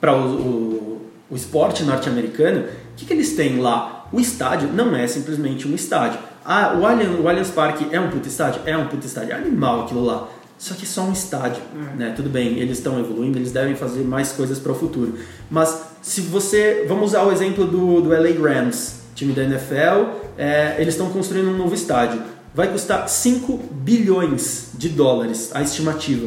para 0.00 0.14
o, 0.14 0.26
o, 0.26 1.10
o, 1.30 1.36
esporte 1.36 1.82
norte-americano, 1.82 2.60
o 2.60 2.94
que, 2.96 3.06
que 3.06 3.12
eles 3.12 3.34
têm 3.34 3.58
lá? 3.58 4.06
O 4.12 4.20
estádio 4.20 4.68
não 4.68 4.94
é 4.94 5.06
simplesmente 5.06 5.66
um 5.66 5.74
estádio. 5.74 6.18
Ah, 6.44 6.76
o 6.78 6.84
Allianz, 6.84 7.18
o 7.20 7.26
Allianz 7.26 7.50
Parque 7.50 7.86
é 7.90 7.98
um 7.98 8.10
puto 8.10 8.28
estádio? 8.28 8.60
É 8.66 8.76
um 8.76 8.86
puto 8.86 9.06
estádio. 9.06 9.32
É 9.32 9.36
animal 9.36 9.84
aquilo 9.84 10.04
lá. 10.04 10.28
Só 10.58 10.74
que 10.74 10.84
é 10.84 10.86
só 10.86 11.02
um 11.02 11.12
estádio, 11.12 11.62
é. 11.74 11.96
né? 11.96 12.12
Tudo 12.14 12.28
bem, 12.28 12.58
eles 12.58 12.78
estão 12.78 12.98
evoluindo, 12.98 13.38
eles 13.38 13.50
devem 13.50 13.74
fazer 13.74 14.02
mais 14.02 14.32
coisas 14.32 14.58
para 14.58 14.72
o 14.72 14.74
futuro. 14.74 15.14
Mas 15.50 15.93
se 16.04 16.20
você, 16.20 16.84
vamos 16.86 17.06
usar 17.06 17.22
o 17.22 17.32
exemplo 17.32 17.66
do, 17.66 18.02
do 18.02 18.10
LA 18.10 18.38
Rams, 18.38 18.96
time 19.14 19.32
da 19.32 19.42
NFL, 19.42 20.10
é, 20.36 20.74
eles 20.78 20.92
estão 20.92 21.08
construindo 21.08 21.48
um 21.48 21.56
novo 21.56 21.74
estádio. 21.74 22.20
Vai 22.54 22.70
custar 22.70 23.08
5 23.08 23.58
bilhões 23.72 24.68
de 24.74 24.90
dólares 24.90 25.50
a 25.54 25.62
estimativa. 25.62 26.26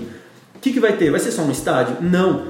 O 0.56 0.60
que, 0.60 0.74
que 0.74 0.80
vai 0.80 0.94
ter? 0.94 1.12
Vai 1.12 1.20
ser 1.20 1.32
só 1.32 1.44
um 1.44 1.52
estádio? 1.52 1.98
Não. 2.02 2.48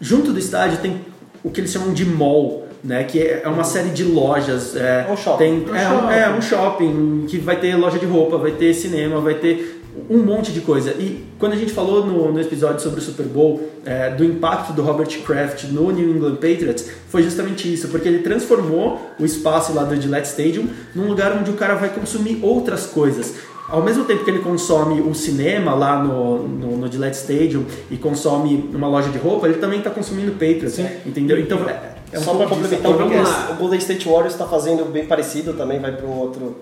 Junto 0.00 0.32
do 0.32 0.40
estádio 0.40 0.78
tem 0.78 1.00
o 1.44 1.50
que 1.50 1.60
eles 1.60 1.70
chamam 1.70 1.94
de 1.94 2.04
mall, 2.04 2.66
né? 2.82 3.04
Que 3.04 3.20
é 3.20 3.46
uma 3.46 3.62
série 3.62 3.90
de 3.90 4.02
lojas. 4.02 4.74
É, 4.74 5.06
um 5.08 5.16
shopping. 5.16 5.38
Tem, 5.38 5.70
um 5.70 5.76
é, 5.76 5.88
shopping. 5.88 6.12
é 6.12 6.30
um 6.30 6.42
shopping 6.42 7.26
que 7.28 7.38
vai 7.38 7.60
ter 7.60 7.76
loja 7.76 7.98
de 7.98 8.06
roupa, 8.06 8.36
vai 8.36 8.50
ter 8.50 8.74
cinema, 8.74 9.20
vai 9.20 9.34
ter 9.34 9.79
um 10.08 10.18
monte 10.18 10.52
de 10.52 10.60
coisa. 10.60 10.90
E 10.92 11.24
quando 11.38 11.52
a 11.52 11.56
gente 11.56 11.72
falou 11.72 12.04
no, 12.04 12.32
no 12.32 12.40
episódio 12.40 12.80
sobre 12.80 13.00
o 13.00 13.02
Super 13.02 13.26
Bowl, 13.26 13.68
é, 13.84 14.10
do 14.10 14.24
impacto 14.24 14.72
do 14.72 14.82
Robert 14.82 15.08
Kraft 15.22 15.64
no 15.64 15.90
New 15.90 16.10
England 16.10 16.36
Patriots, 16.36 16.88
foi 17.08 17.22
justamente 17.22 17.72
isso, 17.72 17.88
porque 17.88 18.08
ele 18.08 18.18
transformou 18.18 19.00
o 19.18 19.24
espaço 19.24 19.72
lá 19.72 19.84
do 19.84 20.00
Gillette 20.00 20.28
Stadium 20.28 20.66
num 20.94 21.08
lugar 21.08 21.36
onde 21.38 21.50
o 21.50 21.54
cara 21.54 21.74
vai 21.74 21.90
consumir 21.90 22.38
outras 22.42 22.86
coisas. 22.86 23.34
Ao 23.68 23.82
mesmo 23.82 24.04
tempo 24.04 24.24
que 24.24 24.30
ele 24.30 24.40
consome 24.40 25.00
o 25.00 25.14
cinema 25.14 25.74
lá 25.74 26.02
no, 26.02 26.48
no, 26.48 26.76
no 26.76 26.90
Gillette 26.90 27.16
Stadium 27.16 27.64
e 27.88 27.96
consome 27.96 28.68
uma 28.74 28.88
loja 28.88 29.10
de 29.10 29.18
roupa, 29.18 29.46
ele 29.46 29.58
também 29.58 29.78
está 29.78 29.90
consumindo 29.90 30.32
Patriots, 30.32 30.72
Sim. 30.72 30.88
entendeu? 31.06 31.38
Então, 31.38 31.58
é, 31.68 31.94
é 32.12 32.18
um 32.18 32.22
Só 32.22 32.34
para 32.34 32.48
complementar, 32.48 33.52
o 33.52 33.54
Golden 33.54 33.78
State 33.78 34.08
Warriors 34.08 34.32
está 34.32 34.46
fazendo 34.46 34.84
bem 34.90 35.06
parecido 35.06 35.52
também, 35.52 35.78
vai 35.78 35.92
para 35.92 36.04
um 36.04 36.18
outro 36.18 36.56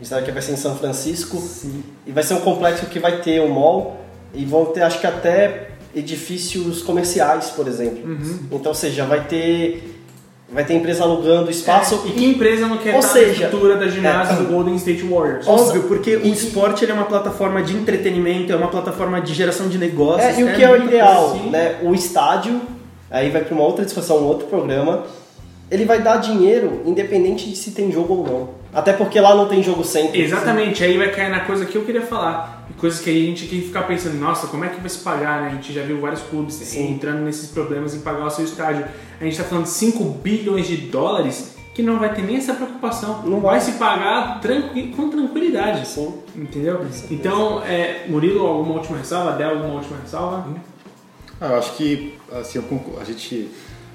estádio 0.00 0.26
que 0.26 0.32
vai 0.32 0.42
ser 0.42 0.52
em 0.52 0.56
São 0.56 0.76
Francisco. 0.76 1.38
Sim. 1.38 1.82
E 2.06 2.12
vai 2.12 2.22
ser 2.22 2.34
um 2.34 2.40
complexo 2.40 2.86
que 2.86 2.98
vai 2.98 3.20
ter 3.20 3.40
um 3.40 3.48
mall 3.48 4.00
e 4.34 4.44
vão 4.44 4.66
ter, 4.66 4.82
acho 4.82 5.00
que 5.00 5.06
até 5.06 5.70
edifícios 5.94 6.82
comerciais, 6.82 7.50
por 7.50 7.68
exemplo. 7.68 8.04
Uhum. 8.04 8.38
Então, 8.50 8.70
ou 8.70 8.74
seja, 8.74 9.04
vai 9.04 9.24
ter 9.26 9.94
vai 10.54 10.64
ter 10.64 10.74
empresa 10.74 11.02
alugando 11.02 11.50
espaço. 11.50 12.02
É, 12.04 12.08
e 12.08 12.12
que 12.12 12.24
empresa 12.26 12.68
não 12.68 12.78
quer 12.78 12.94
ou 12.94 13.02
seja, 13.02 13.26
na 13.26 13.32
estrutura 13.32 13.76
da 13.76 13.88
ginásio 13.88 14.34
é, 14.34 14.36
do 14.36 14.44
Golden 14.44 14.76
State 14.76 15.02
Warriors? 15.02 15.48
Óbvio, 15.48 15.82
porque 15.84 16.16
o 16.16 16.26
esporte 16.26 16.88
é 16.88 16.92
uma 16.92 17.06
plataforma 17.06 17.62
de 17.62 17.74
entretenimento, 17.74 18.52
é 18.52 18.56
uma 18.56 18.68
plataforma 18.68 19.20
de 19.20 19.34
geração 19.34 19.68
de 19.68 19.78
negócios. 19.78 20.38
É, 20.38 20.40
e 20.40 20.44
o 20.44 20.54
que 20.54 20.62
é, 20.62 20.70
o 20.70 20.76
ideal? 20.76 21.36
Né? 21.50 21.80
O 21.82 21.92
estádio, 21.94 22.60
aí 23.10 23.30
vai 23.30 23.42
para 23.42 23.54
uma 23.54 23.64
outra 23.64 23.84
discussão, 23.84 24.18
um 24.18 24.26
outro 24.26 24.46
programa, 24.46 25.04
ele 25.70 25.84
vai 25.84 26.00
dar 26.00 26.18
dinheiro 26.18 26.82
independente 26.84 27.48
de 27.48 27.56
se 27.56 27.72
tem 27.72 27.90
jogo 27.90 28.14
ou 28.14 28.24
não. 28.24 28.63
Até 28.74 28.92
porque 28.92 29.20
lá 29.20 29.34
não 29.34 29.46
tem 29.46 29.62
jogo 29.62 29.84
sempre. 29.84 30.20
Exatamente, 30.20 30.82
assim. 30.82 30.92
aí 30.92 30.98
vai 30.98 31.10
cair 31.10 31.30
na 31.30 31.40
coisa 31.40 31.64
que 31.64 31.76
eu 31.76 31.84
queria 31.84 32.02
falar. 32.02 32.66
Coisas 32.76 33.00
que 33.00 33.08
a 33.08 33.12
gente 33.12 33.46
tem 33.46 33.60
que 33.60 33.66
ficar 33.66 33.82
pensando, 33.82 34.18
nossa, 34.18 34.48
como 34.48 34.64
é 34.64 34.68
que 34.68 34.80
vai 34.80 34.90
se 34.90 34.98
pagar, 34.98 35.42
né? 35.42 35.48
A 35.48 35.50
gente 35.54 35.72
já 35.72 35.82
viu 35.82 36.00
vários 36.00 36.22
clubes 36.22 36.54
Sim. 36.54 36.92
entrando 36.92 37.20
nesses 37.20 37.50
problemas 37.50 37.94
em 37.94 38.00
pagar 38.00 38.26
o 38.26 38.30
seu 38.30 38.44
estádio. 38.44 38.84
A 39.20 39.24
gente 39.24 39.34
está 39.34 39.44
falando 39.44 39.64
de 39.64 39.70
5 39.70 40.04
bilhões 40.04 40.66
de 40.66 40.76
dólares 40.76 41.54
que 41.72 41.82
não 41.82 41.98
vai 41.98 42.12
ter 42.14 42.22
nem 42.22 42.36
essa 42.36 42.54
preocupação. 42.54 43.22
Não 43.22 43.40
vai, 43.40 43.58
vai 43.58 43.60
se 43.60 43.72
pagar 43.72 44.40
tranqui 44.40 44.88
com 44.88 45.08
tranquilidade. 45.08 45.86
Sim. 45.86 46.12
Entendeu? 46.34 46.84
Então, 47.10 47.62
é, 47.62 48.06
Murilo, 48.08 48.44
alguma 48.46 48.74
última 48.74 48.98
ressalva? 48.98 49.30
Adel, 49.30 49.50
alguma 49.50 49.74
última 49.74 49.98
ressalva? 50.00 50.46
Ah, 51.40 51.46
eu 51.46 51.56
acho 51.56 51.74
que 51.76 52.14
assim, 52.32 52.62
a 53.00 53.04
gente 53.04 53.48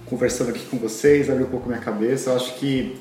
conversando 0.06 0.50
aqui 0.50 0.66
com 0.66 0.78
vocês 0.78 1.30
abriu 1.30 1.48
um 1.48 1.50
pouco 1.50 1.68
minha 1.68 1.82
cabeça. 1.82 2.32
Eu 2.32 2.36
acho 2.36 2.56
que 2.56 2.98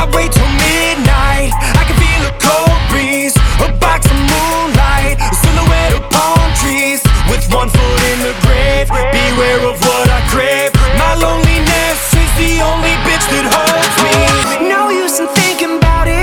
I 0.00 0.08
wait 0.16 0.32
till 0.32 0.48
midnight. 0.48 1.52
I 1.76 1.84
can 1.84 1.96
feel 2.00 2.24
a 2.24 2.32
cold 2.40 2.80
breeze 2.88 3.36
A 3.60 3.68
box 3.84 4.08
of 4.08 4.16
moonlight 4.16 5.20
A 5.20 5.28
silhouette 5.36 5.92
of 5.92 6.08
palm 6.08 6.48
trees. 6.56 7.04
With 7.28 7.44
one 7.52 7.68
foot 7.68 8.00
in 8.08 8.24
the 8.24 8.34
grave 8.40 8.88
Beware 8.88 9.60
of 9.60 9.76
what 9.84 10.08
I 10.08 10.24
crave. 10.32 10.72
My 10.96 11.12
loneliness 11.20 12.00
is 12.16 12.32
the 12.40 12.64
only 12.64 12.96
bitch 13.04 13.28
that 13.28 13.44
holds 13.44 13.96
me. 14.00 14.72
No 14.72 14.88
use 14.88 15.20
in 15.20 15.28
thinking 15.36 15.76
about 15.76 16.08
it 16.08 16.20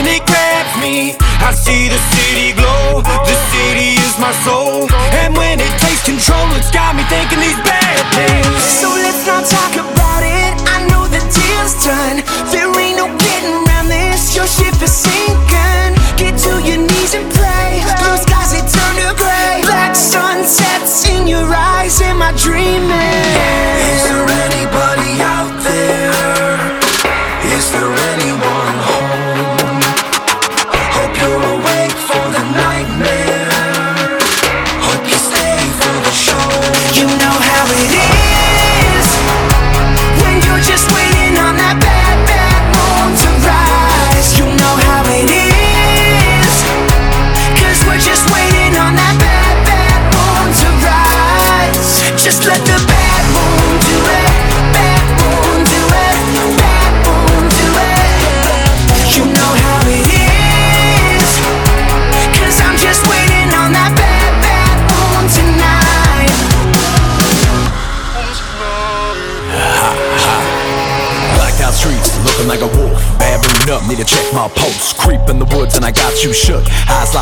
and 0.00 0.08
it 0.08 0.24
grabs 0.24 0.74
me. 0.80 1.12
I 1.44 1.52
see 1.52 1.92
the 1.92 2.00
city 2.16 2.56
glow, 2.56 3.04
the 3.04 3.36
city 3.52 4.00
is 4.00 4.16
my 4.16 4.32
soul. 4.48 4.88
And 5.20 5.36
when 5.36 5.60
it 5.60 5.72
takes 5.76 6.02
control, 6.08 6.48
it's 6.56 6.72
got 6.72 6.96
me 6.96 7.04
thinking 7.12 7.40
these 7.40 7.60
bad 7.68 8.00
things. 8.16 8.64
So 8.80 8.88
let's 8.88 9.26
not 9.28 9.44
talk 9.44 9.76
about 9.76 10.24
it. 10.24 10.56
I 10.64 10.88
know 10.88 11.04
the 11.04 11.20
deal's 11.20 11.76
done. 11.84 12.19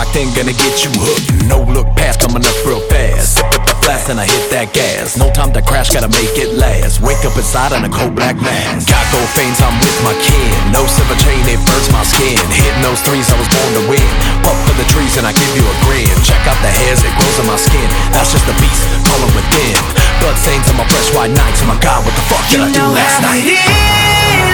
Eyes 0.09 0.17
locked 0.17 0.17
in, 0.17 0.29
gonna 0.33 0.57
get 0.57 0.85
you 0.85 0.91
hooked. 0.97 1.29
No 1.49 1.61
look 1.69 1.87
past, 1.97 2.21
coming 2.21 2.41
up 2.41 2.57
real 2.65 2.81
fast. 2.89 3.37
Sip 3.37 3.45
at 3.53 3.67
the 3.69 3.77
flask 3.85 4.09
and 4.09 4.21
I 4.21 4.25
hit 4.25 4.49
that 4.51 4.73
gas. 4.73 5.17
No 5.17 5.29
time 5.33 5.53
to 5.53 5.61
crash, 5.61 5.91
gotta 5.93 6.09
make 6.09 6.33
it 6.39 6.57
last. 6.57 7.01
Wake 7.01 7.21
up 7.29 7.37
inside 7.37 7.73
in 7.77 7.85
a 7.85 7.93
cold 7.93 8.15
black 8.17 8.37
mask. 8.41 8.89
Got 8.89 9.05
gold 9.13 9.29
veins, 9.37 9.61
I'm 9.61 9.77
with 9.85 9.99
my 10.05 10.17
kin. 10.25 10.73
No 10.73 10.87
silver 10.89 11.19
chain, 11.21 11.41
it 11.45 11.61
burns 11.69 11.89
my 11.93 12.05
skin. 12.09 12.41
Hitting 12.53 12.81
those 12.85 13.01
threes, 13.05 13.29
I 13.29 13.37
was 13.37 13.49
born 13.53 13.71
to 13.77 13.85
win. 13.93 14.09
Puff 14.45 14.57
for 14.65 14.75
the 14.81 14.87
trees 14.89 15.17
and 15.21 15.29
I 15.29 15.33
give 15.37 15.53
you 15.53 15.65
a 15.65 15.75
grin. 15.85 16.09
Check 16.25 16.41
out 16.49 16.57
the 16.65 16.73
hairs, 16.73 17.05
it 17.05 17.13
grows 17.21 17.37
on 17.45 17.47
my 17.53 17.61
skin. 17.61 17.89
That's 18.17 18.33
just 18.33 18.49
the 18.49 18.57
beast, 18.57 18.81
calling 19.05 19.33
within. 19.37 19.77
Blood 20.25 20.37
stains 20.41 20.65
on 20.73 20.81
my 20.81 20.87
fresh 20.89 21.13
white 21.13 21.35
nights. 21.37 21.61
Oh 21.61 21.69
my 21.69 21.79
god, 21.85 22.01
what 22.09 22.15
the 22.17 22.25
fuck 22.33 22.45
did 22.49 22.65
You 22.65 22.69
I 22.69 22.73
do 22.73 22.85
last 22.97 23.17
night? 23.21 23.45
it 23.45 23.61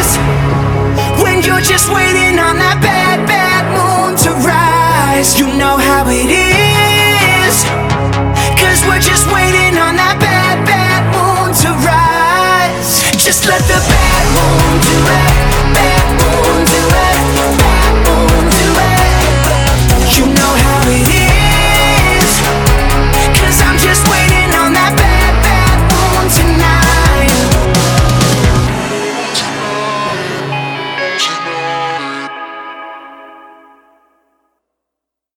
is 0.03 0.09
when 1.23 1.47
you're 1.47 1.63
just 1.63 1.87
waiting 1.95 2.43
on 2.43 2.59
that 2.59 2.83
bad 2.83 3.05
lies, 5.15 5.39
you 5.39 5.47
know 5.47 5.77
how 5.77 6.05
it 6.09 6.31
is. 6.31 7.57
Cause 8.61 8.81
we're 8.87 9.01
just 9.01 9.27
waiting 9.33 9.79
on 9.79 9.95
that 9.97 10.17
bad, 10.19 10.57
bad 10.67 11.03
moon 11.15 11.51
to 11.63 11.71
rise. 11.87 13.03
Just 13.23 13.47
let 13.47 13.63
the 13.63 13.81
bad 13.93 14.25
moon 14.37 14.73
do 14.89 14.97
it, 15.19 15.33
bad 15.75 16.07
moon 16.21 16.65
do 16.67 16.83
it. 17.09 17.14